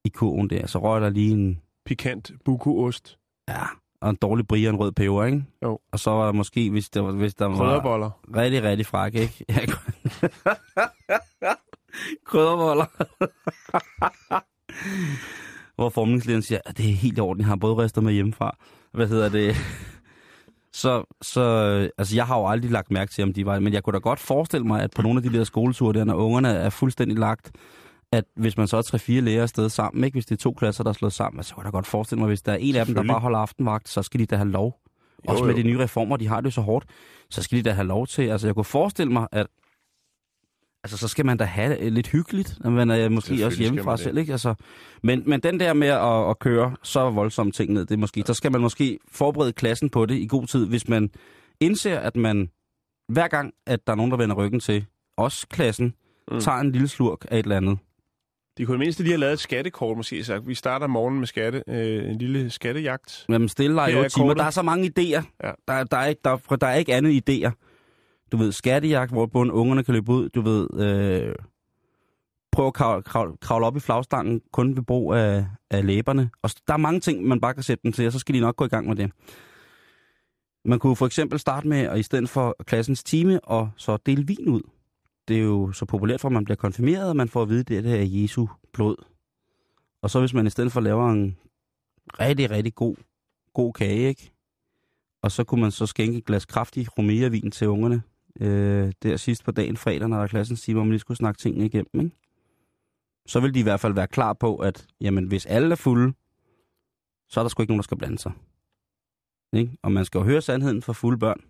i 0.05 0.09
kurven 0.09 0.51
der, 0.51 0.67
så 0.67 0.79
røg 0.79 1.01
der 1.03 1.11
lige 1.11 1.33
en, 1.33 1.61
Pikant 1.85 2.33
bukuost. 2.45 3.19
ja, 3.49 3.63
og 4.03 4.11
en 4.11 4.17
dårlig 4.23 4.47
brie 4.49 4.69
og 4.69 4.75
en 4.75 4.81
rød 4.81 4.93
peber, 4.93 5.25
ikke? 5.25 5.45
Jo. 5.63 5.79
Og 5.93 5.99
så 6.01 6.11
var 6.11 6.25
der 6.27 6.33
måske, 6.33 6.71
hvis 6.71 6.91
der, 6.91 7.01
var- 7.01 7.13
hvis 7.13 7.35
der 7.35 7.47
var 7.47 7.57
Krydderboller. 7.57 8.11
rigtig, 8.37 8.63
rigtig 8.63 8.87
fræk, 8.87 9.15
ikke? 9.15 9.45
Ja, 11.43 11.53
Krydderboller. 12.27 12.85
Hvor 15.77 15.89
formningslederen 15.89 16.43
siger, 16.43 16.61
at 16.67 16.77
det 16.79 16.89
er 16.91 16.95
helt 16.95 17.19
i 17.19 17.21
orden, 17.21 17.41
jeg 17.41 17.47
har 17.49 17.57
både 17.57 17.77
rester 17.77 18.01
med 18.01 18.13
hjemmefra. 18.13 18.57
Hvad 18.93 19.09
hedder 19.09 19.29
det? 19.29 19.57
Så, 20.73 21.05
så, 21.23 21.41
altså 21.99 22.17
jeg 22.17 22.27
har 22.27 22.39
jo 22.39 22.47
aldrig 22.49 22.71
lagt 22.71 22.91
mærke 22.91 23.13
til, 23.13 23.25
om 23.25 23.33
de 23.33 23.47
var, 23.47 23.59
men 23.61 23.73
jeg 23.73 23.83
kunne 23.83 23.93
da 23.95 23.99
godt 23.99 24.21
forestille 24.21 24.67
mig, 24.67 24.83
at 24.83 24.91
på 24.97 25.03
nogle 25.03 25.17
af 25.25 25.31
de 25.31 25.39
der 25.39 25.45
skoleture 25.45 25.93
der, 25.93 26.05
når 26.05 26.15
ungerne 26.15 26.49
er 26.49 26.71
fuldstændig 26.71 27.19
lagt, 27.19 27.53
at 28.13 28.25
hvis 28.37 28.57
man 28.57 28.69
så 28.69 28.77
er 28.77 28.83
tre-fire 28.83 29.21
læger 29.21 29.43
afsted 29.43 29.69
sammen, 29.69 30.05
ikke? 30.05 30.15
hvis 30.15 30.27
det 30.27 30.35
er 30.35 30.39
to 30.39 30.53
klasser, 30.53 30.85
der 30.85 30.91
er 30.91 30.95
slået 30.95 31.13
sammen, 31.13 31.43
så 31.45 31.55
kunne 31.55 31.65
jeg 31.65 31.73
da 31.73 31.77
godt 31.77 31.87
forestille 31.87 32.19
mig, 32.19 32.29
hvis 32.29 32.43
der 32.43 32.53
er 32.53 32.57
en 32.57 32.77
af 32.77 32.87
dem, 32.87 32.95
der 32.95 33.03
bare 33.03 33.21
holder 33.21 33.39
aftenvagt, 33.39 33.89
så 33.89 34.03
skal 34.03 34.21
de 34.21 34.27
da 34.27 34.37
have 34.37 34.51
lov. 34.51 34.79
Jo, 35.29 35.33
Også 35.33 35.45
med 35.45 35.55
jo. 35.55 35.63
de 35.63 35.67
nye 35.67 35.79
reformer, 35.79 36.17
de 36.17 36.29
har 36.29 36.41
det 36.41 36.45
jo 36.45 36.51
så 36.51 36.61
hårdt, 36.61 36.87
så 37.31 37.43
skal 37.43 37.59
de 37.59 37.63
da 37.63 37.71
have 37.71 37.87
lov 37.87 38.07
til. 38.07 38.23
Altså 38.23 38.47
jeg 38.47 38.55
kunne 38.55 38.65
forestille 38.65 39.13
mig, 39.13 39.29
at 39.33 39.47
altså, 40.85 40.99
så 40.99 41.09
skal 41.09 41.27
man 41.27 41.37
da 41.37 41.45
have 41.45 41.77
det 41.77 41.93
lidt 41.93 42.09
hyggeligt, 42.09 42.57
når 42.61 42.71
man 42.71 42.91
er 42.91 43.09
måske 43.09 43.47
også 43.47 43.59
hjemmefra 43.59 43.97
selv. 43.97 44.19
Ikke? 44.19 44.33
Altså, 44.33 44.55
men, 45.03 45.23
men 45.27 45.41
den 45.41 45.61
der 45.61 45.73
med 45.73 45.89
at, 45.89 46.31
at 46.31 46.39
køre 46.39 46.77
så 46.83 47.11
voldsomme 47.11 47.53
ting 47.53 47.73
ned, 47.73 47.87
det 47.87 47.95
er 47.95 47.99
måske, 47.99 48.23
så 48.27 48.35
skal 48.35 48.53
man 48.53 48.61
måske 48.61 48.99
forberede 49.09 49.53
klassen 49.53 49.91
på 49.91 50.07
det 50.07 50.15
i 50.15 50.27
god 50.27 50.47
tid, 50.47 50.67
hvis 50.67 50.89
man 50.89 51.11
indser, 51.61 51.99
at 51.99 52.17
man 52.17 52.51
hver 53.09 53.29
gang, 53.29 53.53
at 53.67 53.87
der 53.87 53.93
er 53.93 53.97
nogen, 53.97 54.11
der 54.11 54.19
vender 54.19 54.37
ryggen 54.37 54.61
til, 54.61 54.85
også 55.17 55.47
klassen, 55.49 55.95
mm. 56.33 56.41
tager 56.41 56.59
en 56.59 56.73
lille 56.73 56.89
slurk 56.89 57.25
af 57.31 57.39
et 57.39 57.43
eller 57.43 57.57
andet. 57.57 57.79
De 58.59 58.67
kunne 58.67 58.75
i 58.75 58.79
mindste 58.79 59.03
lige 59.03 59.13
have 59.13 59.21
lavet 59.21 59.33
et 59.33 59.41
skattekort, 59.41 59.97
måske 59.97 60.25
sagt. 60.25 60.49
Vi 60.49 60.55
starter 60.55 60.87
morgenen 60.87 61.19
med 61.19 61.27
skatte, 61.27 61.63
øh, 61.69 62.11
en 62.11 62.19
lille 62.19 62.51
skattejagt. 62.51 63.27
Jamen 63.29 63.49
stille 63.49 63.77
dig 63.77 63.91
i 63.91 63.95
er 63.95 64.09
timer. 64.09 64.35
Der 64.35 64.45
er 64.45 64.51
så 64.51 64.63
mange 64.63 64.87
idéer. 64.87 65.23
Ja. 65.45 65.51
Der, 65.69 65.85
der, 65.85 65.97
er 65.97 66.07
ikke, 66.07 66.21
der, 66.25 66.57
der 66.61 66.67
er 66.67 66.75
ikke 66.75 66.95
andet 66.95 67.31
idéer. 67.31 67.51
Du 68.33 68.37
ved, 68.37 68.53
skattejagt, 68.53 69.13
hvor 69.13 69.27
bund 69.27 69.53
ungerne 69.53 69.85
kan 69.85 69.95
løbe 69.95 70.13
ud. 70.13 70.29
Du 70.29 70.41
ved, 70.41 70.69
øh, 70.81 71.35
prøv 72.53 72.67
at 72.67 72.75
kravle, 72.75 73.03
kravle, 73.03 73.33
kravle 73.41 73.67
op 73.67 73.77
i 73.77 73.81
flagstangen, 73.81 74.41
kun 74.53 74.77
ved 74.77 74.83
brug 74.83 75.15
af, 75.15 75.47
af 75.71 75.87
læberne. 75.87 76.31
Og 76.43 76.51
der 76.67 76.73
er 76.73 76.79
mange 76.79 77.01
ting, 77.01 77.25
man 77.25 77.41
bare 77.41 77.55
kan 77.55 77.63
sætte 77.63 77.83
dem 77.83 77.93
til, 77.93 78.07
og 78.07 78.13
så 78.13 78.19
skal 78.19 78.35
de 78.35 78.41
nok 78.41 78.57
gå 78.57 78.65
i 78.65 78.69
gang 78.69 78.89
med 78.89 78.97
det. 78.97 79.11
Man 80.65 80.79
kunne 80.79 80.97
for 80.97 81.07
eksempel 81.07 81.39
starte 81.39 81.69
med, 81.69 81.79
at 81.79 81.99
i 81.99 82.03
stedet 82.03 82.29
for 82.29 82.57
klassens 82.67 83.03
time, 83.05 83.45
og 83.45 83.71
så 83.77 83.97
dele 84.07 84.27
vin 84.27 84.49
ud. 84.49 84.63
Det 85.29 85.37
er 85.37 85.41
jo 85.43 85.73
så 85.73 85.85
populært, 85.85 86.21
for 86.21 86.29
at 86.29 86.33
man 86.33 86.45
bliver 86.45 86.57
konfirmeret, 86.57 87.09
og 87.09 87.17
man 87.17 87.29
får 87.29 87.43
at 87.43 87.49
vide, 87.49 87.61
at 87.61 87.69
det 87.69 87.85
her 87.85 87.97
er 87.97 88.23
Jesu 88.23 88.47
blod. 88.73 88.97
Og 90.03 90.11
så 90.11 90.21
hvis 90.21 90.35
man 90.35 90.47
i 90.47 90.51
stedet 90.51 90.73
for 90.73 90.81
laver 90.81 91.11
en 91.11 91.39
rigtig, 92.21 92.51
rigtig 92.51 92.75
god, 92.75 92.97
god 93.55 93.73
kage, 93.73 94.09
ikke? 94.09 94.33
Og 95.23 95.33
så 95.33 95.45
kunne 95.45 95.61
man 95.61 95.71
så 95.71 95.87
skænke 95.87 96.19
et 96.19 96.25
glas 96.25 96.47
kraftig 96.47 96.99
romervin 96.99 97.51
til 97.51 97.69
ungerne, 97.69 98.03
øh, 98.41 98.93
der 99.03 99.17
sidst 99.17 99.45
på 99.45 99.51
dagen 99.51 99.77
fredag, 99.77 100.09
når 100.09 100.17
der 100.17 100.25
er 100.25 100.29
klassens 100.29 100.63
time, 100.63 100.75
hvor 100.75 100.85
man 100.85 100.91
lige 100.91 101.01
skulle 101.01 101.19
snakke 101.19 101.39
tingene 101.39 101.67
igennem, 101.67 102.05
ikke? 102.05 102.17
så 103.27 103.41
vil 103.41 103.55
de 103.55 103.61
i 103.61 103.63
hvert 103.63 103.81
fald 103.81 103.95
være 103.95 104.09
klar 104.09 104.33
på, 104.33 104.57
at 104.57 104.87
jamen, 105.01 105.27
hvis 105.27 105.47
alle 105.47 105.73
er 105.73 105.77
fulde, 105.77 106.13
så 107.29 107.41
er 107.41 107.45
der 107.45 107.49
sgu 107.49 107.63
ikke 107.63 107.71
nogen, 107.71 107.79
der 107.79 107.83
skal 107.83 107.99
blande 107.99 108.19
sig. 108.19 108.33
Ikke? 109.53 109.79
Og 109.83 109.93
man 109.93 110.05
skal 110.05 110.19
jo 110.19 110.25
høre 110.25 110.43
sandheden 110.43 110.83
fra 110.83 110.93
fulde 110.93 111.19
børn. 111.19 111.41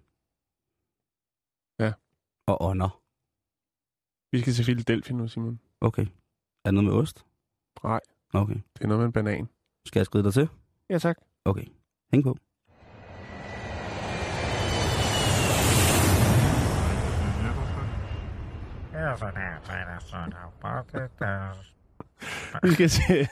Ja. 1.79 1.93
Og 2.47 2.63
ånder. 2.63 3.02
Vi 4.33 4.41
skal 4.41 4.53
til 4.53 4.65
Philadelphia 4.65 5.17
nu, 5.17 5.29
Simon. 5.29 5.61
Okay. 5.81 6.03
Er 6.03 6.71
det 6.71 6.75
noget 6.75 6.85
med 6.85 6.93
ost? 6.95 7.25
Nej. 7.85 8.01
Okay. 8.35 8.55
Det 8.55 8.85
er 8.85 8.89
noget 8.89 8.99
med 9.01 9.07
en 9.07 9.13
banan. 9.13 9.49
Skal 9.87 10.01
jeg 10.01 10.07
skride 10.07 10.25
dig 10.25 10.33
til? 10.33 10.49
Ja, 10.91 10.99
tak. 10.99 11.17
Okay. 11.45 11.65
Hæng 12.13 12.25
på. 12.25 12.37
Vi 22.63 22.71
skal 22.71 22.89
til... 22.89 23.29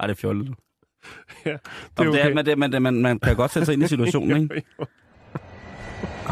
Ej, 0.00 0.06
det 0.06 0.10
er 0.10 0.14
fjollet. 0.14 0.54
ja, 1.46 1.50
Det 1.52 2.04
er 2.04 2.08
okay. 2.08 2.26
det, 2.26 2.34
man, 2.34 2.46
det, 2.46 2.58
man, 2.58 2.82
man, 2.82 2.94
man 2.94 3.18
kan 3.18 3.36
godt 3.36 3.50
sætte 3.50 3.66
sig 3.66 3.72
ind 3.72 3.82
i 3.82 3.86
situationen, 3.86 4.42
ikke? 4.42 4.62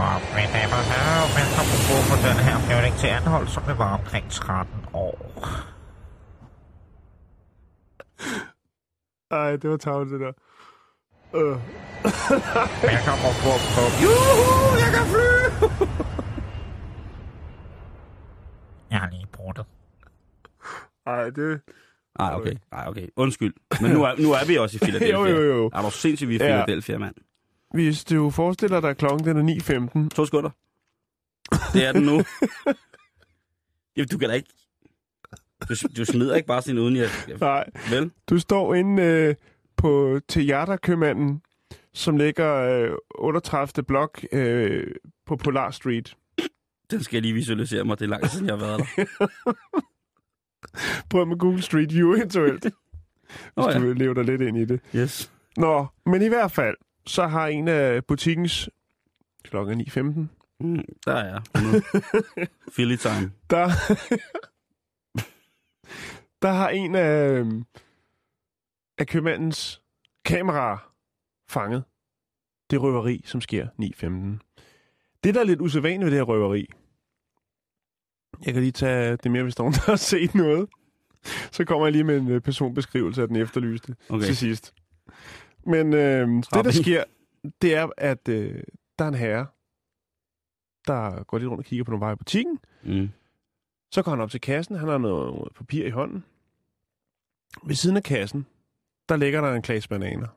Og 0.01 0.15
mine 0.37 0.51
damer 0.57 0.77
og 0.83 0.87
herrer, 0.93 1.25
velkommen 1.39 1.75
ombord 1.79 2.05
på 2.11 2.17
den 2.27 2.37
her 2.47 2.57
flyvning 2.67 2.95
til 3.01 3.09
Anhold, 3.19 3.47
som 3.55 3.63
vil 3.69 3.79
være 3.83 3.95
omkring 4.01 4.31
13 4.31 4.75
år. 4.93 5.17
Ej, 9.31 9.57
det 9.57 9.71
var 9.71 9.77
tavlet, 9.77 10.11
det 10.13 10.21
der. 10.21 10.33
Øh. 11.39 11.57
Velkommen 12.91 13.25
ombord 13.31 13.61
på... 13.75 13.83
Juhu, 14.03 14.77
jeg 14.83 14.91
kan 14.97 15.05
flyve! 15.13 15.71
Jeg 18.93 19.01
har 19.01 19.11
lige 19.11 19.27
brugt 19.33 19.57
det. 19.59 19.67
Ej, 21.07 21.31
det... 21.31 21.61
Nej, 22.19 22.35
okay. 22.35 22.55
Nej, 22.73 22.85
okay. 22.89 23.09
Undskyld. 23.17 23.55
Men 23.81 23.91
nu 23.91 24.03
er, 24.05 24.15
nu 24.23 24.33
er 24.33 24.47
vi 24.47 24.57
også 24.59 24.77
i 24.77 24.79
Philadelphia. 24.85 25.19
Jo, 25.19 25.27
jo, 25.27 25.43
jo. 25.57 25.71
Er 25.75 25.83
du 25.83 25.91
sindssygt, 25.91 26.29
vi 26.29 26.37
er 26.37 26.45
i 26.45 26.49
Ja. 26.49 26.65
Philadelphia, 26.65 26.99
mand? 26.99 27.15
Hvis 27.75 28.05
du 28.05 28.31
forestiller 28.31 28.81
dig, 28.81 28.91
at 28.91 28.97
klokken 28.97 29.27
den 29.37 29.49
er 29.49 30.05
9.15, 30.05 30.09
To 30.09 30.25
sekunder. 30.25 30.51
Det 31.73 31.85
er 31.87 31.93
den 31.93 32.03
nu. 32.03 32.23
Jamen, 33.97 34.09
du 34.09 34.19
kan 34.19 34.29
da 34.29 34.35
ikke... 34.35 34.49
Du, 35.69 35.75
du 35.97 36.05
smider 36.05 36.35
ikke 36.35 36.47
bare 36.47 36.63
sin 36.63 36.79
uden, 36.79 36.97
jeg... 36.97 37.09
jeg 37.29 37.37
nej, 37.41 37.71
vel? 37.91 38.11
du 38.29 38.39
står 38.39 38.75
inde 38.75 39.03
øh, 39.03 39.35
på 39.77 40.21
Teaterkøbmanden, 40.29 41.43
som 41.95 42.17
ligger 42.17 42.55
øh, 42.55 42.97
38. 43.15 43.83
blok 43.83 44.25
øh, 44.33 44.87
på 45.27 45.37
Polar 45.37 45.71
Street. 45.71 46.17
Den 46.91 47.03
skal 47.03 47.17
jeg 47.17 47.23
lige 47.23 47.35
visualisere 47.35 47.85
mig. 47.85 47.99
Det 47.99 48.05
er 48.05 48.09
lang 48.09 48.23
tid 48.23 48.31
siden, 48.31 48.47
jeg 48.47 48.57
har 48.57 48.67
været 48.67 48.81
der. 48.97 49.05
Prøv 51.11 51.27
med 51.27 51.39
Google 51.39 51.63
Street 51.63 51.95
View 51.95 52.15
eventuelt, 52.15 52.63
hvis 52.63 52.73
Nå 53.57 53.71
ja. 53.71 53.79
du 53.79 53.87
vil 53.87 53.97
leve 53.97 54.15
dig 54.15 54.25
lidt 54.25 54.43
ind 54.43 54.59
i 54.59 54.65
det. 54.65 54.81
Yes. 54.97 55.33
Nå, 55.57 55.87
men 56.07 56.23
i 56.23 56.29
hvert 56.29 56.53
fald, 56.53 56.77
så 57.07 57.27
har 57.27 57.47
en 57.47 57.69
af 57.69 58.05
butikkens 58.05 58.71
klokken 59.45 59.81
er 59.81 59.85
9.15, 59.85 60.39
Mm, 60.61 60.85
der 61.07 61.13
er 61.13 61.25
jeg. 61.33 61.43
100. 61.55 61.83
Philly 62.75 62.97
time. 62.97 63.33
der, 63.51 63.69
der 66.43 66.49
har 66.53 66.69
en 66.69 66.95
af, 66.95 67.29
øhm, 67.31 67.65
af 68.99 69.07
købmandens 69.07 69.83
kameraer 70.25 70.93
fanget 71.49 71.85
det 72.71 72.83
røveri, 72.83 73.23
som 73.25 73.41
sker 73.41 73.67
9.15. 73.83 75.19
Det, 75.25 75.35
der 75.35 75.41
er 75.41 75.45
lidt 75.45 75.61
usædvanligt 75.61 76.05
ved 76.05 76.11
det 76.11 76.19
her 76.19 76.25
røveri, 76.25 76.67
jeg 78.47 78.53
kan 78.55 78.63
lige 78.63 78.73
tage 78.73 79.17
det 79.17 79.31
mere, 79.31 79.43
hvis 79.43 79.55
der 79.55 79.61
er 79.61 79.65
nogen, 79.65 79.75
har 79.87 79.97
set 79.97 80.35
noget. 80.35 80.69
Så 81.53 81.65
kommer 81.65 81.87
jeg 81.87 81.93
lige 81.93 82.05
med 82.05 82.17
en 82.19 82.29
øh, 82.29 82.41
personbeskrivelse 82.41 83.23
af 83.23 83.29
den 83.29 83.37
efterlyste 83.37 83.97
Okay. 84.09 84.25
til 84.27 84.37
sidst. 84.37 84.75
Men 85.67 85.93
øh, 85.93 86.29
det, 86.29 86.65
der 86.65 86.71
sker, 86.71 87.05
det 87.63 87.77
er, 87.77 87.89
at 87.97 88.29
øh, 88.29 88.63
der 88.99 89.05
er 89.05 89.09
en 89.09 89.15
herre, 89.15 89.47
der 90.87 91.25
går 91.25 91.39
lidt 91.39 91.51
rundt 91.51 91.61
og 91.61 91.65
kigger 91.65 91.85
på 91.85 91.91
nogle 91.91 92.01
varer 92.05 92.13
i 92.13 92.17
butikken. 92.17 92.59
Mm. 92.85 93.09
Så 93.93 94.03
går 94.03 94.11
han 94.11 94.21
op 94.21 94.31
til 94.31 94.41
kassen. 94.41 94.77
Han 94.77 94.89
har 94.89 94.99
noget 94.99 95.49
papir 95.55 95.87
i 95.87 95.91
hånden. 95.91 96.25
Ved 97.65 97.75
siden 97.75 97.97
af 97.97 98.03
kassen, 98.03 98.47
der 99.09 99.17
ligger 99.17 99.41
der 99.41 99.55
en 99.55 99.63
klasse 99.63 99.89
bananer. 99.89 100.29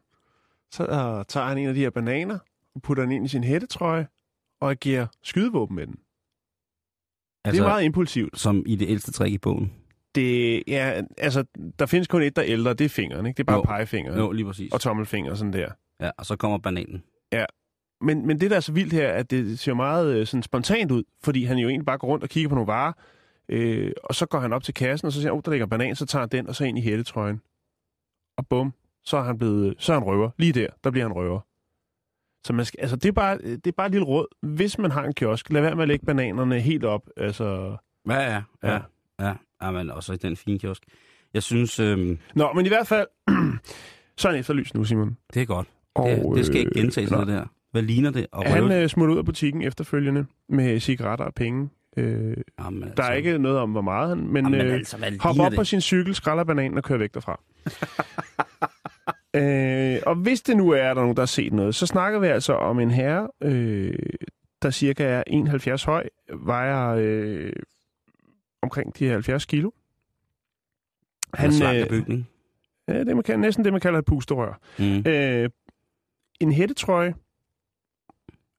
Så 0.71 0.83
uh, 0.83 1.25
tager 1.27 1.45
han 1.47 1.57
en 1.57 1.67
af 1.67 1.73
de 1.73 1.79
her 1.79 1.89
bananer 1.89 2.39
og 2.75 2.81
putter 2.81 3.03
den 3.03 3.11
ind 3.11 3.25
i 3.25 3.27
sin 3.27 3.43
hættetrøje 3.43 4.07
og 4.59 4.71
agerer 4.71 5.07
skydevåben 5.23 5.75
med 5.75 5.87
den. 5.87 5.93
Altså, 5.93 6.01
Altså, 7.45 7.61
det 7.61 7.65
er 7.67 7.71
meget 7.71 7.85
impulsivt. 7.85 8.39
som 8.39 8.63
i 8.65 8.75
det 8.75 8.89
ældste 8.89 9.11
træk 9.11 9.31
i 9.31 9.37
bogen. 9.37 9.73
Det, 10.15 10.63
ja, 10.67 11.01
altså, 11.17 11.43
der 11.79 11.85
findes 11.85 12.07
kun 12.07 12.21
et, 12.21 12.35
der 12.35 12.41
er 12.41 12.45
ældre, 12.47 12.73
det 12.73 12.85
er 12.85 12.89
fingeren. 12.89 13.25
Ikke? 13.25 13.37
Det 13.37 13.43
er 13.43 13.45
bare 13.45 13.55
Jo. 13.57 13.61
pegefingeren 13.61 14.19
Jo, 14.19 14.31
lige 14.31 14.45
præcis. 14.45 14.73
og 14.73 14.81
tommelfinger 14.81 15.35
sådan 15.35 15.53
der. 15.53 15.69
Ja, 16.01 16.11
og 16.17 16.25
så 16.25 16.35
kommer 16.35 16.57
bananen. 16.57 17.03
Men, 18.01 18.27
men 18.27 18.39
det, 18.39 18.51
der 18.51 18.55
er 18.55 18.59
så 18.61 18.71
vildt 18.71 18.93
her, 18.93 19.11
at 19.11 19.31
det 19.31 19.59
ser 19.59 19.73
meget 19.73 20.15
øh, 20.15 20.25
sådan 20.27 20.43
spontant 20.43 20.91
ud, 20.91 21.03
fordi 21.23 21.43
han 21.43 21.57
jo 21.57 21.67
egentlig 21.69 21.85
bare 21.85 21.97
går 21.97 22.07
rundt 22.07 22.23
og 22.23 22.29
kigger 22.29 22.49
på 22.49 22.55
nogle 22.55 22.67
varer, 22.67 22.93
øh, 23.49 23.91
og 24.03 24.15
så 24.15 24.25
går 24.25 24.39
han 24.39 24.53
op 24.53 24.63
til 24.63 24.73
kassen, 24.73 25.05
og 25.05 25.11
så 25.11 25.21
siger 25.21 25.31
han, 25.31 25.37
oh, 25.37 25.41
der 25.45 25.51
ligger 25.51 25.65
banan, 25.67 25.95
så 25.95 26.05
tager 26.05 26.21
han 26.21 26.29
den, 26.29 26.47
og 26.47 26.55
så 26.55 26.63
ind 26.63 26.77
i 26.77 26.81
hættetrøjen. 26.81 27.41
Og 28.37 28.47
bum, 28.47 28.73
så 29.05 29.17
er 29.17 29.21
han 29.23 29.37
blevet, 29.37 29.75
så 29.77 29.93
er 29.93 29.99
han 29.99 30.07
røver. 30.07 30.29
Lige 30.37 30.53
der, 30.53 30.67
der 30.83 30.91
bliver 30.91 31.07
han 31.07 31.13
røver. 31.15 31.39
Så 32.45 32.53
man 32.53 32.65
skal, 32.65 32.79
altså, 32.81 32.95
det, 32.95 33.05
er 33.09 33.11
bare, 33.13 33.37
det 33.37 33.67
er 33.67 33.71
bare 33.77 33.85
et 33.87 33.91
lille 33.91 34.07
råd. 34.07 34.27
Hvis 34.41 34.77
man 34.77 34.91
har 34.91 35.03
en 35.03 35.13
kiosk, 35.13 35.49
lad 35.49 35.61
være 35.61 35.75
med 35.75 35.81
at 35.83 35.87
lægge 35.87 36.05
bananerne 36.05 36.59
helt 36.59 36.85
op. 36.85 37.09
Altså, 37.17 37.77
Ja, 38.09 38.13
ja, 38.33 38.41
ja. 38.63 38.73
Ja. 38.73 38.79
Ja, 39.21 39.33
ja 39.65 39.71
men 39.71 39.91
også 39.91 40.13
i 40.13 40.17
den 40.17 40.35
fine 40.35 40.59
kiosk. 40.59 40.83
Jeg 41.33 41.43
synes, 41.43 41.79
øhm, 41.79 42.17
Nå, 42.35 42.53
men 42.53 42.65
i 42.65 42.69
hvert 42.69 42.87
fald, 42.87 43.07
så 44.17 44.27
er 44.27 44.31
han 44.31 44.39
efterlyst 44.39 44.75
nu, 44.75 44.83
Simon. 44.83 45.17
det 45.33 45.41
er 45.41 45.45
godt. 45.45 45.67
Og, 45.95 46.09
det, 46.09 46.23
det 46.35 46.45
skal 46.45 46.57
ikke 46.57 46.71
øh, 46.75 46.81
gentage 46.81 47.07
sig, 47.07 47.17
nå. 47.17 47.25
det 47.25 47.33
der. 47.33 47.45
Hvad 47.71 47.81
ligner 47.81 48.11
det? 48.11 48.27
Og 48.31 48.45
Han 48.45 48.71
øh, 48.71 48.89
smutter 48.89 49.13
ud 49.13 49.19
af 49.19 49.25
butikken 49.25 49.61
efterfølgende 49.61 50.25
med 50.49 50.79
cigaretter 50.79 51.25
og 51.25 51.33
penge. 51.33 51.69
Øh, 51.97 52.37
Jamen, 52.59 52.83
altså, 52.83 52.95
der 52.97 53.03
er 53.03 53.13
ikke 53.13 53.37
noget 53.37 53.57
om, 53.57 53.71
hvor 53.71 53.81
meget 53.81 54.09
han... 54.09 54.17
Men, 54.17 54.45
Jamen, 54.45 54.61
øh, 54.61 54.73
altså, 54.73 54.97
hvad 54.97 55.11
hop 55.19 55.33
ligner 55.33 55.45
op 55.45 55.51
det? 55.51 55.57
på 55.57 55.63
sin 55.63 55.81
cykel, 55.81 56.15
skræller 56.15 56.43
bananen 56.43 56.77
og 56.77 56.83
kører 56.83 56.99
væk 56.99 57.13
derfra. 57.13 57.39
øh, 59.39 59.99
og 60.05 60.15
hvis 60.15 60.41
det 60.41 60.57
nu 60.57 60.69
er, 60.69 60.89
at 60.89 60.95
der 60.95 61.01
er 61.01 61.05
nogen, 61.05 61.15
der 61.15 61.21
har 61.21 61.25
set 61.25 61.53
noget, 61.53 61.75
så 61.75 61.85
snakker 61.85 62.19
vi 62.19 62.27
altså 62.27 62.53
om 62.53 62.79
en 62.79 62.91
herre, 62.91 63.27
øh, 63.43 63.93
der 64.61 64.69
cirka 64.69 65.03
er 65.03 65.23
71 65.27 65.83
høj, 65.83 66.07
vejer 66.33 66.95
øh, 66.99 67.51
omkring 68.65 68.99
de 68.99 69.07
70 69.07 69.45
kilo. 69.45 69.71
Han, 71.33 71.53
slank 71.53 71.77
af 71.77 71.83
øh, 71.83 71.89
bygning. 71.89 72.29
ja, 72.87 72.99
det 72.99 73.15
man 73.15 73.23
kan, 73.23 73.39
næsten 73.39 73.65
det, 73.65 73.73
man 73.73 73.81
kalder 73.81 73.99
et 73.99 74.05
pusterør. 74.05 74.59
Mm. 74.79 75.03
Øh, 75.07 75.49
en 76.39 76.51
hættetrøje, 76.51 77.15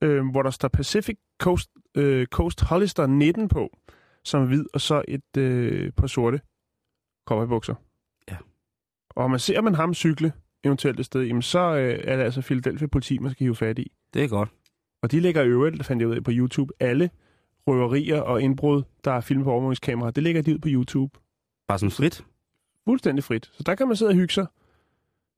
øh, 0.03 0.31
hvor 0.31 0.43
der 0.43 0.51
står 0.51 0.69
Pacific 0.69 1.19
Coast, 1.39 1.71
øh, 1.95 2.27
Coast 2.27 2.61
Hollister 2.61 3.07
19 3.07 3.49
på, 3.49 3.79
som 4.25 4.43
er 4.43 4.47
hvid, 4.47 4.65
og 4.75 4.81
så 4.81 5.03
et 5.09 5.37
øh, 5.37 5.93
par 5.93 6.07
sorte 6.07 6.41
cowboybukser. 7.27 7.75
Ja. 8.31 8.37
Og 9.11 9.31
man 9.31 9.41
ser 9.41 9.61
man 9.61 9.75
ham 9.75 9.95
cykle, 9.95 10.33
eventuelt 10.65 11.01
et 11.01 11.07
sted, 11.07 11.23
jamen 11.23 11.43
så 11.43 11.59
øh, 11.59 12.01
er 12.05 12.17
det 12.17 12.25
altså 12.25 12.43
Philadelphia 12.43 12.87
politi, 12.87 13.19
man 13.19 13.31
skal 13.31 13.45
hive 13.45 13.57
fat 13.57 13.79
i. 13.79 13.93
Det 14.15 14.25
er 14.25 14.29
godt. 14.29 14.49
Og 15.03 15.13
de 15.13 15.21
lægger 15.21 15.43
i 15.43 15.49
øvrigt, 15.49 15.87
fandt 15.87 16.01
jeg 16.01 16.09
ud 16.09 16.17
af 16.17 16.25
på 16.25 16.31
YouTube, 16.35 16.73
alle 16.81 17.11
røverier 17.67 18.21
og 18.21 18.43
indbrud, 18.43 18.83
der 19.05 19.13
er 19.13 19.21
filmet 19.21 19.45
på 19.45 19.51
overvågningskamera, 19.51 20.11
det 20.11 20.23
lægger 20.23 20.43
de 20.43 20.55
ud 20.55 20.59
på 20.59 20.69
YouTube. 20.71 21.19
Bare 21.69 21.79
sådan 21.79 21.91
frit. 21.91 22.25
Fuldstændig 22.85 23.25
frit. 23.25 23.51
Så 23.53 23.63
der 23.67 23.75
kan 23.75 23.87
man 23.87 23.97
sidde 23.97 24.11
og 24.11 24.15
hygge 24.15 24.35
sig 24.35 24.47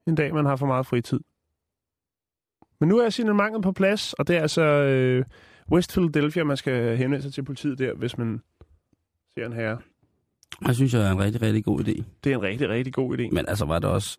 en 0.07 0.14
dag, 0.14 0.35
man 0.35 0.45
har 0.45 0.57
for 0.57 0.67
meget 0.67 0.87
fritid. 0.87 1.21
Men 2.81 2.88
nu 2.88 2.99
er 2.99 3.11
signalementet 3.11 3.62
på 3.62 3.73
plads, 3.73 4.12
og 4.12 4.29
det 4.29 4.37
er 4.37 4.41
altså 4.41 4.62
øh, 4.62 5.25
West 5.73 5.93
Philadelphia, 5.93 6.45
man 6.45 6.57
skal 6.57 6.97
henvende 6.97 7.23
sig 7.23 7.33
til 7.33 7.43
politiet 7.43 7.79
der, 7.79 7.95
hvis 7.95 8.19
man 8.19 8.41
ser 9.35 9.47
en 9.47 9.53
herre. 9.53 9.79
Jeg 10.67 10.75
synes, 10.75 10.95
jeg 10.95 11.09
er 11.09 11.12
en 11.12 11.19
rigtig, 11.19 11.43
rigtig 11.43 11.64
god 11.64 11.81
idé. 11.81 12.03
Det 12.25 12.33
er 12.33 12.37
en 12.37 12.43
rigtig, 12.43 12.69
rigtig 12.69 12.93
god 12.93 13.19
idé. 13.19 13.29
Men 13.33 13.45
altså, 13.49 13.64
var 13.64 13.79
det 13.79 13.91
også... 13.91 14.19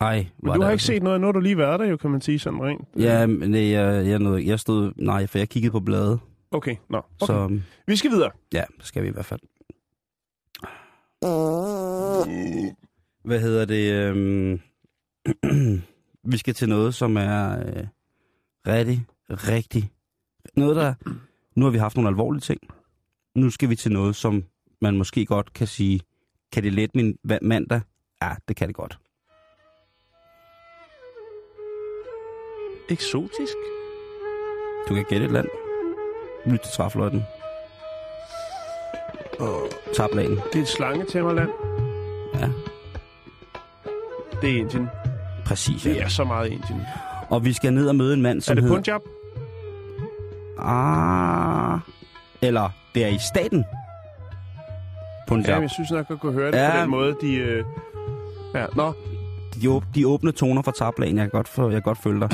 Ej, 0.00 0.16
Men 0.16 0.46
du 0.46 0.52
det 0.52 0.62
har 0.62 0.70
ikke 0.70 0.72
altså... 0.72 0.86
set 0.86 1.02
noget, 1.02 1.20
nu 1.20 1.26
har 1.26 1.32
du 1.32 1.40
lige 1.40 1.58
været 1.58 1.80
der, 1.80 1.86
jo, 1.86 1.96
kan 1.96 2.10
man 2.10 2.20
sige 2.20 2.38
sådan 2.38 2.62
rent. 2.62 2.88
Ja, 2.98 3.26
men 3.26 3.52
det, 3.52 3.70
jeg, 3.70 4.06
jeg, 4.06 4.18
nåede, 4.18 4.46
jeg 4.46 4.60
stod... 4.60 4.92
Nej, 4.96 5.26
for 5.26 5.38
jeg 5.38 5.48
kiggede 5.48 5.72
på 5.72 5.80
bladet. 5.80 6.20
Okay, 6.50 6.76
nå. 6.88 6.98
Okay. 6.98 7.06
Okay. 7.06 7.18
Så 7.20 7.26
Så... 7.26 7.60
Vi 7.86 7.96
skal 7.96 8.10
videre. 8.10 8.30
ja, 8.52 8.64
det 8.78 8.86
skal 8.86 9.02
vi 9.02 9.08
i 9.08 9.10
hvert 9.12 9.24
fald. 9.24 9.40
Hvad 13.24 13.40
hedder 13.40 13.64
det? 13.64 13.92
Øhm... 13.92 14.60
vi 16.32 16.36
skal 16.36 16.54
til 16.54 16.68
noget, 16.68 16.94
som 16.94 17.16
er 17.16 17.58
øh, 17.58 17.86
rigtig, 18.66 19.06
rigtig... 19.28 19.90
Noget, 20.56 20.76
der... 20.76 20.94
Nu 21.56 21.64
har 21.64 21.72
vi 21.72 21.78
haft 21.78 21.96
nogle 21.96 22.08
alvorlige 22.08 22.40
ting. 22.40 22.60
Nu 23.34 23.50
skal 23.50 23.68
vi 23.70 23.76
til 23.76 23.92
noget, 23.92 24.16
som 24.16 24.44
man 24.80 24.96
måske 24.96 25.26
godt 25.26 25.52
kan 25.52 25.66
sige, 25.66 26.00
kan 26.52 26.62
det 26.62 26.72
lette 26.72 26.96
min 26.96 27.18
mandag? 27.42 27.80
Ja, 28.22 28.34
det 28.48 28.56
kan 28.56 28.68
det 28.68 28.76
godt. 28.76 28.98
Eksotisk? 32.90 33.56
Du 34.88 34.94
kan 34.94 35.04
gætte 35.08 35.26
et 35.26 35.32
land. 35.32 35.67
Lyt 36.46 36.60
til 36.60 36.72
træfløjten. 36.72 37.24
Og 39.38 39.68
tablagen. 39.96 40.40
Det 40.52 40.58
er 40.58 40.62
et 40.62 40.68
slangetæmmerland. 40.68 41.50
Ja, 42.34 42.48
Det 44.42 44.50
er 44.54 44.58
Indien. 44.58 44.88
præcis. 45.46 45.82
Det 45.82 45.96
Ja. 45.96 46.02
er 46.04 46.08
så 46.08 46.24
meget 46.24 46.46
Indien. 46.46 46.82
Og 47.28 47.44
vi 47.44 47.52
skal 47.52 47.72
ned 47.72 47.88
og 47.88 47.96
møde 47.96 48.14
en 48.14 48.22
mand, 48.22 48.40
som 48.40 48.52
Er 48.52 48.54
det 48.54 48.64
hedder... 48.64 48.76
Punjab? 48.76 49.00
Ah, 50.58 51.78
eller 52.42 52.70
det 52.94 53.04
er 53.04 53.08
i 53.08 53.18
staten. 53.18 53.58
Ja, 53.58 55.24
Punjab. 55.28 55.60
jeg 55.62 55.70
synes 55.70 55.90
nok, 55.90 56.06
jeg 56.08 56.18
kunne 56.18 56.32
høre 56.32 56.50
det 56.52 56.58
Ja. 56.58 56.70
på 56.74 56.80
den 56.80 56.90
måde, 56.90 57.16
de... 57.20 57.34
Øh... 57.34 57.64
Ja, 58.54 58.66
nå. 58.76 58.92
De, 59.62 59.68
åb- 59.68 59.84
de 59.94 60.06
åbne 60.06 60.32
toner 60.32 60.62
fra 60.62 60.72
tablagen, 60.72 61.16
jeg 61.16 61.24
kan 61.24 61.30
godt, 61.30 61.48
for, 61.48 61.62
jeg 61.62 61.72
kan 61.72 61.82
godt 61.82 61.98
følge 61.98 62.20
dig. 62.20 62.30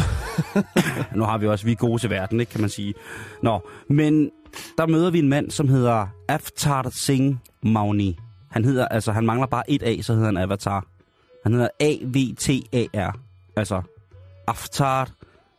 nu 1.18 1.25
har 1.25 1.39
vi 1.39 1.47
også, 1.47 1.64
vi 1.64 1.72
er 1.72 1.77
gode 1.77 1.99
til 2.03 2.11
verden, 2.11 2.41
ikke, 2.41 2.53
kan 2.53 2.61
man 2.61 2.70
sige. 2.70 2.95
Nå, 3.43 3.61
men 3.89 4.31
der 4.79 4.87
møder 4.87 5.11
vi 5.11 5.18
en 5.18 5.29
mand, 5.29 5.51
som 5.51 5.68
hedder 5.68 6.07
Avtar 6.29 6.91
Singh 7.07 7.37
Mauni. 7.62 8.18
Han 8.51 8.64
hedder, 8.64 8.89
altså 8.89 9.12
han 9.12 9.27
mangler 9.27 9.47
bare 9.47 9.70
et 9.70 9.83
A, 9.83 10.03
så 10.03 10.12
hedder 10.12 10.27
han 10.27 10.37
Avatar. 10.37 10.87
Han 11.43 11.53
hedder 11.53 11.68
A-V-T-A-R. 11.81 13.18
Altså 13.57 13.83
Avtar 14.47 15.11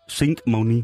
Singh 0.10 0.38
Mauni. 0.48 0.84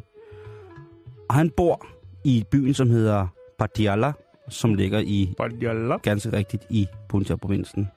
Og 1.29 1.35
han 1.35 1.49
bor 1.57 1.85
i 2.23 2.45
byen, 2.51 2.73
som 2.73 2.89
hedder 2.89 3.27
Patiala, 3.59 4.13
som 4.49 4.73
ligger 4.73 4.99
i 4.99 5.33
Badjala. 5.37 5.97
ganske 5.97 6.33
rigtigt 6.33 6.63
i 6.69 6.87
Punjab-provincen. 7.09 7.87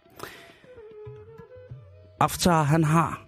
Aftar, 2.25 2.62
han 2.62 2.85
har 2.85 3.25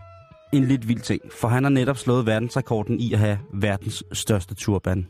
en 0.53 0.64
lidt 0.64 0.88
vild 0.88 1.01
ting, 1.01 1.22
for 1.32 1.49
han 1.49 1.62
har 1.62 1.70
netop 1.70 1.97
slået 1.97 2.26
verdensrekorden 2.26 3.01
i 3.01 3.12
at 3.12 3.18
have 3.18 3.38
verdens 3.53 4.05
største 4.12 4.55
turban. 4.55 5.07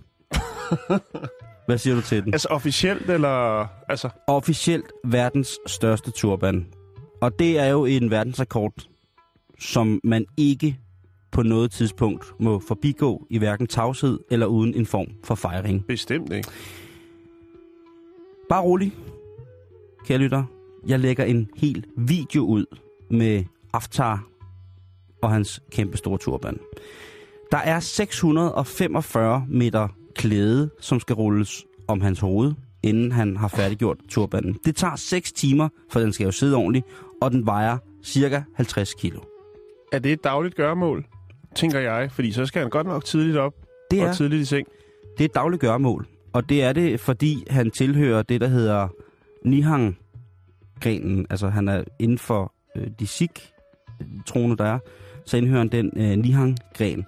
Hvad 1.67 1.79
siger 1.79 1.95
du 1.97 2.03
til 2.03 2.25
den? 2.25 2.35
Altså 2.35 2.49
officielt, 2.49 3.11
eller... 3.11 3.67
Altså, 3.89 4.09
Officielt 4.27 4.93
verdens 5.05 5.59
største 5.67 6.11
turban. 6.11 6.67
Og 7.21 7.39
det 7.39 7.59
er 7.59 7.67
jo 7.67 7.85
en 7.85 8.11
verdensrekord, 8.11 8.73
som 9.59 10.01
man 10.05 10.27
ikke 10.37 10.79
på 11.33 11.43
noget 11.43 11.71
tidspunkt 11.71 12.33
må 12.41 12.63
forbigå 12.69 13.27
i 13.31 13.39
hverken 13.39 13.67
tavshed 13.67 14.19
eller 14.31 14.47
uden 14.47 14.75
en 14.75 14.87
form 14.87 15.09
for 15.25 15.35
fejring. 15.35 15.87
bestemt 15.87 16.33
ikke. 16.33 16.49
Bare 18.49 18.63
rolig, 18.63 18.93
kære 20.07 20.19
lytter. 20.19 20.45
Jeg 20.87 21.01
lægger 21.01 21.25
en 21.25 21.51
hel 21.57 21.85
video 21.97 22.43
ud 22.43 22.67
med 23.11 23.45
Aftar 23.73 24.25
og 25.23 25.31
hans 25.31 25.63
kæmpe 25.73 25.97
store 25.97 26.19
turban. 26.19 26.59
Der 27.53 27.59
er 27.59 27.81
645 27.81 29.47
meter 29.49 29.89
klæde, 30.15 30.71
som 30.81 31.01
skal 31.01 31.15
rulles 31.15 31.65
om 31.89 32.01
hans 32.01 32.21
hoved, 32.21 32.53
inden 32.83 33.13
han 33.13 33.37
har 33.37 33.49
færdiggjort 33.49 33.97
turbanen. 34.09 34.59
Det 34.65 34.77
tager 34.77 34.97
6 34.97 35.33
timer, 35.33 35.69
for 35.91 36.01
den 36.01 36.13
skal 36.13 36.25
jo 36.25 36.31
sidde 36.31 36.57
ordentligt, 36.57 36.87
og 37.23 37.31
den 37.31 37.47
vejer 37.47 37.79
cirka 38.05 38.43
50 38.55 38.95
kilo. 38.95 39.21
Er 39.93 39.99
det 39.99 40.13
et 40.13 40.25
dagligt 40.25 40.55
gøremål, 40.55 41.05
tænker 41.55 41.81
jeg? 41.81 42.11
Fordi 42.13 42.33
så 42.33 42.47
skal 42.47 42.61
han 42.63 42.71
godt 42.71 42.87
nok 42.87 43.05
tidligt 43.05 43.37
op 43.37 43.53
Det 43.91 44.01
er, 44.01 44.09
og 44.09 44.17
tidligt 44.17 44.43
i 44.43 44.45
seng. 44.45 44.67
det 45.19 45.25
er 45.25 45.29
et 45.29 45.35
dagligt 45.35 45.61
gøremål, 45.61 46.07
og 46.33 46.49
det 46.49 46.63
er 46.63 46.73
det, 46.73 47.01
fordi 47.01 47.45
han 47.51 47.71
tilhører 47.71 48.23
det, 48.23 48.41
der 48.41 48.49
hedder 48.49 48.89
Nihang-grenen. 49.45 51.27
Altså 51.31 51.49
han 51.49 51.69
er 51.69 51.85
inden 51.99 52.19
for 52.19 52.53
øh, 52.77 52.87
de 53.01 53.07
Sikh-troende, 54.01 54.57
der 54.57 54.65
er, 54.65 54.79
så 55.25 55.37
indhører 55.37 55.59
han 55.59 55.69
den 55.69 55.93
øh, 55.97 56.19
Nihang-gren. 56.19 57.05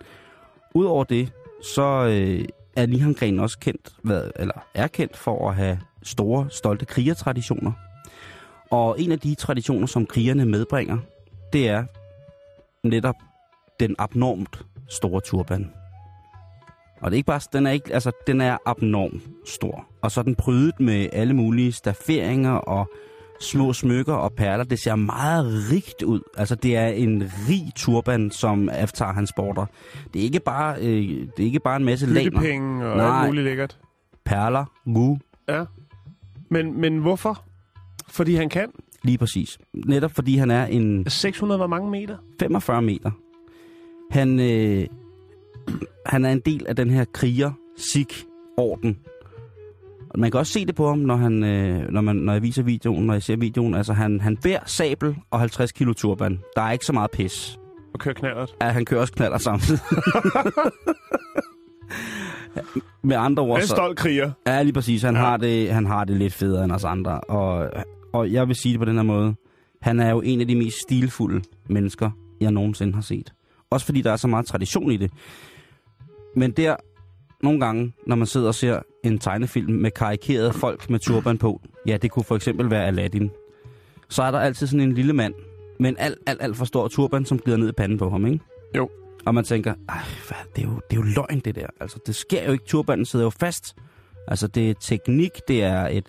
Udover 0.75 1.05
det, 1.05 1.33
så 1.63 1.83
øh, 1.83 2.45
er 2.77 2.87
Nihang-grenen 2.87 3.41
også 3.41 3.59
kendt, 3.59 3.93
hvad, 4.03 4.31
eller 4.37 4.67
er 4.75 4.87
kendt 4.87 5.17
for 5.17 5.49
at 5.49 5.55
have 5.55 5.79
store, 6.03 6.47
stolte 6.51 6.85
krigertraditioner. 6.85 7.73
Og 8.71 9.01
en 9.01 9.13
af 9.13 9.19
de 9.19 9.35
traditioner, 9.35 9.87
som 9.87 10.07
krigerne 10.07 10.45
medbringer, 10.45 10.99
det 11.53 11.69
er 11.69 11.85
netop 12.85 13.15
den 13.81 13.95
abnormt 13.99 14.65
store 14.89 15.21
turban. 15.21 15.71
Og 17.01 17.11
det 17.11 17.17
er 17.17 17.19
ikke 17.19 17.27
bare, 17.27 17.41
den 17.53 17.67
er 17.67 17.71
ikke, 17.71 17.95
altså, 17.95 18.13
den 18.27 18.41
er 18.41 18.57
abnormt 18.67 19.23
stor. 19.47 19.87
Og 20.03 20.11
så 20.11 20.21
er 20.21 20.25
den 20.25 20.35
prydet 20.35 20.81
med 20.81 21.09
alle 21.13 21.35
mulige 21.35 21.73
stafferinger 21.73 22.53
og 22.53 22.91
små 23.41 23.73
smykker 23.73 24.15
og 24.15 24.33
perler. 24.33 24.65
Det 24.65 24.79
ser 24.83 24.95
meget 24.95 25.47
rigt 25.73 26.03
ud. 26.03 26.21
Altså, 26.37 26.55
det 26.55 26.77
er 26.77 26.87
en 26.87 27.23
rig 27.49 27.73
turban, 27.77 28.31
som 28.31 28.69
Aftar 28.73 29.13
han 29.13 29.27
sporter. 29.27 29.67
Det 30.15 30.21
er 30.21 30.25
ikke 30.25 30.41
bare, 30.41 30.77
øh, 30.81 30.87
det 31.09 31.39
er 31.39 31.45
ikke 31.45 31.61
bare 31.61 31.77
en 31.77 31.85
masse 31.85 32.07
laner. 32.07 32.31
Byttepenge 32.31 32.87
og 32.87 32.97
Nej. 32.97 33.19
alt 33.21 33.27
muligt 33.29 33.45
lækkert. 33.45 33.79
Perler, 34.25 34.65
gu, 34.95 35.19
Ja. 35.49 35.65
Men, 36.51 36.81
men 36.81 36.99
hvorfor? 36.99 37.45
Fordi 38.09 38.35
han 38.35 38.49
kan. 38.49 38.69
lige 39.03 39.19
præcis. 39.19 39.59
Netop 39.87 40.13
fordi 40.15 40.37
han 40.37 40.51
er 40.51 40.67
en 40.67 41.11
600 41.11 41.59
hvor 41.59 41.67
mange 41.67 41.91
meter? 41.91 42.17
45 42.41 42.83
meter. 42.83 43.11
Han, 44.11 44.41
øh, 44.41 44.87
han 46.07 46.25
er 46.25 46.31
en 46.31 46.41
del 46.41 46.67
af 46.69 46.77
den 46.77 46.91
her 46.91 47.05
kriger 47.13 47.53
Sikh-orden. 47.79 48.99
Og 50.11 50.19
Man 50.19 50.31
kan 50.31 50.41
også 50.41 50.53
se 50.53 50.67
det 50.67 50.75
på 50.75 50.89
ham, 50.89 50.99
når, 50.99 51.17
han, 51.17 51.45
øh, 51.45 51.89
når, 51.89 52.01
man, 52.01 52.17
når 52.17 52.33
jeg 52.33 52.43
viser 52.43 52.63
videoen, 52.63 53.07
når 53.07 53.15
jeg 53.15 53.23
ser 53.23 53.37
videoen. 53.37 53.75
Altså, 53.75 53.93
han, 53.93 54.21
han 54.21 54.37
bærer 54.37 54.63
sabel 54.67 55.17
og 55.31 55.41
50 55.41 55.73
kilo 55.73 55.93
turban. 55.93 56.41
Der 56.57 56.63
er 56.63 56.73
ikke 56.73 56.85
så 56.85 56.93
meget 56.93 57.11
pis. 57.11 57.59
Og 57.95 58.01
kører 58.01 58.15
knallert. 58.15 58.55
Ja, 58.63 58.69
han 58.69 58.85
kører 58.85 59.01
også 59.01 59.13
knaller 59.13 59.39
samtidig. 59.39 59.81
Med 63.03 63.17
andre 63.17 63.43
ord, 63.43 63.59
er 63.59 63.63
en 63.63 63.69
stolt 63.69 63.99
kriger. 63.99 64.31
Ja, 64.47 64.63
lige 64.63 64.73
præcis. 64.73 65.03
Han, 65.03 65.15
ja. 65.15 65.21
har 65.21 65.37
det, 65.37 65.73
han 65.73 65.87
har 65.87 66.05
det 66.05 66.17
lidt 66.17 66.33
federe 66.33 66.65
end 66.65 66.73
os 66.73 66.85
andre. 66.85 67.21
Og, 67.21 67.71
og 68.13 68.33
jeg 68.33 68.49
vil 68.49 68.57
sige 68.57 68.73
det 68.73 68.79
på 68.79 68.85
den 68.85 68.97
her 68.97 69.03
måde. 69.03 69.35
Han 69.83 70.01
er 70.01 70.11
jo 70.11 70.21
en 70.21 70.41
af 70.41 70.49
de 70.49 70.57
mest 70.57 70.77
stilfulde 70.83 71.43
mennesker, 71.69 72.11
jeg 72.41 72.51
nogensinde 72.51 72.95
har 72.95 73.03
set. 73.03 73.33
Også 73.71 73.87
fordi 73.87 74.03
der 74.03 74.13
er 74.13 74.17
så 74.17 74.29
meget 74.29 74.47
tradition 74.47 74.91
i 74.91 74.97
det. 74.97 75.11
Men 76.37 76.51
der, 76.51 76.77
nogle 77.43 77.61
gange, 77.61 77.93
når 78.07 78.17
man 78.17 78.27
sidder 78.27 78.49
og 78.49 78.55
ser 78.55 78.81
en 79.05 79.19
tegnefilm 79.19 79.73
med 79.73 79.91
karikerede 79.91 80.53
folk 80.53 80.91
med 80.91 80.99
turban 80.99 81.39
på, 81.39 81.61
ja, 81.87 81.97
det 81.97 82.11
kunne 82.11 82.25
for 82.25 82.37
eksempel 82.37 82.71
være 82.71 82.87
Aladdin, 82.87 83.31
så 84.09 84.23
er 84.23 84.31
der 84.31 84.39
altid 84.39 84.67
sådan 84.67 84.81
en 84.81 84.93
lille 84.93 85.13
mand 85.13 85.35
med 85.81 85.91
en 85.91 85.97
alt, 85.99 86.19
alt, 86.27 86.43
alt 86.43 86.57
for 86.57 86.65
stor 86.65 86.89
turban, 86.89 87.25
som 87.25 87.39
glider 87.39 87.59
ned 87.59 87.69
i 87.69 87.73
panden 87.73 87.99
på 87.99 88.11
ham, 88.11 88.27
ikke? 88.27 88.41
Jo. 88.77 88.91
Og 89.27 89.35
man 89.35 89.45
tænker, 89.45 89.75
hvad, 90.29 90.37
det, 90.57 90.65
er 90.65 90.69
jo, 90.69 90.81
det 90.91 90.97
er 90.97 91.01
jo 91.01 91.03
løgn, 91.03 91.41
det 91.41 91.55
der. 91.55 91.67
Altså, 91.81 91.99
det 92.07 92.15
sker 92.15 92.45
jo 92.47 92.53
ikke. 92.53 92.65
Turbanen 92.65 93.05
sidder 93.05 93.25
jo 93.25 93.31
fast. 93.31 93.77
Altså, 94.29 94.47
det 94.47 94.71
er 94.71 94.75
teknik, 94.81 95.31
det 95.49 95.63
er 95.63 95.87
et 95.87 96.09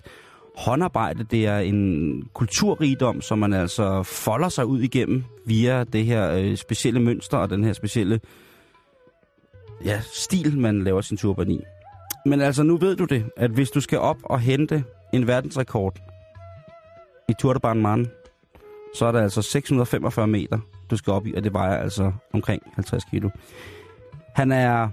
håndarbejde, 0.56 1.24
det 1.24 1.46
er 1.46 1.58
en 1.58 2.22
kulturrigdom, 2.34 3.20
som 3.20 3.38
man 3.38 3.52
altså 3.52 4.02
folder 4.02 4.48
sig 4.48 4.66
ud 4.66 4.80
igennem 4.80 5.24
via 5.46 5.84
det 5.84 6.04
her 6.04 6.32
øh, 6.32 6.56
specielle 6.56 7.00
mønster 7.00 7.38
og 7.38 7.50
den 7.50 7.64
her 7.64 7.72
specielle 7.72 8.20
ja, 9.84 10.00
stil, 10.12 10.58
man 10.58 10.84
laver 10.84 11.00
sin 11.00 11.16
turban 11.16 11.50
i. 11.50 11.60
Men 12.26 12.40
altså, 12.40 12.62
nu 12.62 12.76
ved 12.76 12.96
du 12.96 13.04
det, 13.04 13.24
at 13.36 13.50
hvis 13.50 13.70
du 13.70 13.80
skal 13.80 13.98
op 13.98 14.16
og 14.22 14.40
hente 14.40 14.84
en 15.12 15.26
verdensrekord 15.26 16.00
i 17.28 17.32
Tour 17.38 17.52
de 17.52 18.06
så 18.94 19.06
er 19.06 19.12
der 19.12 19.22
altså 19.22 19.42
645 19.42 20.26
meter, 20.26 20.58
du 20.90 20.96
skal 20.96 21.12
op 21.12 21.26
i, 21.26 21.34
og 21.34 21.44
det 21.44 21.52
vejer 21.52 21.76
altså 21.76 22.12
omkring 22.32 22.62
50 22.74 23.04
kilo. 23.04 23.30
Han 24.34 24.52
er... 24.52 24.88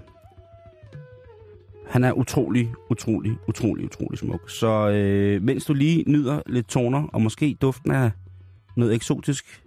Han 1.86 2.04
er 2.04 2.12
utrolig, 2.12 2.72
utrolig, 2.90 3.36
utrolig, 3.48 3.84
utrolig 3.84 4.18
smuk. 4.18 4.50
Så 4.50 4.88
øh, 4.88 5.42
mens 5.42 5.64
du 5.64 5.74
lige 5.74 6.04
nyder 6.06 6.42
lidt 6.46 6.68
toner, 6.68 7.06
og 7.12 7.22
måske 7.22 7.56
duften 7.60 7.90
af 7.90 8.10
noget 8.76 8.94
eksotisk 8.94 9.62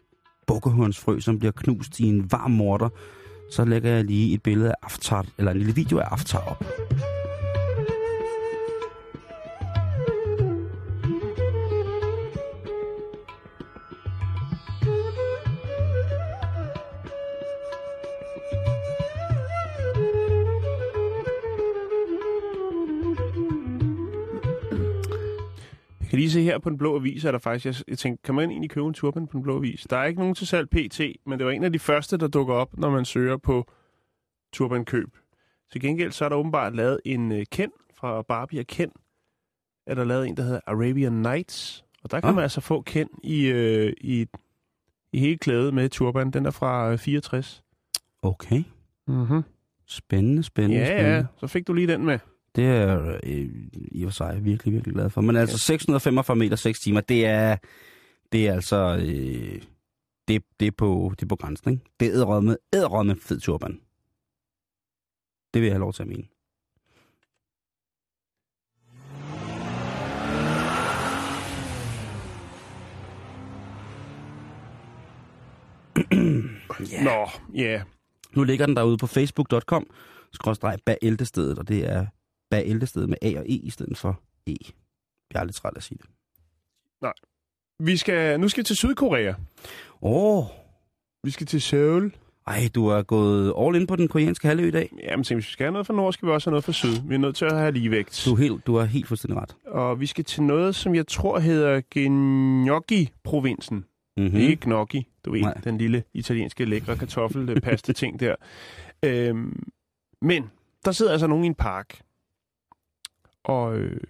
bukkehornsfrø, 0.48 1.20
som 1.20 1.40
bliver 1.40 1.52
knust 1.52 2.00
i 2.00 2.04
en 2.04 2.32
varm 2.32 2.52
morter, 2.52 2.90
så 3.52 3.66
lægger 3.66 3.92
jeg 3.92 4.04
lige 4.04 4.34
et 4.34 4.44
billede 4.44 4.70
af 4.70 4.76
Aftar, 4.84 5.26
eller 5.38 5.52
en 5.52 5.58
lille 5.58 5.76
video 5.76 5.98
af 6.00 6.08
Aftar 6.12 6.40
op. 6.40 6.66
kan 26.12 26.20
lige 26.20 26.32
se 26.32 26.42
her 26.44 26.60
på 26.60 26.70
den 26.70 26.78
blå 26.78 26.96
avis, 26.96 27.26
er 27.26 27.32
der 27.32 27.40
faktisk, 27.40 27.66
jeg, 27.66 27.90
jeg 27.90 27.98
tænkte, 27.98 28.24
kan 28.24 28.36
man 28.36 28.50
egentlig 28.52 28.70
købe 28.70 28.88
en 28.88 28.94
turban 28.94 29.28
på 29.28 29.32
den 29.34 29.42
blå 29.44 29.56
avis? 29.58 29.88
Der 29.90 29.98
er 29.98 30.06
ikke 30.06 30.20
nogen 30.20 30.36
til 30.36 30.48
salg 30.48 30.70
PT, 30.70 31.00
men 31.26 31.40
det 31.40 31.46
var 31.46 31.52
en 31.52 31.64
af 31.64 31.74
de 31.74 31.80
første, 31.80 32.18
der 32.18 32.28
dukker 32.28 32.54
op, 32.54 32.78
når 32.78 32.90
man 32.90 33.06
søger 33.06 33.38
på 33.38 33.72
turbankøb. 34.54 35.18
Til 35.72 35.82
gengæld 35.82 36.12
så 36.12 36.26
er 36.26 36.30
der 36.30 36.36
åbenbart 36.36 36.76
lavet 36.76 37.00
en 37.06 37.32
uh, 37.32 37.38
Ken 37.52 37.72
fra 37.96 38.22
Barbie 38.22 38.60
og 38.60 38.68
Ken. 38.68 38.92
Er 39.88 39.96
der 39.96 40.04
lavet 40.04 40.28
en, 40.28 40.38
der 40.38 40.44
hedder 40.44 40.60
Arabian 40.68 41.14
Nights. 41.14 41.86
Og 42.04 42.12
der 42.12 42.20
kan 42.20 42.30
Ah. 42.30 42.36
man 42.36 42.44
altså 42.44 42.62
få 42.62 42.82
Ken 42.82 43.08
i, 43.24 43.52
uh, 43.52 43.92
i, 44.02 44.26
i 45.14 45.20
hele 45.20 45.38
klædet 45.38 45.74
med 45.74 45.90
turban. 45.90 46.32
Den 46.32 46.46
er 46.46 46.52
fra 46.52 46.92
uh, 46.94 47.00
64. 47.00 47.64
Okay. 48.22 48.64
Mm-hmm. 49.08 49.42
Spændende, 49.88 50.44
spændende, 50.44 50.78
Ja, 50.78 50.86
spændende. 50.86 51.16
ja, 51.18 51.26
så 51.38 51.48
fik 51.48 51.68
du 51.68 51.74
lige 51.74 51.88
den 51.88 52.06
med. 52.06 52.20
Det 52.56 52.66
er 52.66 53.20
øh, 53.24 53.50
i 53.74 54.04
og 54.04 54.12
for 54.12 54.16
sig 54.16 54.46
virkelig, 54.46 54.74
virkelig 54.74 54.94
glad 54.94 55.10
for. 55.10 55.22
Men 55.22 55.36
altså 55.36 55.58
645 55.58 56.36
meter 56.36 56.56
6 56.56 56.80
timer, 56.80 57.02
det 57.02 57.26
er, 57.26 57.58
det 58.32 58.48
er 58.48 58.54
altså... 58.54 58.98
Øh, 59.06 59.62
det, 60.28 60.44
det, 60.60 60.68
er 60.68 60.72
på, 60.72 61.14
det 61.16 61.24
er 61.24 61.28
på 61.28 61.36
grænsen, 61.36 61.72
ikke? 61.72 61.84
Det 62.00 62.08
er 62.08 62.14
æderrømme, 62.14 62.58
æderrømme 62.74 63.16
fed 63.16 63.40
turban. 63.40 63.80
Det 65.54 65.62
vil 65.62 65.68
jeg 65.68 65.74
have 65.74 65.80
lov 65.80 65.94
til 65.94 66.04
at 66.04 66.08
mene. 66.08 66.24
Ja. 76.92 77.04
Nå, 77.08 77.30
ja. 77.54 77.84
Nu 78.34 78.44
ligger 78.44 78.66
den 78.66 78.76
derude 78.76 78.98
på 78.98 79.08
facebook.com, 79.08 79.88
skråstreg 80.34 80.78
bæltestedet, 80.86 81.60
og 81.60 81.68
det 81.68 81.90
er 81.90 82.06
bæltestedet 82.52 83.10
med 83.10 83.18
A 83.22 83.40
og 83.40 83.46
E 83.46 83.54
i 83.54 83.70
stedet 83.70 83.98
for 83.98 84.20
E. 84.48 84.56
Jeg 85.34 85.40
er 85.40 85.44
lidt 85.44 85.56
træt 85.56 85.74
af 85.74 85.78
at 85.78 85.84
sige 85.84 85.98
det. 86.02 86.10
Nej. 87.02 87.14
Vi 87.80 87.98
skal, 87.98 88.40
nu 88.40 88.50
skal 88.50 88.62
vi 88.62 88.66
til 88.66 88.76
Sydkorea. 88.76 89.30
Åh, 90.02 90.38
oh, 90.38 90.46
Vi 91.24 91.32
skal 91.32 91.48
til 91.48 91.62
Seoul. 91.62 92.16
ej, 92.48 92.70
du 92.76 92.88
er 92.88 93.02
gået 93.02 93.54
all 93.60 93.76
in 93.76 93.88
på 93.88 93.96
den 93.96 94.08
koreanske 94.08 94.48
halvø 94.48 94.68
i 94.68 94.72
dag. 94.72 94.90
Jamen, 95.04 95.24
tænk, 95.24 95.38
hvis 95.38 95.48
vi 95.48 95.52
skal 95.52 95.64
have 95.64 95.72
noget 95.72 95.88
fra 95.88 95.94
nord, 95.94 96.14
skal 96.14 96.28
vi 96.28 96.34
også 96.34 96.50
have 96.50 96.52
noget 96.54 96.64
fra 96.64 96.72
syd. 96.72 97.02
Vi 97.08 97.16
er 97.16 97.20
nødt 97.20 97.36
til 97.36 97.46
at 97.46 97.58
have 97.58 97.72
ligevægt. 97.72 98.22
Du 98.26 98.34
er 98.34 98.38
helt, 98.38 98.66
du 98.68 98.76
er 98.76 98.84
helt 98.86 99.08
fuldstændig 99.08 99.42
ret. 99.42 99.56
Og 99.66 100.00
vi 100.00 100.06
skal 100.06 100.24
til 100.24 100.44
noget, 100.44 100.76
som 100.76 100.96
jeg 100.96 101.08
tror 101.08 101.40
hedder 101.40 101.82
Gnocchi-provinsen. 101.96 103.86
Mm-hmm. 104.18 104.34
Mm. 104.34 104.40
Ikke 104.40 104.66
gnocchi, 104.66 105.08
du 105.26 105.32
ved, 105.32 105.42
Nej. 105.42 105.54
den 105.54 105.78
lille 105.78 106.04
italienske 106.14 106.66
lækre 106.66 106.98
kartoffelpaste 106.98 107.94
ting 107.94 108.20
der. 108.20 108.36
Øhm, 109.06 109.64
men 110.22 110.50
der 110.86 110.92
sidder 110.92 111.12
altså 111.12 111.28
nogen 111.28 111.44
i 111.44 111.48
en 111.48 111.56
park 111.56 112.02
og 113.44 113.78
øh, 113.78 114.02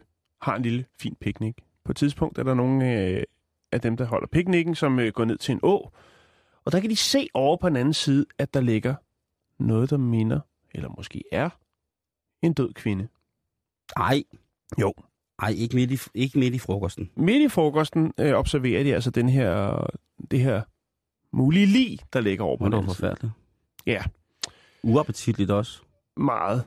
har 0.42 0.56
en 0.56 0.62
lille 0.62 0.86
fin 1.00 1.16
picnic. 1.22 1.56
På 1.84 1.92
et 1.92 1.96
tidspunkt 1.96 2.38
er 2.38 2.44
der 2.44 2.54
nogen 2.54 2.82
øh, 2.82 3.24
af 3.72 3.82
dem, 3.82 3.98
der 3.98 4.06
holder 4.06 4.28
picnicen, 4.28 4.76
som 4.76 5.00
øh, 5.00 5.14
går 5.14 5.26
ned 5.26 5.38
til 5.38 5.52
en 5.52 5.60
å. 5.64 5.92
Og 6.66 6.72
der 6.72 6.80
kan 6.80 6.90
de 6.90 6.96
se 6.96 7.28
over 7.34 7.58
på 7.58 7.70
den 7.70 7.76
anden 7.76 7.94
side, 7.94 8.26
at 8.38 8.54
der 8.54 8.62
ligger 8.62 8.96
noget, 9.60 9.90
der 9.90 9.98
minder, 9.98 10.40
eller 10.72 10.90
måske 10.98 11.24
er, 11.32 11.50
en 12.42 12.54
død 12.54 12.74
kvinde. 12.74 13.08
Ej. 13.96 14.24
Jo. 14.82 14.94
Ej, 15.40 15.50
ikke 15.50 15.76
midt 15.76 15.92
i, 15.92 15.98
ikke 16.14 16.40
midt 16.40 16.54
i 16.56 16.60
frokosten. 16.60 17.12
Midt 17.16 17.42
i 17.42 17.50
frokosten 17.50 18.14
øh, 18.20 18.34
observerer 18.34 18.84
de 18.84 18.94
altså 18.94 19.12
den 19.12 19.30
her, 19.30 19.84
det 20.32 20.40
her 20.40 20.62
mulige 21.32 21.66
lig, 21.66 22.00
der 22.14 22.22
ligger 22.22 22.46
over 22.46 22.58
på 22.58 22.66
den 22.66 22.72
det 22.72 22.78
var 22.78 22.86
forfærdeligt. 22.94 23.34
Ja, 23.86 24.04
Uappetitligt 24.84 25.52
også. 25.52 25.82
meget. 26.18 26.64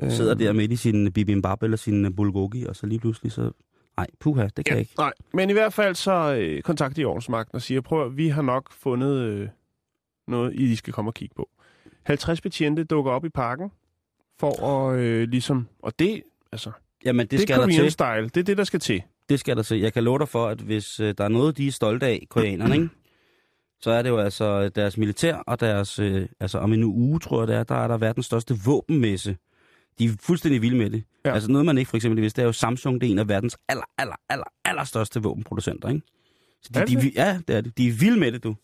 Øh. 0.00 0.10
Sidder 0.10 0.34
der 0.34 0.52
midt 0.52 0.72
i 0.72 0.76
sin 0.76 1.12
bibimbap 1.12 1.62
eller 1.62 1.76
sin 1.76 2.14
bulgogi, 2.14 2.64
og 2.66 2.76
så 2.76 2.86
lige 2.86 2.98
pludselig 2.98 3.32
så... 3.32 3.50
Nej, 3.96 4.06
puha, 4.20 4.42
det 4.56 4.64
kan 4.64 4.64
Ja, 4.66 4.72
jeg 4.74 4.80
ikke. 4.80 4.92
nej, 4.98 5.12
men 5.34 5.50
i 5.50 5.52
hvert 5.52 5.72
fald 5.72 5.94
så 5.94 6.34
øh, 6.40 6.62
kontakter 6.62 6.94
de 6.94 7.04
ordensmagten 7.04 7.56
og 7.56 7.62
siger, 7.62 7.80
prøv 7.80 8.06
at, 8.06 8.16
vi 8.16 8.28
har 8.28 8.42
nok 8.42 8.72
fundet 8.72 9.16
øh, 9.16 9.48
noget, 10.28 10.54
I 10.54 10.76
skal 10.76 10.92
komme 10.92 11.08
og 11.08 11.14
kigge 11.14 11.34
på. 11.34 11.48
50 12.02 12.40
betjente 12.40 12.84
dukker 12.84 13.12
op 13.12 13.24
i 13.24 13.28
parken 13.28 13.70
for 14.40 14.66
at 14.66 14.98
øh, 14.98 15.28
ligesom, 15.28 15.68
og 15.82 15.98
det, 15.98 16.22
altså, 16.52 16.70
Jamen, 17.04 17.20
det, 17.26 17.30
det, 17.30 17.40
skal 17.40 17.60
er 17.60 17.66
der 17.66 17.72
til. 17.72 17.90
style, 17.90 18.22
det 18.28 18.36
er 18.36 18.42
det, 18.44 18.58
der 18.58 18.64
skal 18.64 18.80
til. 18.80 19.02
Det 19.28 19.40
skal 19.40 19.56
der 19.56 19.62
til. 19.62 19.80
Jeg 19.80 19.92
kan 19.92 20.04
love 20.04 20.18
dig 20.18 20.28
for, 20.28 20.46
at 20.46 20.60
hvis 20.60 21.00
øh, 21.00 21.14
der 21.18 21.24
er 21.24 21.28
noget, 21.28 21.56
de 21.58 21.66
er 21.66 21.72
stolte 21.72 22.06
af, 22.06 22.26
koreanerne, 22.30 22.74
ikke? 22.74 22.88
så 23.80 23.90
er 23.90 24.02
det 24.02 24.10
jo 24.10 24.18
altså 24.18 24.68
deres 24.68 24.98
militær 24.98 25.36
og 25.36 25.60
deres... 25.60 25.98
Øh, 25.98 26.26
altså 26.40 26.58
om 26.58 26.72
en 26.72 26.84
uge, 26.84 27.18
tror 27.18 27.40
jeg 27.40 27.48
det 27.48 27.56
er, 27.56 27.62
der 27.64 27.74
er 27.74 27.88
der 27.88 27.98
verdens 27.98 28.26
største 28.26 28.54
våbenmesse. 28.64 29.36
De 29.98 30.04
er 30.04 30.10
fuldstændig 30.20 30.62
vilde 30.62 30.76
med 30.78 30.90
det. 30.90 31.04
Ja. 31.24 31.28
Ja. 31.28 31.34
Altså 31.34 31.50
noget, 31.50 31.66
man 31.66 31.78
ikke 31.78 31.88
for 31.88 31.96
eksempel 31.96 32.22
vidste, 32.22 32.36
det 32.36 32.42
er 32.42 32.46
jo 32.46 32.52
Samsung, 32.52 33.00
det 33.00 33.06
er 33.06 33.10
en 33.10 33.18
af 33.18 33.28
verdens 33.28 33.56
aller, 33.68 33.84
aller, 33.98 34.16
aller, 34.28 34.44
aller 34.64 34.84
største 34.84 35.22
våbenproducenter, 35.22 35.88
ikke? 35.88 36.02
Så 36.62 36.70
de, 36.74 36.78
Er 36.80 36.84
det 36.84 36.96
de, 36.96 37.02
det? 37.02 37.14
de, 37.14 37.20
ja, 37.22 37.40
det 37.48 37.56
er 37.56 37.60
det. 37.60 37.78
De 37.78 37.88
er 37.88 37.92
vilde 37.92 38.20
med 38.20 38.32
det, 38.32 38.44
du. 38.44 38.56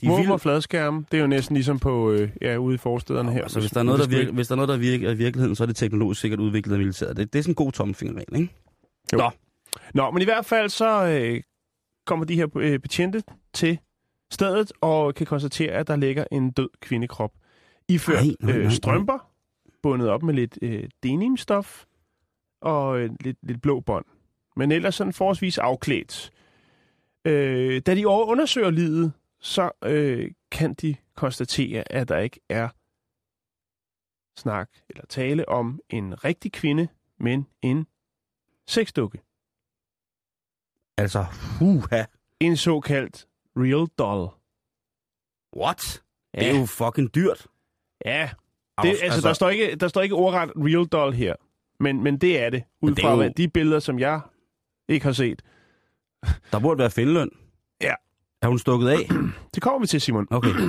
De 0.00 0.06
er 0.06 0.16
vilde. 0.16 0.32
og 0.32 0.40
fladskærme, 0.40 1.04
det 1.10 1.16
er 1.16 1.20
jo 1.20 1.26
næsten 1.26 1.54
ligesom 1.54 1.78
på, 1.78 2.10
øh, 2.12 2.30
ja, 2.42 2.56
ude 2.56 2.74
i 2.74 2.78
forstederne 2.78 3.32
her. 3.32 3.42
Altså, 3.42 3.60
hvis 3.60 3.70
der 3.70 3.80
er 3.80 3.84
noget, 3.84 4.00
der, 4.00 4.08
virker, 4.08 4.32
hvis 4.32 4.48
der 4.48 4.54
er 4.54 4.56
noget, 4.56 4.68
der 4.68 4.76
virker 4.76 5.10
i 5.10 5.14
virkeligheden, 5.14 5.56
så 5.56 5.64
er 5.64 5.66
det 5.66 5.76
teknologisk 5.76 6.20
sikkert 6.20 6.40
udviklet 6.40 6.72
af 6.72 6.78
militæret. 6.78 7.16
Det, 7.16 7.32
det 7.32 7.38
er 7.38 7.42
sådan 7.42 7.50
en 7.50 7.54
god 7.54 7.72
tommelfingerregel, 7.72 8.36
ikke? 8.40 8.54
Jo. 9.12 9.18
Nå. 9.18 9.30
Nå, 9.94 10.10
men 10.10 10.22
i 10.22 10.24
hvert 10.24 10.44
fald 10.46 10.68
så 10.68 11.06
øh, 11.06 11.42
kommer 12.06 12.24
de 12.26 12.34
her 12.34 12.46
øh, 12.56 12.78
betjente 12.78 13.22
til 13.54 13.78
stedet 14.30 14.72
og 14.80 15.14
kan 15.14 15.26
konstatere, 15.26 15.72
at 15.72 15.88
der 15.88 15.96
ligger 15.96 16.24
en 16.32 16.50
død 16.50 16.68
kvindekrop. 16.80 17.30
Iført 17.88 18.16
Nej, 18.16 18.24
nej, 18.40 18.50
nej, 18.52 18.56
øh, 18.56 18.64
nej. 18.64 18.72
strømper, 18.74 19.18
bundet 19.86 20.08
op 20.08 20.22
med 20.22 20.34
lidt 20.34 20.58
øh, 20.62 20.88
denimstof 21.02 21.84
og 22.60 22.98
øh, 23.00 23.10
lidt, 23.20 23.38
lidt 23.42 23.62
blå 23.62 23.80
bånd. 23.80 24.04
Men 24.56 24.72
ellers 24.72 24.94
sådan 24.94 25.12
forholdsvis 25.12 25.58
afklædt. 25.58 26.30
Øh, 27.24 27.82
da 27.86 27.94
de 27.94 28.08
undersøger 28.08 28.70
livet, 28.70 29.12
så 29.40 29.70
øh, 29.84 30.30
kan 30.50 30.74
de 30.74 30.96
konstatere, 31.14 31.92
at 31.92 32.08
der 32.08 32.18
ikke 32.18 32.40
er 32.48 32.68
snak 34.40 34.70
eller 34.88 35.06
tale 35.08 35.48
om 35.48 35.80
en 35.90 36.24
rigtig 36.24 36.52
kvinde, 36.52 36.88
men 37.18 37.46
en 37.62 37.86
sexdukke. 38.66 39.20
Altså, 40.96 41.26
huha. 41.58 42.04
En 42.40 42.56
såkaldt 42.56 43.28
real 43.56 43.86
doll. 43.98 44.28
What? 45.56 46.02
Ja. 46.34 46.40
Det 46.40 46.50
er 46.50 46.60
jo 46.60 46.66
fucking 46.66 47.14
dyrt. 47.14 47.46
Ja, 48.04 48.30
det, 48.82 48.88
altså, 48.90 49.04
altså, 49.04 49.28
der, 49.28 49.34
står 49.34 49.48
ikke, 49.50 49.76
der 49.76 49.88
står 49.88 50.02
ikke 50.02 50.14
ordret 50.14 50.50
real 50.56 50.86
doll 50.86 51.12
her, 51.14 51.34
men, 51.80 52.02
men 52.02 52.18
det 52.18 52.42
er 52.42 52.50
det, 52.50 52.62
ud 52.82 52.90
det 52.90 53.00
fra 53.00 53.10
jo- 53.10 53.16
hvad- 53.16 53.30
de 53.30 53.48
billeder, 53.48 53.78
som 53.78 53.98
jeg 53.98 54.20
ikke 54.88 55.06
har 55.06 55.12
set. 55.12 55.42
Der 56.52 56.58
burde 56.60 56.78
være 56.78 56.90
findeløn. 56.90 57.30
Ja. 57.82 57.94
Er 58.42 58.48
hun 58.48 58.58
stukket 58.58 58.88
af? 58.88 58.98
Det 59.54 59.62
kommer 59.62 59.80
vi 59.80 59.86
til, 59.86 60.00
Simon. 60.00 60.26
Okay. 60.30 60.50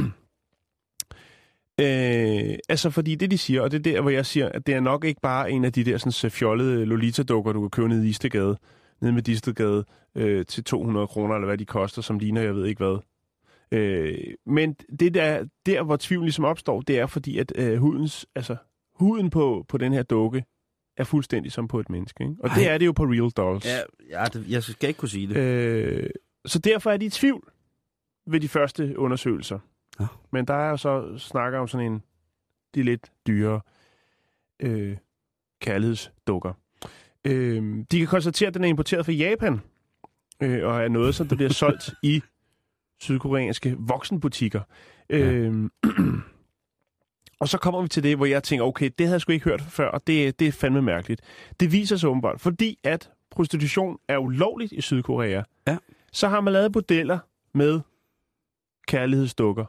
Øh, 1.82 2.56
altså, 2.70 2.90
fordi 2.90 3.16
det, 3.16 3.32
de 3.32 3.38
siger, 3.38 3.62
og 3.62 3.72
det 3.72 3.78
er 3.88 3.94
der, 3.94 4.02
hvor 4.02 4.10
jeg 4.10 4.26
siger, 4.26 4.50
at 4.50 4.68
det 4.68 4.76
er 4.76 4.80
nok 4.80 5.06
ikke 5.06 5.22
bare 5.22 5.52
en 5.52 5.66
af 5.66 5.74
de 5.74 5.84
der 5.84 5.98
sådan, 5.98 6.12
så 6.12 6.30
fjollede 6.30 6.86
Lolita-dukker, 6.86 7.52
du 7.54 7.62
kan 7.62 7.70
købe 7.70 7.88
nede 7.90 8.06
i 8.06 8.10
Istegade, 8.10 8.58
nede 9.02 9.14
med 9.14 9.28
Istegade, 9.28 9.86
øh, 10.16 10.46
til 10.46 10.64
200 10.64 11.08
kroner, 11.08 11.36
eller 11.36 11.46
hvad 11.46 11.58
de 11.58 11.66
koster, 11.66 12.02
som 12.02 12.20
ligner, 12.20 12.42
jeg 12.42 12.56
ved 12.56 12.66
ikke 12.66 12.84
hvad. 12.86 12.98
Øh, 13.72 14.18
men 14.46 14.74
det 14.74 15.14
der, 15.14 15.46
der, 15.66 15.84
hvor 15.84 15.98
tvivlen 16.00 16.26
ligesom 16.26 16.46
opstår, 16.46 16.82
det 16.82 17.00
er 17.00 17.06
fordi, 17.06 17.38
at 17.38 17.54
øh, 17.56 17.78
hudens, 17.78 18.26
altså, 18.36 18.56
huden 18.96 19.30
på, 19.30 19.66
på 19.68 19.78
den 19.78 19.94
her 19.94 20.04
dukke 20.04 20.44
er 20.98 21.04
fuldstændig 21.04 21.52
som 21.52 21.68
på 21.68 21.80
et 21.80 21.90
menneske. 21.90 22.24
Ikke? 22.24 22.36
Og 22.40 22.50
Ej. 22.50 22.56
det 22.56 22.70
er 22.70 22.78
det 22.78 22.86
jo 22.86 22.92
på 22.92 23.04
Real 23.04 23.30
Dolls. 23.30 23.66
Ja, 23.66 23.80
ja 24.10 24.26
det, 24.26 24.50
jeg 24.50 24.64
skal 24.64 24.90
ikke 24.90 25.00
kunne 25.00 25.10
sige 25.10 25.28
det. 25.28 25.38
Øh, 25.38 26.10
så 26.46 26.60
derfor 26.60 26.92
er 26.92 26.98
de 26.98 27.06
i 27.06 27.10
tvivl 27.10 27.52
ved 28.28 28.40
de 28.40 28.48
første 28.48 29.00
undersøgelser. 29.00 29.60
Ja. 30.00 30.06
Men 30.32 30.46
der 30.46 30.54
er 30.54 30.70
jo 30.70 30.78
så 30.78 31.18
snakker 31.18 31.60
om 31.60 31.68
sådan 31.68 31.92
en, 31.92 32.04
de 32.76 32.84
lidt 32.84 33.12
dyre 33.28 33.62
øh, 34.60 34.98
kærlighedsdukker. 35.62 36.54
Øh, 37.26 37.84
de 37.92 37.98
kan 37.98 38.08
konstatere, 38.08 38.48
at 38.48 38.54
den 38.54 38.64
er 38.64 38.68
importeret 38.68 39.06
fra 39.06 39.12
Japan, 39.12 39.62
øh, 40.42 40.66
og 40.66 40.84
er 40.84 40.88
noget, 40.88 41.16
som 41.16 41.28
der 41.28 41.36
bliver 41.36 41.54
solgt 41.54 41.90
i 42.04 42.22
sydkoreanske 43.02 43.76
voksenbutikker. 43.80 44.62
Øh, 45.10 45.70
og 47.42 47.48
så 47.50 47.58
kommer 47.58 47.82
vi 47.82 47.88
til 47.88 48.04
det, 48.04 48.18
hvor 48.18 48.26
jeg 48.26 48.44
tænker, 48.44 48.66
okay, 48.66 48.92
det 48.98 49.06
havde 49.06 49.14
jeg 49.14 49.22
sgu 49.22 49.32
ikke 49.32 49.44
hørt 49.46 49.62
før, 49.62 49.88
og 49.90 50.08
det, 50.08 50.40
det 50.40 50.48
er 50.48 50.52
fandme 50.52 50.82
mærkeligt. 50.82 51.22
Det 51.60 51.72
viser 51.72 51.98
sig 51.98 52.10
åbenbart, 52.10 52.42
fordi 52.42 52.80
at 52.84 53.12
prostitution 53.32 54.00
er 54.08 54.18
ulovligt 54.18 54.72
i 54.72 54.82
Sydkorea, 54.82 55.44
Ja. 55.68 55.78
så 56.12 56.28
har 56.28 56.42
man 56.42 56.54
lavet 56.54 56.76
modeller 56.76 57.20
med 57.54 57.82
kærlighedsdukker. 58.88 59.66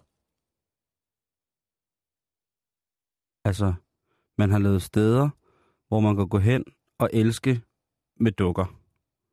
Altså, 3.48 3.74
man 4.38 4.50
har 4.50 4.58
lavet 4.58 4.82
steder, 4.82 5.28
hvor 5.88 6.00
man 6.00 6.16
kan 6.16 6.28
gå 6.28 6.38
hen 6.38 6.64
og 6.98 7.10
elske 7.12 7.62
med 8.16 8.32
dukker. 8.32 8.78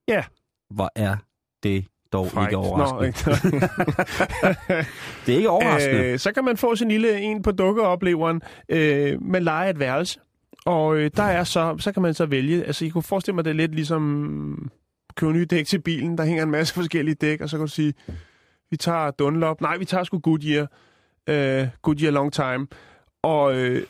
Ja. 0.08 0.26
Hvor 0.70 0.92
er 0.96 1.18
det 1.64 1.88
dog 2.16 2.32
Frækt. 2.32 2.48
ikke 2.48 2.58
overraskende. 2.58 3.02
Nå, 3.02 3.06
ikke? 3.06 4.86
det 5.26 5.34
er 5.34 5.38
ikke 5.38 5.50
overraskende. 5.50 6.04
Øh, 6.04 6.20
så 6.20 6.32
kan 6.32 6.46
man 6.46 6.58
få 6.58 6.76
sin 6.76 6.88
lille 6.88 7.22
en 7.22 7.42
på 7.42 7.52
dukkeopleveren. 7.52 8.42
Øh, 8.70 9.22
man 9.22 9.44
leger 9.44 9.70
et 9.70 9.80
værelse, 9.80 10.20
og 10.66 10.98
øh, 10.98 11.12
der 11.16 11.24
er 11.24 11.44
så, 11.44 11.76
så 11.80 11.92
kan 11.92 12.02
man 12.02 12.14
så 12.14 12.26
vælge. 12.26 12.64
Altså, 12.64 12.86
I 12.86 12.90
kunne 12.90 13.04
forestille 13.04 13.36
mig, 13.36 13.46
det 13.46 13.52
er 13.52 13.56
lidt 13.56 13.76
ligesom 13.76 14.72
købe 15.16 15.34
nye 15.34 15.46
dæk 15.46 15.66
til 15.66 15.82
bilen. 15.82 16.18
Der 16.18 16.26
hænger 16.26 16.44
en 16.44 16.52
masse 16.52 16.74
forskellige 16.74 17.16
dæk, 17.16 17.42
og 17.42 17.50
så 17.50 17.58
kan 17.58 17.66
du 17.66 17.72
sige, 17.72 17.94
vi 18.72 18.78
tager 18.78 19.12
Dunlop. 19.12 19.62
Nej, 19.62 19.78
vi 19.78 19.86
tager 19.86 20.04
sgu 20.04 20.20
Goodyear. 20.20 20.68
Øh, 21.30 21.68
Goodyear 21.82 22.12
Long 22.12 22.34
Time. 22.34 22.68
Og 23.24 23.56
øh, 23.56 23.84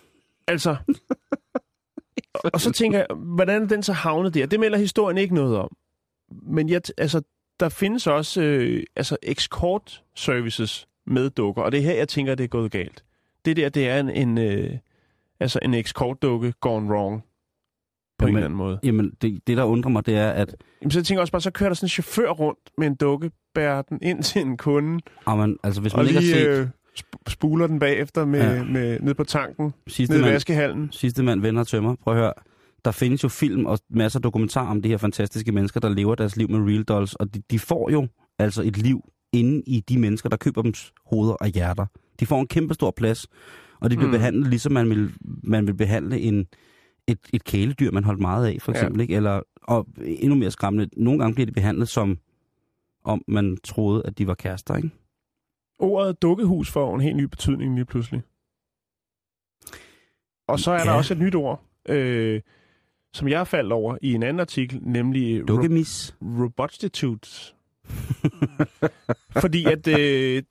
altså... 0.48 0.76
og 2.54 2.62
så 2.62 2.72
tænker 2.72 2.98
jeg, 2.98 3.08
hvordan 3.16 3.64
er 3.64 3.68
den 3.68 3.84
så 3.84 3.94
havnet 3.94 4.34
der? 4.34 4.46
Det 4.46 4.60
melder 4.60 4.78
historien 4.78 5.18
ikke 5.18 5.36
noget 5.36 5.58
om. 5.58 5.70
Men 6.48 6.70
jeg, 6.70 6.82
altså, 6.98 7.22
der 7.60 7.70
findes 7.70 8.08
også 8.08 8.42
øh, 8.42 8.84
altså 8.96 9.18
escort 9.24 10.04
services 10.16 10.88
med 11.08 11.30
dukker, 11.30 11.62
og 11.62 11.72
det 11.72 11.78
er 11.78 11.82
her, 11.84 11.94
jeg 11.94 12.08
tænker, 12.08 12.36
det 12.36 12.44
er 12.44 12.48
gået 12.48 12.72
galt. 12.72 13.04
Det 13.46 13.58
der, 13.58 13.70
det 13.70 13.88
er 13.90 14.00
en, 14.00 14.10
en, 14.10 14.38
øh, 14.38 14.78
altså 15.40 15.60
en 15.62 15.74
escort 15.74 16.22
dukke 16.22 16.54
gone 16.62 16.90
wrong. 16.94 17.24
på 18.20 18.26
Jamen, 18.26 18.34
en 18.34 18.38
eller 18.38 18.46
anden 18.46 18.58
måde. 18.58 18.80
Jamen, 18.84 19.12
det, 19.22 19.48
det 19.48 19.58
der 19.58 19.64
undrer 19.64 19.92
mig, 19.92 20.06
det 20.06 20.16
er, 20.18 20.30
at 20.32 20.56
Jamen, 20.82 20.92
så 20.92 21.00
jeg 21.00 21.06
tænker 21.06 21.22
også 21.22 21.32
bare, 21.32 21.42
så 21.42 21.52
kører 21.52 21.70
der 21.70 21.74
sådan 21.74 21.86
en 21.86 21.90
chauffør 21.90 22.30
rundt 22.30 22.60
med 22.78 22.88
en 22.88 22.96
dukke, 22.96 23.32
bærer 23.54 23.82
den 23.82 24.00
ind 24.02 24.24
til 24.24 24.42
en 24.42 24.58
kunde, 24.58 25.00
man, 25.28 25.58
altså, 25.64 25.82
hvis 25.82 25.94
og 25.94 25.98
man 26.00 26.08
ikke 26.08 26.20
har 26.20 26.22
lige 26.22 26.34
set 26.36 26.48
øh, 26.48 26.68
sp- 27.00 27.24
spuler 27.28 27.68
den 27.68 27.80
bagefter 27.80 28.26
med, 28.26 28.40
Ja. 28.42 28.54
ja. 28.54 28.64
med, 28.64 29.00
ned 29.00 29.14
på 29.14 29.24
tanken, 29.24 29.74
sidste 29.88 30.16
ned 30.18 30.26
i 30.26 30.30
vaskehallen. 30.30 30.90
sidste 30.92 31.24
mand 31.24 31.42
vender 31.42 31.62
og 31.62 31.68
tømmer, 31.68 31.96
prøv 32.04 32.14
at 32.14 32.20
høre, 32.20 32.34
der 32.86 32.92
findes 32.92 33.24
jo 33.24 33.30
film 33.30 33.66
og 33.66 33.80
masser 33.90 34.20
af 34.20 34.24
dokumentar 34.24 34.70
om 34.70 34.82
de 34.82 34.90
her 34.90 34.98
fantastiske 34.98 35.52
mennesker, 35.52 35.80
der 35.80 35.90
lever 35.90 36.16
deres 36.16 36.38
liv 36.38 36.50
med 36.50 36.60
real 36.74 36.84
dolls, 36.84 37.16
og 37.16 37.34
de, 37.34 37.42
de 37.52 37.60
får 37.60 37.90
jo 37.92 38.08
altså 38.40 38.62
et 38.62 38.78
liv 38.78 39.02
inde 39.34 39.64
i 39.68 39.80
de 39.80 40.00
mennesker, 40.00 40.30
der 40.30 40.38
køber 40.38 40.62
dems 40.62 40.94
hoveder 41.06 41.34
og 41.34 41.48
hjerter. 41.48 41.86
De 42.20 42.26
får 42.26 42.42
en 42.42 42.48
kæmpe 42.48 42.74
stor 42.74 42.92
plads, 42.92 43.28
og 43.80 43.92
de 43.92 43.96
bliver 43.96 44.08
Mm. 44.08 44.14
behandlet 44.18 44.50
ligesom 44.50 44.72
man 44.72 44.90
vil, 44.90 45.14
man 45.44 45.68
vil 45.68 45.74
behandle 45.74 46.20
en, 46.20 46.48
et, 47.08 47.20
et 47.34 47.44
kæledyr, 47.44 47.92
man 47.92 48.04
holdt 48.04 48.20
meget 48.22 48.48
af, 48.48 48.58
for 48.62 48.72
Ja. 48.72 48.78
eksempel. 48.78 49.02
Ikke? 49.02 49.16
Eller, 49.16 49.42
og 49.64 49.88
endnu 50.06 50.36
mere 50.36 50.52
skræmmende, 50.52 50.90
nogle 51.04 51.20
gange 51.20 51.34
bliver 51.36 51.46
de 51.46 51.52
behandlet 51.52 51.90
som 51.90 52.18
om 53.04 53.22
man 53.28 53.58
troede, 53.64 54.02
at 54.06 54.18
de 54.18 54.28
var 54.28 54.34
kærester. 54.34 54.76
Ikke? 54.76 54.90
Ordet 55.80 56.22
dukkehus 56.22 56.72
får 56.72 56.96
en 56.96 57.02
helt 57.02 57.16
ny 57.18 57.24
betydning 57.24 57.76
lige 57.76 57.86
pludselig. 57.86 58.22
Og 60.48 60.60
så 60.60 60.72
er 60.72 60.84
der 60.84 60.92
Ja. 60.92 60.98
også 60.98 61.14
et 61.14 61.20
nyt 61.20 61.36
ord, 61.36 61.64
øh, 61.90 62.42
som 63.16 63.28
jeg 63.28 63.48
faldt 63.48 63.72
over 63.72 63.98
i 64.02 64.14
en 64.14 64.24
anden 64.24 64.40
artikel, 64.40 64.80
nemlig 64.82 65.42
ro- 65.42 65.46
Dukkemis. 65.46 66.16
robotstitutes. 66.22 67.56
fordi 69.42 69.66
at 69.66 69.88
øh, 69.88 70.44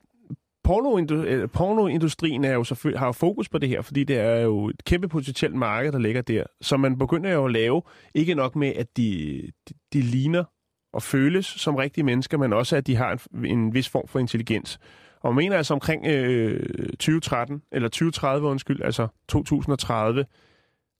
pornoindu- 0.68 1.14
øh, 1.26 1.48
pornoindustrien 1.48 2.44
er 2.44 2.52
jo 2.52 2.64
selvfølgelig, 2.64 2.98
har 2.98 3.06
jo 3.06 3.12
fokus 3.12 3.48
på 3.48 3.58
det 3.58 3.68
her, 3.68 3.82
fordi 3.82 4.04
det 4.04 4.18
er 4.18 4.40
jo 4.40 4.68
et 4.68 4.84
kæmpe 4.84 5.08
potentielt 5.08 5.54
marked, 5.54 5.92
der 5.92 5.98
ligger 5.98 6.22
der. 6.22 6.44
Så 6.60 6.76
man 6.76 6.98
begynder 6.98 7.30
jo 7.32 7.44
at 7.44 7.52
lave, 7.52 7.82
ikke 8.14 8.34
nok 8.34 8.56
med, 8.56 8.72
at 8.76 8.96
de, 8.96 9.42
de, 9.68 9.74
de 9.92 10.00
ligner 10.00 10.44
og 10.92 11.02
føles 11.02 11.46
som 11.46 11.74
rigtige 11.74 12.04
mennesker, 12.04 12.38
men 12.38 12.52
også, 12.52 12.76
at 12.76 12.86
de 12.86 12.96
har 12.96 13.18
en, 13.34 13.44
en 13.46 13.74
vis 13.74 13.88
form 13.88 14.08
for 14.08 14.18
intelligens. 14.18 14.78
Og 15.20 15.34
man 15.34 15.44
mener 15.44 15.56
altså 15.56 15.74
omkring 15.74 16.06
øh, 16.06 16.60
2013, 16.88 17.62
eller 17.72 17.88
2030 17.88 18.48
undskyld, 18.48 18.82
altså 18.82 19.08
2030, 19.28 20.24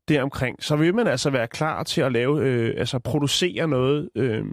deromkring, 0.09 0.63
så 0.63 0.77
vil 0.77 0.95
man 0.95 1.07
altså 1.07 1.31
være 1.31 1.47
klar 1.49 1.83
til 1.83 2.01
at 2.01 2.13
lave, 2.13 2.41
øh, 2.41 2.75
altså 2.77 2.99
producere 2.99 3.69
noget, 3.69 4.11
øh, 4.15 4.45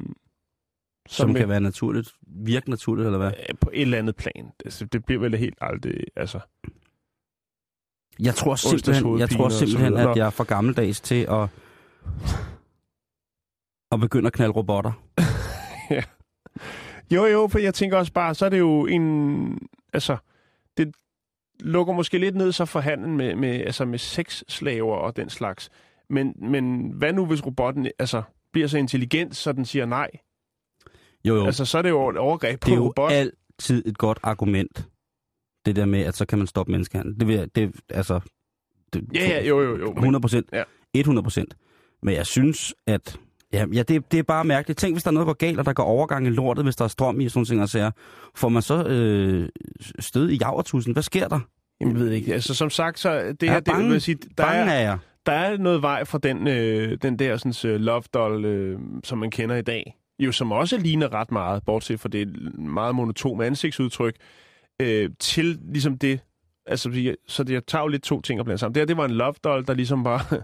Som 1.09 1.29
vil- 1.29 1.35
kan 1.37 1.49
være 1.49 1.61
naturligt. 1.61 2.11
Virke 2.27 2.69
naturligt, 2.69 3.05
eller 3.05 3.17
hvad? 3.19 3.31
øh, 3.49 3.55
på 3.61 3.69
et 3.73 3.81
eller 3.81 3.97
andet 3.97 4.15
plan. 4.15 4.51
Altså, 4.65 4.85
det 4.85 5.05
bliver 5.05 5.19
vel 5.21 5.35
helt 5.37 5.57
aldrig, 5.61 5.93
altså... 6.15 6.39
Jeg 8.19 8.35
tror 8.35 8.55
simpelthen, 8.55 9.19
jeg 9.19 9.29
tror 9.29 9.49
simpelthen 9.49 9.97
at 9.97 10.17
jeg 10.17 10.25
er 10.25 10.29
for 10.29 10.43
gammeldags 10.43 11.01
til 11.01 11.27
at, 11.29 11.47
at 13.91 13.99
begynde 13.99 14.27
at 14.27 14.33
knalde 14.33 14.53
robotter. 14.53 14.91
Jo, 17.11 17.25
jo, 17.25 17.47
for 17.47 17.59
jeg 17.59 17.73
tænker 17.73 17.97
også 17.97 18.13
bare, 18.13 18.35
så 18.35 18.45
er 18.45 18.49
det 18.49 18.59
jo 18.59 18.85
en... 18.85 19.59
Altså, 19.93 20.17
det 20.77 20.95
lukker 21.61 21.93
måske 21.93 22.17
lidt 22.17 22.35
ned 22.35 22.51
så 22.51 22.65
for 22.65 22.79
handlen 22.79 23.17
med, 23.17 23.35
med, 23.35 23.49
altså 23.49 23.85
med 23.85 23.99
sexslaver 23.99 24.95
og 24.95 25.15
den 25.15 25.29
slags. 25.29 25.69
Men, 26.09 26.33
men 26.37 26.91
hvad 26.91 27.13
nu, 27.13 27.25
hvis 27.25 27.45
robotten 27.45 27.87
altså, 27.99 28.21
bliver 28.53 28.67
så 28.67 28.77
intelligent, 28.77 29.35
så 29.35 29.51
den 29.51 29.65
siger 29.65 29.85
nej? 29.85 30.09
Jo, 31.25 31.35
jo. 31.35 31.45
Altså, 31.45 31.65
så 31.65 31.77
er 31.77 31.81
det 31.81 31.89
jo 31.89 32.09
et 32.09 32.17
overgreb 32.17 32.59
på 32.59 32.65
det 32.65 32.73
er 32.73 32.77
jo 32.77 32.85
robot. 32.87 33.11
altid 33.11 33.87
et 33.87 33.97
godt 33.97 34.19
argument. 34.23 34.87
Det 35.65 35.75
der 35.75 35.85
med, 35.85 35.99
at 35.99 36.15
så 36.15 36.25
kan 36.25 36.37
man 36.37 36.47
stoppe 36.47 36.71
menneskehandel. 36.71 37.19
Det 37.19 37.27
vil 37.27 37.51
det, 37.55 37.75
altså... 37.89 38.19
Det, 38.93 39.07
Ja, 39.13 39.27
ja, 39.27 39.45
jo, 39.47 39.61
jo, 39.61 39.77
jo. 39.77 39.85
Men, 39.85 39.97
100 39.97 40.21
procent. 40.21 40.49
Ja. 40.53 40.63
100 40.95 41.23
procent. 41.23 41.57
Men 42.03 42.15
jeg 42.15 42.25
synes, 42.25 42.73
at... 42.87 43.19
Ja, 43.53 43.65
ja 43.73 43.83
det, 43.83 44.11
det 44.11 44.19
er 44.19 44.23
bare 44.23 44.43
mærkeligt. 44.45 44.79
Tænk, 44.79 44.93
hvis 44.95 45.03
der 45.03 45.09
er 45.09 45.13
noget, 45.13 45.27
der 45.27 45.33
går 45.33 45.37
galt, 45.37 45.59
og 45.59 45.65
der 45.65 45.73
går 45.73 45.83
overgang 45.83 46.27
i 46.27 46.29
lortet, 46.29 46.65
hvis 46.65 46.75
der 46.75 46.83
er 46.85 46.89
strøm 46.89 47.19
i 47.21 47.25
og 47.25 47.31
sådan 47.31 47.45
ting, 47.45 47.61
og 47.61 47.69
sager. 47.69 47.91
Får 48.35 48.49
man 48.49 48.61
så 48.61 48.83
øh, 48.87 49.49
stød 49.99 50.29
i 50.29 50.35
javertusen? 50.41 50.93
Hvad 50.93 51.03
sker 51.03 51.27
der? 51.27 51.39
Jamen, 51.81 51.95
jeg 51.97 52.05
ved 52.05 52.11
ikke. 52.11 52.33
Altså, 52.33 52.53
som 52.53 52.69
sagt, 52.69 52.99
så 52.99 53.35
det 53.41 53.49
her, 53.49 53.55
er 53.55 53.59
det, 53.59 53.73
bange. 53.73 53.89
vil 53.89 54.01
sige, 54.01 54.17
der 54.37 54.43
Bange 54.43 54.71
er, 54.71 54.75
er 54.75 54.81
jeg. 54.81 54.97
der 55.25 55.31
er 55.31 55.57
noget 55.57 55.81
vej 55.81 56.05
fra 56.05 56.17
den, 56.17 56.47
øh, 56.47 56.97
den 57.01 57.19
der 57.19 57.37
sådan, 57.37 57.75
uh, 57.75 57.81
love 57.81 58.03
doll, 58.13 58.45
øh, 58.45 58.79
som 59.03 59.17
man 59.17 59.31
kender 59.31 59.55
i 59.55 59.61
dag. 59.61 59.95
Jo, 60.19 60.31
som 60.31 60.51
også 60.51 60.77
ligner 60.77 61.13
ret 61.13 61.31
meget, 61.31 61.63
bortset 61.65 61.99
fra 61.99 62.09
det 62.09 62.27
meget 62.59 62.95
monotome 62.95 63.45
ansigtsudtryk, 63.45 64.15
øh, 64.81 65.09
til 65.19 65.59
ligesom 65.73 65.97
det, 65.97 66.19
altså, 66.65 67.13
så- 67.27 67.43
det 67.43 67.53
jeg 67.53 67.65
tager 67.67 67.81
jo 67.83 67.87
lidt 67.87 68.03
to 68.03 68.21
ting 68.21 68.39
at 68.39 68.45
blande 68.45 68.57
sammen. 68.57 68.75
Det 68.75 68.81
her, 68.81 68.85
det 68.85 68.97
var 68.97 69.05
en 69.05 69.11
love 69.11 69.33
doll, 69.43 69.67
der 69.67 69.73
ligesom 69.73 70.03
bare 70.03 70.21
var 70.31 70.43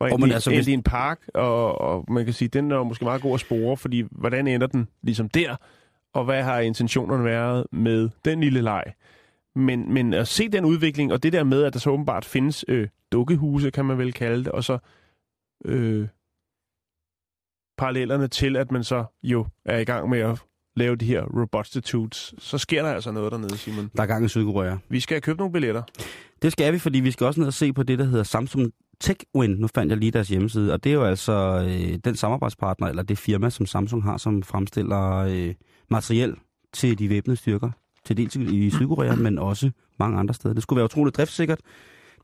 Oh, 0.00 0.20
men 0.20 0.28
i, 0.30 0.32
altså, 0.32 0.50
hvis- 0.50 0.68
i 0.68 0.72
en 0.72 0.82
park, 0.82 1.20
og, 1.34 1.80
og 1.80 2.04
man 2.08 2.24
kan 2.24 2.34
sige, 2.34 2.48
den 2.48 2.70
er 2.70 2.82
måske 2.82 3.04
meget 3.04 3.22
god 3.22 3.34
at 3.34 3.40
spore, 3.40 3.76
fordi 3.76 4.04
hvordan 4.10 4.46
ender 4.46 4.66
den 4.66 4.88
ligesom 5.02 5.28
der, 5.28 5.56
og 6.14 6.24
hvad 6.24 6.42
har 6.42 6.58
intentionerne 6.60 7.24
været 7.24 7.66
med 7.72 8.08
den 8.24 8.40
lille 8.40 8.60
leg? 8.60 8.84
Men, 9.56 9.92
men 9.94 10.14
at 10.14 10.28
se 10.28 10.48
den 10.48 10.64
udvikling, 10.64 11.12
og 11.12 11.22
det 11.22 11.32
der 11.32 11.44
med, 11.44 11.62
at 11.62 11.72
der 11.72 11.78
så 11.78 11.90
åbenbart 11.90 12.24
findes 12.24 12.64
øh, 12.68 12.88
dukkehuse, 13.12 13.70
kan 13.70 13.84
man 13.84 13.98
vel 13.98 14.12
kalde 14.12 14.38
det, 14.44 14.52
og 14.52 14.64
så 14.64 14.78
øh, 15.64 16.08
parallellerne 17.78 18.28
til, 18.28 18.56
at 18.56 18.72
man 18.72 18.84
så 18.84 19.04
jo 19.22 19.46
er 19.64 19.78
i 19.78 19.84
gang 19.84 20.08
med 20.10 20.18
at 20.18 20.38
lave 20.76 20.96
de 20.96 21.04
her 21.04 21.22
robotstitutes, 21.22 22.34
så 22.38 22.58
sker 22.58 22.82
der 22.82 22.90
altså 22.92 23.12
noget 23.12 23.32
dernede, 23.32 23.56
Simon. 23.58 23.90
Der 23.96 24.02
er 24.02 24.06
gang 24.06 24.24
i 24.24 24.28
Sydkorea. 24.28 24.76
Vi 24.88 25.00
skal 25.00 25.14
have 25.14 25.20
købt 25.20 25.38
nogle 25.38 25.52
billetter. 25.52 25.82
Det 26.42 26.52
skal 26.52 26.72
vi, 26.72 26.78
fordi 26.78 27.00
vi 27.00 27.10
skal 27.10 27.26
også 27.26 27.40
ned 27.40 27.46
og 27.46 27.54
se 27.54 27.72
på 27.72 27.82
det, 27.82 27.98
der 27.98 28.04
hedder 28.04 28.24
Samsung 28.24 28.72
TechWin. 29.00 29.50
Nu 29.50 29.66
fandt 29.74 29.90
jeg 29.90 29.98
lige 29.98 30.10
deres 30.10 30.28
hjemmeside, 30.28 30.72
og 30.72 30.84
det 30.84 30.90
er 30.90 30.94
jo 30.94 31.04
altså 31.04 31.66
øh, 31.68 31.98
den 32.04 32.16
samarbejdspartner, 32.16 32.88
eller 32.88 33.02
det 33.02 33.18
firma, 33.18 33.50
som 33.50 33.66
Samsung 33.66 34.02
har, 34.02 34.16
som 34.16 34.42
fremstiller 34.42 35.16
øh, 35.16 35.54
materiel 35.90 36.36
til 36.72 36.98
de 36.98 37.08
væbnede 37.08 37.36
styrker. 37.36 37.70
Til 38.04 38.16
dels 38.16 38.36
i 38.36 38.70
Sydkorea, 38.70 39.14
men 39.14 39.38
også 39.38 39.70
mange 39.98 40.18
andre 40.18 40.34
steder. 40.34 40.54
Det 40.54 40.62
skulle 40.62 40.76
være 40.76 40.84
utroligt 40.84 41.16
driftssikkert. 41.16 41.60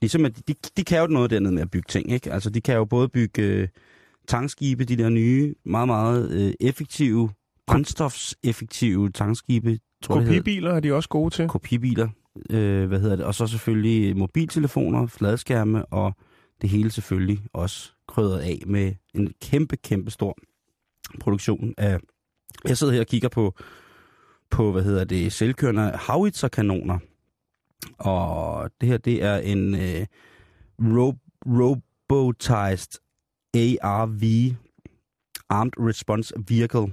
Ligesom 0.01 0.25
at 0.25 0.49
de, 0.49 0.55
de 0.77 0.85
kan 0.85 1.01
jo 1.01 1.07
noget 1.07 1.31
dernede 1.31 1.53
med 1.53 1.63
at 1.63 1.71
bygge 1.71 1.87
ting, 1.89 2.13
ikke? 2.13 2.33
Altså, 2.33 2.51
de 2.51 2.61
kan 2.61 2.77
jo 2.77 2.85
både 2.85 3.09
bygge 3.09 3.43
øh, 3.43 3.69
tankskibe, 4.29 4.85
de 4.85 4.97
der 4.97 5.09
nye, 5.09 5.55
meget, 5.65 5.89
meget 5.89 6.31
øh, 6.31 6.53
effektive, 6.61 7.31
brændstofseffektive 7.67 9.11
tankskibe. 9.11 9.79
tror 10.03 10.15
Kopibiler 10.15 10.73
er 10.73 10.81
de 10.81 10.93
også 10.93 11.09
gode 11.09 11.35
til. 11.35 11.49
kopibiler, 11.49 12.09
øh, 12.51 12.89
hvad 12.89 13.01
hedder 13.01 13.17
det, 13.17 13.25
og 13.25 13.35
så 13.35 13.47
selvfølgelig 13.47 14.17
mobiltelefoner, 14.17 15.07
fladskærme, 15.07 15.85
og 15.85 16.17
det 16.61 16.71
hele 16.71 16.91
selvfølgelig 16.91 17.41
også 17.53 17.93
krydret 18.09 18.41
af 18.41 18.63
med 18.67 18.95
en 19.15 19.33
kæmpe, 19.43 19.77
kæmpe 19.77 20.11
stor 20.11 20.37
produktion 21.21 21.75
af... 21.79 22.01
Jeg 22.65 22.79
sidder 22.79 22.93
her 22.93 23.01
og 23.01 23.07
kigger 23.07 23.29
på, 23.29 23.55
på 24.51 24.73
hvad 24.73 24.83
hedder 24.83 25.05
det, 25.05 25.33
selvkørende 25.33 25.99
howitzer-kanoner, 26.09 26.99
og 27.99 28.71
det 28.81 28.89
her, 28.89 28.99
det 28.99 29.23
er 29.23 29.37
en 29.37 29.75
øh, 29.75 30.07
ro- 30.79 31.19
robotized 31.47 33.01
ARV, 33.83 34.55
Armed 35.49 35.73
Response 35.79 36.35
Vehicle, 36.49 36.93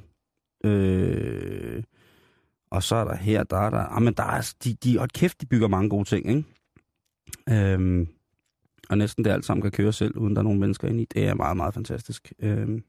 øh, 0.65 1.83
og 2.71 2.83
så 2.83 2.95
er 2.95 3.03
der 3.03 3.15
her, 3.15 3.43
der 3.43 3.57
er 3.57 3.69
der... 3.69 3.79
Ah, 3.79 4.01
men 4.01 4.13
der 4.13 4.23
er, 4.23 4.27
altså, 4.27 4.55
de, 4.63 4.73
de, 4.73 4.99
og 4.99 5.09
kæft, 5.09 5.41
de 5.41 5.45
bygger 5.45 5.67
mange 5.67 5.89
gode 5.89 6.09
ting, 6.09 6.29
ikke? 6.29 6.43
Øhm, 7.49 8.07
og 8.93 8.97
næsten 8.97 9.25
det 9.25 9.31
alt 9.31 9.45
sammen 9.45 9.61
kan 9.61 9.71
køre 9.71 9.93
selv, 9.93 10.17
uden 10.17 10.35
der 10.35 10.39
er 10.39 10.43
nogen 10.43 10.59
mennesker 10.59 10.87
inde 10.87 11.01
i. 11.01 11.05
Det 11.13 11.27
er 11.27 11.33
meget, 11.33 11.57
meget 11.57 11.73
fantastisk. 11.73 12.33
Øhm, 12.39 12.83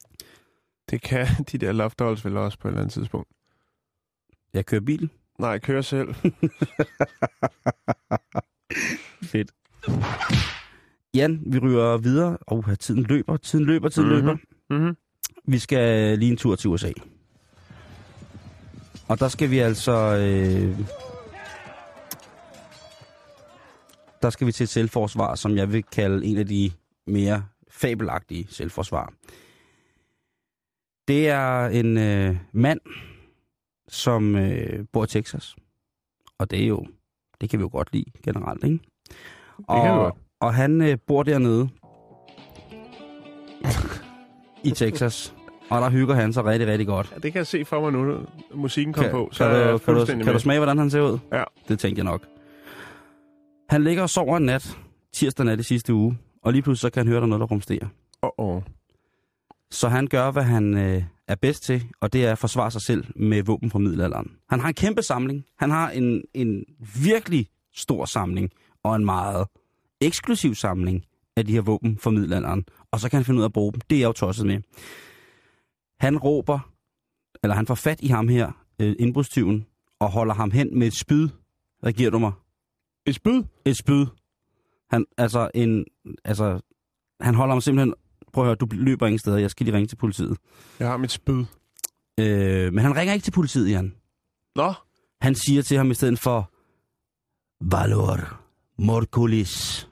Det 0.90 1.02
kan 1.02 1.26
de 1.52 1.58
der 1.58 1.72
love 1.72 1.90
dolls 1.98 2.24
vel 2.24 2.36
også 2.36 2.58
på 2.58 2.68
et 2.68 2.72
eller 2.72 2.80
andet 2.82 2.92
tidspunkt. 2.92 3.28
jeg 4.54 4.66
kører 4.66 4.80
bil. 4.80 5.10
Nej, 5.38 5.58
kør 5.58 5.80
selv. 5.80 6.14
Fedt. 9.22 9.50
Jan, 11.14 11.42
vi 11.46 11.58
ryger 11.58 11.96
videre. 11.96 12.36
Og 12.40 12.64
oh, 12.68 12.74
tiden 12.80 13.02
løber, 13.02 13.36
tiden 13.36 13.64
løber, 13.64 13.88
tiden 13.88 14.08
Mhm. 14.08 14.16
løber. 14.16 14.36
Mm-hmm. 14.70 14.96
Vi 15.44 15.58
skal 15.58 16.18
lige 16.18 16.30
en 16.30 16.36
tur 16.36 16.56
til 16.56 16.70
USA. 16.70 16.92
Og 19.08 19.20
der 19.20 19.28
skal 19.28 19.50
vi 19.50 19.58
altså... 19.58 20.16
Øh, 20.16 20.78
der 24.24 24.30
skal 24.30 24.46
vi 24.46 24.52
til 24.52 24.64
et 24.64 24.68
selvforsvar, 24.70 25.34
som 25.34 25.56
jeg 25.56 25.72
vil 25.72 25.82
kalde 25.82 26.26
en 26.26 26.38
af 26.38 26.46
de 26.46 26.70
mere 27.06 27.44
fabelagtige 27.68 28.46
selvforsvar. 28.50 29.12
Det 31.08 31.28
er 31.28 31.66
en 31.66 31.98
øh, 31.98 32.36
mand, 32.52 32.80
som 33.88 34.36
øh, 34.36 34.84
bor 34.92 35.04
i 35.04 35.06
Texas. 35.06 35.56
Og 36.38 36.50
det 36.50 36.62
er 36.62 36.66
jo, 36.66 36.86
det 37.40 37.50
kan 37.50 37.58
vi 37.58 37.62
jo 37.62 37.68
godt 37.72 37.92
lide 37.92 38.04
generelt, 38.22 38.64
ikke? 38.64 38.78
og, 39.68 40.16
og 40.40 40.54
han 40.54 40.82
øh, 40.82 40.98
bor 41.06 41.22
dernede 41.22 41.68
i 44.64 44.70
Texas. 44.70 45.34
Og 45.70 45.80
der 45.80 45.90
hygger 45.90 46.14
han 46.14 46.32
sig 46.32 46.44
rigtig, 46.44 46.68
rigtig 46.68 46.86
godt. 46.86 47.10
Ja, 47.12 47.18
det 47.18 47.32
kan 47.32 47.38
jeg 47.38 47.46
se 47.46 47.64
for 47.64 47.80
mig 47.80 47.92
nu, 47.92 48.26
musikken 48.54 48.92
kom 48.92 49.02
Kan, 49.04 49.10
på. 49.10 49.28
Så 49.32 49.44
kan, 49.44 49.72
du, 49.72 49.78
kan, 49.78 50.18
du, 50.18 50.24
kan 50.24 50.32
du 50.32 50.38
smage, 50.38 50.58
hvordan 50.58 50.78
han 50.78 50.90
ser 50.90 51.00
ud? 51.00 51.18
Ja. 51.32 51.44
Det 51.68 51.78
tænkte 51.78 51.98
jeg 51.98 52.04
nok. 52.04 52.26
Han 53.68 53.84
ligger 53.84 54.02
og 54.02 54.10
sover 54.10 54.36
en 54.36 54.42
nat, 54.42 54.78
tirsdag 55.12 55.46
nat 55.46 55.60
i 55.60 55.62
sidste 55.62 55.94
uge, 55.94 56.18
og 56.42 56.52
lige 56.52 56.62
pludselig 56.62 56.80
så 56.80 56.90
kan 56.90 57.00
han 57.00 57.08
høre, 57.08 57.16
der 57.16 57.22
er 57.22 57.26
noget, 57.26 57.40
der 57.40 57.46
rumsterer. 57.46 57.86
Uh-oh. 58.26 58.70
Så 59.70 59.88
han 59.88 60.06
gør, 60.06 60.30
hvad 60.30 60.42
han 60.42 60.76
øh, 60.76 61.02
er 61.28 61.34
bedst 61.34 61.62
til, 61.62 61.84
og 62.00 62.12
det 62.12 62.26
er 62.26 62.32
at 62.32 62.38
forsvare 62.38 62.70
sig 62.70 62.82
selv 62.82 63.04
med 63.16 63.42
våben 63.42 63.70
fra 63.70 63.78
middelalderen. 63.78 64.30
Han 64.50 64.60
har 64.60 64.68
en 64.68 64.74
kæmpe 64.74 65.02
samling. 65.02 65.44
Han 65.58 65.70
har 65.70 65.90
en, 65.90 66.22
en 66.34 66.64
virkelig 67.04 67.48
stor 67.74 68.04
samling, 68.04 68.50
og 68.82 68.96
en 68.96 69.04
meget 69.04 69.46
eksklusiv 70.00 70.54
samling 70.54 71.04
af 71.36 71.46
de 71.46 71.52
her 71.52 71.60
våben 71.60 71.98
fra 71.98 72.10
middelalderen. 72.10 72.64
Og 72.90 73.00
så 73.00 73.10
kan 73.10 73.16
han 73.16 73.24
finde 73.24 73.38
ud 73.38 73.42
af 73.42 73.48
at 73.48 73.52
bruge 73.52 73.72
dem. 73.72 73.80
Det 73.90 73.96
er 73.96 74.00
jeg 74.00 74.06
jo 74.06 74.12
tosset 74.12 74.46
med. 74.46 74.60
Han 76.00 76.18
råber, 76.18 76.70
eller 77.42 77.54
han 77.54 77.66
får 77.66 77.74
fat 77.74 78.00
i 78.00 78.08
ham 78.08 78.28
her, 78.28 78.52
øh, 78.80 78.96
indbrudstyven, 78.98 79.66
og 80.00 80.10
holder 80.10 80.34
ham 80.34 80.50
hen 80.50 80.78
med 80.78 80.86
et 80.86 80.96
spyd. 80.96 81.28
Hvad 81.80 81.92
giver 81.92 82.10
du 82.10 82.18
mig? 82.18 82.32
Et 83.06 83.14
spyd? 83.14 83.42
Et 83.64 83.76
spyd. 83.76 84.06
Han, 84.90 85.06
altså, 85.18 85.50
en, 85.54 85.84
altså, 86.24 86.60
han 87.20 87.34
holder 87.34 87.54
ham 87.54 87.60
simpelthen... 87.60 87.94
Prøv 88.32 88.44
at 88.44 88.48
høre, 88.48 88.54
du 88.54 88.66
løber 88.70 89.06
ingen 89.06 89.18
steder. 89.18 89.38
Jeg 89.38 89.50
skal 89.50 89.64
lige 89.66 89.76
ringe 89.76 89.86
til 89.86 89.96
politiet. 89.96 90.38
Jeg 90.78 90.88
har 90.88 90.96
mit 90.96 91.10
spyd. 91.10 91.44
Øh, 92.20 92.72
men 92.72 92.78
han 92.78 92.96
ringer 92.96 93.14
ikke 93.14 93.24
til 93.24 93.30
politiet, 93.30 93.70
Jan. 93.70 93.94
Nå, 94.56 94.72
Han 95.20 95.34
siger 95.34 95.62
til 95.62 95.76
ham 95.76 95.90
i 95.90 95.94
stedet 95.94 96.18
for... 96.18 96.50
Valor 97.60 98.44
morculis. 98.78 99.88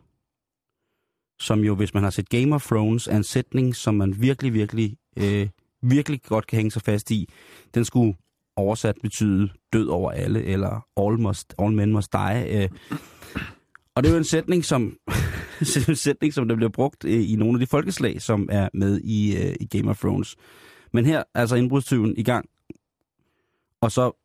Som 1.41 1.61
jo, 1.61 1.75
hvis 1.75 1.95
man 1.95 2.03
har 2.03 2.11
set 2.11 2.29
Game 2.29 2.55
of 2.55 2.67
Thrones, 2.67 3.07
er 3.07 3.17
en 3.17 3.25
sætning, 3.25 3.77
som 3.77 3.95
man 3.95 4.21
virkelig, 4.21 4.53
virkelig, 4.53 4.97
øh, 5.17 5.49
virkelig 5.83 6.23
godt 6.23 6.47
kan 6.47 6.57
hænge 6.57 6.71
sig 6.71 6.83
fast 6.83 7.11
i. 7.11 7.29
Den 7.75 7.85
skulle 7.85 8.15
oversat 8.63 8.95
betyde 9.03 9.49
død 9.73 9.89
over 9.89 10.11
alle, 10.11 10.45
eller 10.45 10.87
all, 10.97 11.19
must, 11.21 11.55
all 11.59 11.73
men 11.73 11.93
must 11.93 12.13
die. 12.13 12.63
Øh. 12.63 12.69
Og 13.95 14.03
det 14.03 14.09
er 14.09 14.13
jo 14.13 14.19
en 14.19 14.25
sætning, 14.25 14.65
som, 14.65 14.97
en 15.89 15.97
sætning, 15.97 16.35
som 16.35 16.49
der 16.49 16.57
bliver 16.57 16.71
brugt 16.71 17.05
øh, 17.05 17.31
i 17.31 17.37
nogle 17.37 17.55
af 17.55 17.61
de 17.61 17.67
folkeslag, 17.67 18.23
som 18.23 18.49
er 18.53 18.69
med 18.75 19.01
i, 19.01 19.37
øh, 19.37 19.57
i 19.61 19.67
Game 19.67 19.91
of 19.91 19.99
Thrones. 20.01 20.37
Men 20.93 21.07
her 21.07 21.19
er 21.19 21.25
altså 21.35 21.57
indbrudstyven 21.57 22.15
i 22.17 22.23
gang, 22.23 22.49
og 23.81 23.93
så 23.93 24.19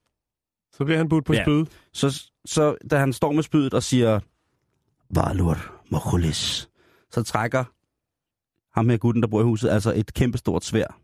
så 0.73 0.85
bliver 0.85 0.97
han 0.97 1.09
budt 1.09 1.25
på 1.25 1.33
Ja. 1.33 1.43
spyd. 1.43 1.65
så, 1.93 2.23
så 2.45 2.75
da 2.91 2.97
han 2.97 3.13
står 3.13 3.31
med 3.31 3.43
spydet 3.43 3.73
og 3.73 3.83
siger, 3.83 4.19
Valor 5.15 5.57
Morculis, 5.91 6.69
så 7.11 7.23
trækker 7.23 7.63
ham 8.79 8.89
her 8.89 8.97
gutten, 8.97 9.21
der 9.21 9.27
bor 9.27 9.41
i 9.41 9.43
huset, 9.43 9.69
altså 9.69 9.93
et 9.95 10.13
kæmpestort 10.13 10.65
svær, 10.65 10.99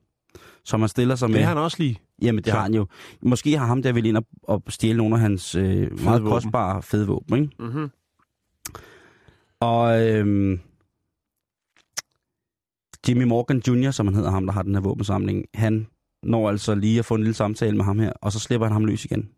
som 0.65 0.79
han 0.79 0.89
stiller 0.89 1.15
sig 1.15 1.29
med. 1.29 1.37
Det 1.37 1.45
har 1.45 1.53
han 1.53 1.63
også 1.63 1.77
lige. 1.79 1.99
Jamen, 2.21 2.43
det 2.43 2.51
Så. 2.51 2.51
har 2.55 2.61
han 2.61 2.73
jo. 2.73 2.87
Måske 3.21 3.57
har 3.57 3.65
ham 3.65 3.81
der 3.83 3.93
vil 3.93 4.05
ind 4.05 4.17
og, 4.17 4.25
og 4.43 4.63
stjæle 4.69 4.97
nogle 4.97 5.15
af 5.15 5.21
hans 5.21 5.55
øh, 5.55 6.03
meget 6.03 6.21
kostbare 6.21 6.81
fede 6.81 7.07
våben, 7.07 7.43
ikke? 7.43 7.55
Mm-hmm. 7.59 7.89
Og 9.59 10.09
øhm, 10.09 10.59
Jimmy 13.07 13.23
Morgan 13.23 13.61
Jr., 13.67 13.91
som 13.91 14.07
han 14.07 14.15
hedder 14.15 14.31
ham, 14.31 14.45
der 14.45 14.53
har 14.53 14.61
den 14.63 14.73
her 14.75 14.81
våbensamling, 14.81 15.45
han 15.53 15.87
når 16.23 16.49
altså 16.49 16.75
lige 16.75 16.99
at 16.99 17.05
få 17.05 17.15
en 17.15 17.21
lille 17.21 17.33
samtale 17.33 17.77
med 17.77 17.85
ham 17.85 17.99
her, 17.99 18.11
og 18.21 18.31
så 18.31 18.39
slipper 18.39 18.67
han 18.67 18.73
ham 18.73 18.85
løs 18.85 19.05
igen. 19.05 19.29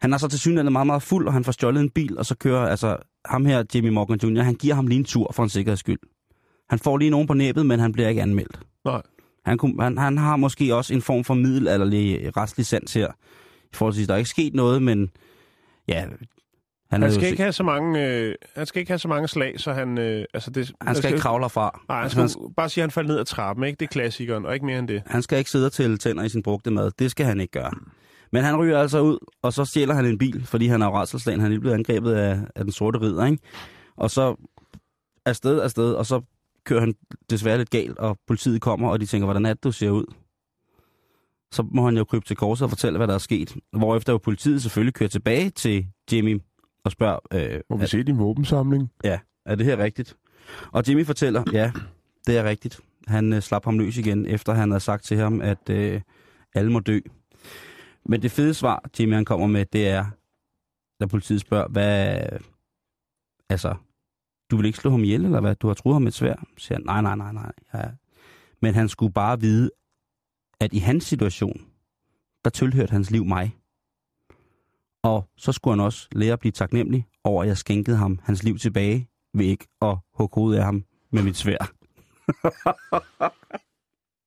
Han 0.00 0.12
er 0.12 0.18
så 0.18 0.28
til 0.28 0.38
synligheden 0.38 0.72
meget, 0.72 0.86
meget 0.86 1.02
fuld, 1.02 1.26
og 1.26 1.32
han 1.32 1.44
får 1.44 1.52
stjålet 1.52 1.80
en 1.80 1.90
bil, 1.90 2.18
og 2.18 2.26
så 2.26 2.34
kører 2.36 2.68
altså 2.68 2.96
ham 3.24 3.46
her, 3.46 3.64
Jimmy 3.74 3.88
Morgan 3.88 4.18
Jr., 4.22 4.42
han 4.42 4.54
giver 4.54 4.74
ham 4.74 4.86
lige 4.86 4.98
en 4.98 5.04
tur 5.04 5.32
for 5.32 5.42
en 5.42 5.48
sikkerheds 5.48 5.80
skyld. 5.80 5.98
Han 6.70 6.78
får 6.78 6.96
lige 6.98 7.10
nogen 7.10 7.26
på 7.26 7.34
næbet, 7.34 7.66
men 7.66 7.80
han 7.80 7.92
bliver 7.92 8.08
ikke 8.08 8.22
anmeldt. 8.22 8.60
Nej. 8.84 9.02
Han, 9.44 9.58
kunne, 9.58 9.82
han, 9.82 9.98
han 9.98 10.18
har 10.18 10.36
måske 10.36 10.74
også 10.74 10.94
en 10.94 11.02
form 11.02 11.24
for 11.24 11.34
middelalderlig 11.34 12.36
restlig 12.36 12.66
sans 12.66 12.94
her. 12.94 13.08
I 13.64 13.76
forhold 13.76 13.94
til, 13.94 14.08
der 14.08 14.14
er 14.14 14.18
ikke 14.18 14.30
sket 14.30 14.54
noget, 14.54 14.82
men 14.82 15.10
ja... 15.88 16.04
Han, 16.90 17.02
er 17.02 17.06
han 17.06 17.14
skal 17.14 17.28
ikke 17.28 17.42
have 17.42 17.52
så 17.52 17.62
mange, 17.62 18.06
øh, 18.08 18.34
han 18.56 18.66
skal 18.66 18.80
ikke 18.80 18.90
have 18.90 18.98
så 18.98 19.08
mange 19.08 19.28
slag, 19.28 19.60
så 19.60 19.72
han... 19.72 19.98
Øh, 19.98 20.24
altså 20.34 20.50
det, 20.50 20.72
han 20.80 20.94
skal 20.96 21.10
ikke 21.10 21.20
kravle 21.20 21.44
herfra. 21.44 21.80
Nej, 21.88 21.96
han 21.96 22.04
Altså, 22.04 22.28
skal 22.28 22.42
bare 22.56 22.68
sige, 22.68 22.82
at 22.82 22.84
han 22.84 22.90
faldt 22.90 23.08
ned 23.08 23.18
ad 23.18 23.24
trappen, 23.24 23.64
ikke? 23.64 23.76
Det 23.80 23.86
er 23.86 23.90
klassikeren, 23.90 24.46
og 24.46 24.54
ikke 24.54 24.66
mere 24.66 24.78
end 24.78 24.88
det. 24.88 25.02
Han 25.06 25.22
skal 25.22 25.38
ikke 25.38 25.50
sidde 25.50 25.66
og 25.66 25.72
tælle 25.72 25.96
tænder 25.96 26.24
i 26.24 26.28
sin 26.28 26.42
brugte 26.42 26.70
mad. 26.70 26.90
Det 26.98 27.10
skal 27.10 27.26
han 27.26 27.40
ikke 27.40 27.52
gøre. 27.52 27.70
Men 28.32 28.44
han 28.44 28.56
ryger 28.56 28.78
altså 28.78 29.00
ud, 29.00 29.18
og 29.42 29.52
så 29.52 29.64
stjæler 29.64 29.94
han 29.94 30.04
en 30.06 30.18
bil, 30.18 30.46
fordi 30.46 30.66
han 30.66 30.82
er 30.82 30.86
rædselslagen. 30.86 31.40
Han 31.40 31.46
er 31.46 31.50
lige 31.50 31.60
blevet 31.60 31.74
angrebet 31.74 32.12
af, 32.12 32.38
af 32.56 32.64
den 32.64 32.72
sorte 32.72 33.00
ridder, 33.00 33.26
ikke? 33.26 33.38
Og 33.96 34.10
så 34.10 34.36
afsted, 35.26 35.60
afsted, 35.60 35.92
og 35.94 36.06
så 36.06 36.20
kører 36.64 36.80
han 36.80 36.94
desværre 37.30 37.58
lidt 37.58 37.70
galt, 37.70 37.98
og 37.98 38.18
politiet 38.26 38.60
kommer, 38.60 38.88
og 38.88 39.00
de 39.00 39.06
tænker, 39.06 39.26
hvordan 39.26 39.46
er 39.46 39.54
det, 39.54 39.64
du 39.64 39.72
ser 39.72 39.90
ud? 39.90 40.14
Så 41.52 41.62
må 41.62 41.84
han 41.84 41.96
jo 41.96 42.04
krybe 42.04 42.24
til 42.24 42.36
korset 42.36 42.64
og 42.64 42.70
fortælle, 42.70 42.96
hvad 42.96 43.08
der 43.08 43.14
er 43.14 43.18
sket. 43.18 43.56
Hvorefter 43.72 44.12
jo 44.12 44.18
politiet 44.18 44.62
selvfølgelig 44.62 44.94
kører 44.94 45.08
tilbage 45.08 45.50
til 45.50 45.86
Jimmy 46.12 46.40
og 46.84 46.90
spørger, 46.92 47.18
øh, 47.32 47.60
Må 47.70 47.76
vi 47.76 47.82
er, 47.82 47.86
se 47.86 48.02
din 48.02 48.18
våbensamling? 48.18 48.90
ja, 49.04 49.18
er 49.46 49.54
det 49.54 49.66
her 49.66 49.78
rigtigt? 49.78 50.16
Og 50.72 50.88
Jimmy 50.88 51.06
fortæller, 51.06 51.44
ja, 51.52 51.72
det 52.26 52.38
er 52.38 52.44
rigtigt. 52.44 52.80
Han 53.06 53.32
øh, 53.32 53.42
slap 53.42 53.64
ham 53.64 53.78
løs 53.78 53.96
igen, 53.96 54.26
efter 54.26 54.54
han 54.54 54.70
havde 54.70 54.80
sagt 54.80 55.04
til 55.04 55.16
ham, 55.16 55.40
at 55.40 55.70
øh, 55.70 56.00
alle 56.54 56.72
må 56.72 56.80
dø. 56.80 57.00
Men 58.06 58.22
det 58.22 58.30
fede 58.30 58.54
svar, 58.54 58.84
Jimmy 59.00 59.14
han 59.14 59.24
kommer 59.24 59.46
med, 59.46 59.66
det 59.66 59.88
er, 59.88 60.04
da 61.00 61.06
politiet 61.06 61.40
spørger, 61.40 61.68
hvad... 61.68 62.18
Altså, 63.48 63.74
du 64.50 64.56
vil 64.56 64.66
ikke 64.66 64.78
slå 64.78 64.90
ham 64.90 65.04
ihjel, 65.04 65.24
eller 65.24 65.40
hvad? 65.40 65.54
Du 65.54 65.66
har 65.66 65.74
truet 65.74 65.94
ham 65.94 66.02
med 66.02 66.08
et 66.08 66.14
svær? 66.14 66.34
Så 66.58 66.66
siger 66.66 66.78
han, 66.78 66.84
nej, 66.84 67.00
nej, 67.02 67.16
nej, 67.16 67.32
nej. 67.32 67.52
Ja. 67.74 67.88
Men 68.62 68.74
han 68.74 68.88
skulle 68.88 69.12
bare 69.12 69.40
vide, 69.40 69.70
at 70.60 70.72
i 70.72 70.78
hans 70.78 71.04
situation, 71.04 71.60
der 72.44 72.50
tilhørte 72.50 72.90
hans 72.92 73.10
liv 73.10 73.24
mig. 73.24 73.56
Og 75.02 75.28
så 75.36 75.52
skulle 75.52 75.72
han 75.76 75.84
også 75.84 76.08
lære 76.12 76.32
at 76.32 76.38
blive 76.38 76.52
taknemmelig 76.52 77.06
over, 77.24 77.42
at 77.42 77.48
jeg 77.48 77.56
skænkede 77.56 77.96
ham 77.96 78.18
hans 78.22 78.42
liv 78.42 78.58
tilbage, 78.58 79.08
ved 79.34 79.44
ikke 79.46 79.66
at 79.82 79.96
hugge 80.14 80.34
hovedet 80.34 80.58
af 80.58 80.64
ham 80.64 80.84
med 81.12 81.22
mit 81.22 81.36
svær. 81.36 81.56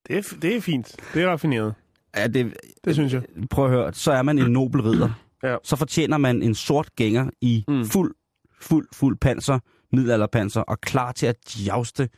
Det 0.08 0.16
er, 0.18 0.36
det 0.42 0.56
er 0.56 0.60
fint. 0.60 0.96
Det 1.14 1.22
er 1.22 1.28
raffineret. 1.28 1.74
Ja, 2.16 2.26
det, 2.26 2.56
Det 2.84 2.94
synes 2.94 3.12
jeg. 3.12 3.22
prøv 3.50 3.64
at 3.64 3.70
høre, 3.70 3.92
så 3.92 4.12
er 4.12 4.22
man 4.22 4.38
en 4.38 4.50
nobel 4.52 4.80
ridder. 4.82 5.10
Ja. 5.42 5.56
Så 5.64 5.76
fortjener 5.76 6.18
man 6.18 6.42
en 6.42 6.54
sort 6.54 6.94
gænger 6.96 7.30
i 7.40 7.64
mm. 7.68 7.84
Fuld, 7.84 8.14
fuld, 8.60 8.88
fuld 8.92 9.16
panser, 9.16 9.58
middelalderpanser, 9.92 10.60
og 10.60 10.80
klar 10.80 11.12
til 11.12 11.26
at 11.26 11.36
jouste, 11.68 12.08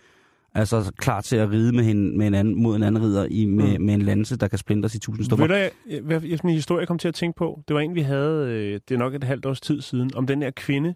altså 0.54 0.92
klar 0.96 1.20
til 1.20 1.36
at 1.36 1.50
ride 1.50 1.72
med, 1.76 1.84
hende, 1.84 2.18
med 2.18 2.26
en 2.26 2.34
anden, 2.34 2.62
mod 2.62 2.76
en 2.76 2.82
anden 2.82 3.02
ridder 3.02 3.26
i, 3.30 3.44
med, 3.44 3.78
mm. 3.78 3.84
med 3.84 3.94
en 3.94 4.02
lanse, 4.02 4.36
der 4.36 4.48
kan 4.48 4.58
splintres 4.58 4.94
i 4.94 4.98
tusind 4.98 5.24
stykker. 5.24 5.46
Ved 5.46 5.70
du, 6.00 6.06
hvad- 6.06 6.40
en 6.44 6.50
historie, 6.50 6.86
kom 6.86 6.98
til 6.98 7.08
at 7.08 7.14
tænke 7.14 7.36
på, 7.36 7.62
det 7.68 7.74
var 7.74 7.80
en, 7.80 7.94
vi 7.94 8.00
havde, 8.02 8.48
øh, 8.48 8.80
det 8.88 8.94
er 8.94 8.98
nok 8.98 9.14
et 9.14 9.24
halvt 9.24 9.46
års 9.46 9.60
tid 9.60 9.80
siden, 9.80 10.10
om 10.14 10.26
den 10.26 10.42
her 10.42 10.50
kvinde, 10.50 10.94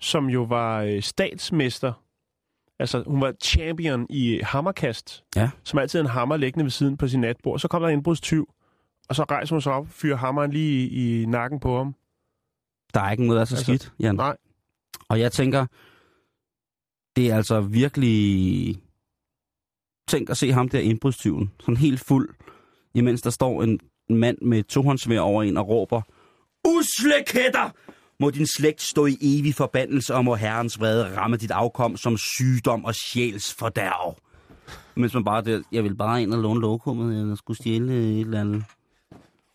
som 0.00 0.26
jo 0.30 0.42
var 0.42 0.82
øh, 0.82 1.02
statsmester. 1.02 1.92
Altså, 2.78 3.04
hun 3.06 3.20
var 3.20 3.32
champion 3.44 4.06
i 4.10 4.40
hammerkast, 4.42 5.24
Ja. 5.36 5.50
som 5.64 5.78
altid 5.78 6.00
en 6.00 6.06
hammer 6.06 6.36
liggende 6.36 6.64
ved 6.64 6.70
siden 6.70 6.96
på 6.96 7.08
sin 7.08 7.20
natbord. 7.20 7.58
Så 7.58 7.68
kom 7.68 7.82
der 7.82 7.88
en 7.88 7.94
indbrudstyv, 7.94 8.48
og 9.08 9.16
så 9.16 9.22
rejser 9.22 9.54
hun 9.54 9.60
sig 9.62 9.72
op 9.72 9.86
fyrer 9.90 10.16
hammeren 10.16 10.50
lige 10.50 10.88
i, 10.88 11.22
i 11.22 11.26
nakken 11.26 11.60
på 11.60 11.76
ham. 11.76 11.94
Der 12.94 13.00
er 13.00 13.10
ikke 13.10 13.26
noget, 13.26 13.36
der 13.36 13.40
er 13.40 13.44
så 13.44 13.54
Altså, 13.54 13.64
skidt, 13.64 13.92
Jan. 14.00 14.14
nej. 14.14 14.36
Og 15.08 15.20
jeg 15.20 15.32
tænker, 15.32 15.66
det 17.16 17.30
er 17.30 17.36
altså 17.36 17.60
virkelig... 17.60 18.82
Tænk 20.08 20.30
at 20.30 20.36
se 20.36 20.52
ham 20.52 20.68
der 20.68 20.78
indbrudstyven, 20.78 21.50
sådan 21.60 21.76
helt 21.76 22.00
fuld, 22.00 22.28
imens 22.94 23.22
der 23.22 23.30
står 23.30 23.62
en 23.62 23.80
mand 24.08 24.38
med 24.42 24.62
tohåndsvær 24.62 25.20
over 25.20 25.42
en 25.42 25.56
og 25.56 25.68
råber, 25.68 26.02
Usle 26.66 27.24
kætter! 27.26 27.70
Må 28.20 28.30
din 28.30 28.46
slægt 28.46 28.82
stå 28.82 29.06
i 29.06 29.16
evig 29.20 29.54
forbandelse, 29.54 30.14
og 30.14 30.24
må 30.24 30.34
herrens 30.34 30.80
vrede 30.80 31.16
ramme 31.16 31.36
dit 31.36 31.50
afkom 31.50 31.96
som 31.96 32.16
sygdom 32.16 32.84
og 32.84 32.94
sjæls 32.94 33.54
fordærv. 33.54 34.16
Mens 34.94 35.14
man 35.14 35.24
bare 35.24 35.44
der, 35.44 35.62
jeg 35.72 35.84
vil 35.84 35.94
bare 35.94 36.22
ind 36.22 36.34
og 36.34 36.42
låne 36.42 36.60
lokummet, 36.60 37.20
eller 37.20 37.34
skulle 37.34 37.56
stjæle 37.56 37.92
øh, 37.92 38.04
et 38.04 38.20
eller 38.20 38.40
andet 38.40 38.64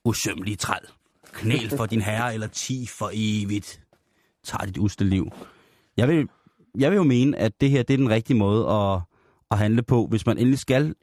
usømmelige 0.05 0.55
træl. 0.55 0.85
Knæl 1.33 1.69
for 1.77 1.85
din 1.85 2.01
herre, 2.01 2.33
eller 2.33 2.47
ti 2.47 2.87
for 2.87 3.09
evigt. 3.13 3.81
Tag 4.43 4.67
dit 4.67 4.77
uste 4.77 5.03
liv. 5.03 5.31
Jeg 5.97 6.07
vil, 6.07 6.27
jeg 6.79 6.91
vil 6.91 6.95
jo 6.97 7.03
mene, 7.03 7.37
at 7.37 7.61
det 7.61 7.69
her 7.69 7.83
det 7.83 7.93
er 7.93 7.97
den 7.97 8.09
rigtige 8.09 8.37
måde 8.37 8.69
at, 8.69 8.99
at 9.51 9.57
handle 9.57 9.83
på, 9.83 10.07
hvis 10.07 10.25
man 10.25 10.37
endelig 10.37 10.59
skal 10.59 10.95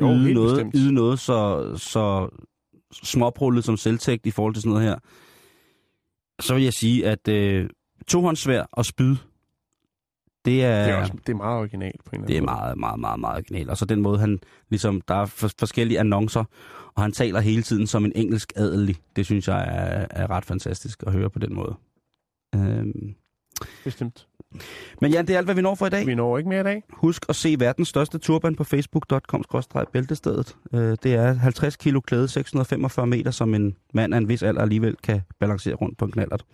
Jo, 0.00 0.06
yde, 0.08 0.34
noget, 0.34 0.54
bestemt. 0.56 0.74
yde 0.76 0.92
noget 0.92 1.18
så, 1.18 1.72
så 1.76 2.28
småprullet 3.02 3.64
som 3.64 3.76
selvtægt 3.76 4.26
i 4.26 4.30
forhold 4.30 4.54
til 4.54 4.62
sådan 4.62 4.72
noget 4.72 4.88
her. 4.88 4.96
Så 6.40 6.54
vil 6.54 6.62
jeg 6.62 6.72
sige, 6.72 7.06
at 7.06 7.28
øh, 7.28 7.68
tohåndssvær 8.06 8.62
og 8.72 8.84
spyd, 8.84 9.16
det 10.44 10.64
er, 10.64 10.84
Det 10.84 10.92
er, 10.92 10.96
også, 10.96 11.12
det 11.26 11.32
er 11.32 11.36
meget 11.36 11.58
originalt 11.58 12.04
på 12.04 12.10
en 12.12 12.14
eller 12.14 12.26
det 12.26 12.34
er 12.34 12.38
anden 12.38 12.44
meget, 12.44 12.78
meget, 12.78 13.00
meget, 13.00 13.20
meget 13.20 13.34
originalt. 13.36 13.70
Og 13.70 13.76
så 13.76 13.84
den 13.84 14.00
måde, 14.00 14.18
han 14.18 14.38
ligesom, 14.70 15.00
der 15.00 15.14
er 15.14 15.26
for, 15.26 15.50
forskellige 15.58 16.00
annoncer, 16.00 16.44
og 16.94 17.02
han 17.02 17.12
taler 17.12 17.40
hele 17.40 17.62
tiden 17.62 17.86
som 17.86 18.04
en 18.04 18.12
engelsk 18.14 18.52
adelig. 18.56 18.96
Det 19.16 19.26
synes 19.26 19.48
jeg 19.48 19.60
er, 19.60 20.06
er 20.10 20.30
ret 20.30 20.44
fantastisk 20.44 21.02
at 21.06 21.12
høre 21.12 21.30
på 21.30 21.38
den 21.38 21.54
måde. 21.54 21.74
Øhm. 22.54 22.62
måde. 22.64 23.14
Bestemt. 23.84 24.26
Men 25.00 25.10
Jan, 25.12 25.26
det 25.26 25.34
er 25.34 25.38
alt, 25.38 25.46
hvad 25.46 25.54
vi 25.54 25.62
når 25.62 25.74
for 25.74 25.86
i 25.86 25.90
dag. 25.90 26.06
Vi 26.06 26.14
når 26.14 26.38
ikke 26.38 26.48
mere 26.48 26.60
i 26.60 26.64
dag. 26.64 26.82
Husk 26.92 27.24
at 27.28 27.36
se 27.36 27.56
verdens 27.58 27.88
største 27.88 28.18
turban 28.18 28.54
på 28.56 28.64
facebook.com-bæltestedet. 28.64 30.56
Øh, 30.74 30.96
Det 31.02 31.14
er 31.14 31.32
50 31.34 31.76
kilo 31.76 32.00
klæde, 32.00 32.28
645 32.28 33.06
meter, 33.06 33.30
som 33.30 33.54
en 33.54 33.76
mand 33.94 34.14
af 34.14 34.18
en 34.18 34.28
vis 34.28 34.42
alder 34.42 34.62
alligevel 34.62 34.96
kan 35.02 35.20
balancere 35.40 35.74
rundt 35.74 35.98
på 35.98 36.04
en 36.04 36.12
knallert. 36.12 36.44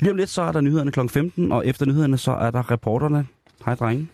Lige 0.00 0.10
om 0.10 0.16
lidt, 0.16 0.30
så 0.30 0.42
er 0.42 0.52
der 0.52 0.60
nyhederne 0.60 0.92
kl. 0.92 1.00
15, 1.08 1.52
og 1.52 1.66
efter 1.66 1.86
nyhederne, 1.86 2.18
så 2.18 2.32
er 2.32 2.50
der 2.50 2.70
reporterne. 2.70 3.26
Hej, 3.64 3.74
drenge. 3.74 4.08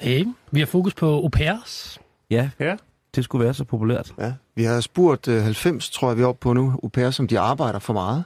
Hey, 0.00 0.24
vi 0.50 0.58
har 0.60 0.66
fokus 0.66 0.94
på 0.94 1.06
au 1.06 1.28
pairs. 1.28 2.00
Ja, 2.30 2.50
Ja. 2.60 2.76
det 3.14 3.24
skulle 3.24 3.44
være 3.44 3.54
så 3.54 3.64
populært. 3.64 4.14
Ja, 4.18 4.32
vi 4.56 4.64
har 4.64 4.80
spurgt 4.80 5.28
uh, 5.28 5.34
90, 5.42 5.90
tror 5.90 6.08
jeg, 6.08 6.16
vi 6.16 6.22
er 6.22 6.26
oppe 6.26 6.40
på 6.40 6.52
nu, 6.52 6.74
au 6.82 6.88
pair, 6.88 7.10
som 7.10 7.28
de 7.28 7.38
arbejder 7.38 7.78
for 7.78 7.92
meget. 7.92 8.24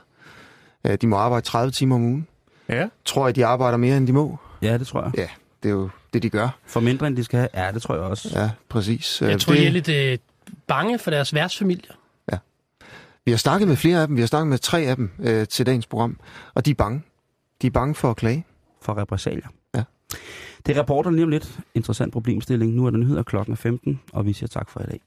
Uh, 0.89 0.95
de 1.01 1.07
må 1.07 1.17
arbejde 1.17 1.47
30 1.47 1.71
timer 1.71 1.95
om 1.97 2.03
ugen. 2.03 2.27
Ja. 2.69 2.89
Tror 3.05 3.27
jeg, 3.27 3.37
de 3.37 3.47
arbejder 3.47 3.79
mere, 3.79 3.97
end 3.97 4.07
de 4.07 4.13
må? 4.13 4.37
Ja, 4.63 4.79
det 4.79 4.87
tror 4.87 5.03
jeg. 5.03 5.13
Ja, 5.17 5.29
det 5.63 5.69
er 5.69 5.73
jo 5.73 5.89
det, 6.13 6.23
de 6.23 6.31
gør. 6.31 6.59
For 6.67 6.81
mindre 6.81 7.07
end 7.07 7.17
de 7.17 7.25
skal 7.25 7.39
have. 7.39 7.49
Ja, 7.55 7.73
det 7.73 7.83
tror 7.83 7.95
jeg 7.95 8.05
også. 8.05 8.41
Ja, 8.41 8.51
præcis. 8.69 9.21
Jeg 9.23 9.33
Øh, 9.35 9.39
tror, 9.41 9.53
det, 9.53 9.61
de 9.63 9.67
er 9.67 9.71
lidt 9.71 9.89
øh, 9.89 10.19
bange 10.67 10.99
for 10.99 11.11
deres 11.11 11.35
værtsfamilier. 11.35 11.93
Vi 13.25 13.33
har 13.33 13.39
snakket 13.39 13.69
med 13.69 13.77
flere 13.77 14.01
af 14.01 14.07
dem. 14.07 14.17
Vi 14.17 14.23
har 14.23 14.27
snakket 14.27 14.47
med 14.49 14.59
tre 14.59 14.81
af 14.81 14.97
dem 14.97 15.11
øh, 15.19 15.47
til 15.49 15.67
dagens 15.67 15.87
program. 15.87 16.21
Og 16.55 16.67
de 16.67 16.71
er 16.71 16.75
bange. 16.75 17.03
De 17.63 17.67
er 17.67 17.71
bange 17.71 17.95
for 17.95 18.11
at 18.11 18.17
klage. 18.17 18.45
For 18.83 18.99
repressalier. 18.99 19.47
Ja. 19.75 19.83
Det 20.67 20.77
er 20.77 20.81
reporter 20.81 21.11
lige 21.11 21.23
om 21.25 21.29
lidt. 21.29 21.59
Interessant 21.75 22.13
problemstilling. 22.13 22.73
Nu 22.73 22.87
er 22.87 22.91
der 22.91 22.99
nyheder 22.99 23.23
klokken 23.23 23.53
er 23.53 23.57
15, 23.57 24.01
og 24.13 24.27
vi 24.27 24.33
siger 24.33 24.49
tak 24.49 24.71
for 24.71 24.81
i 24.81 24.87
dag. 24.87 25.01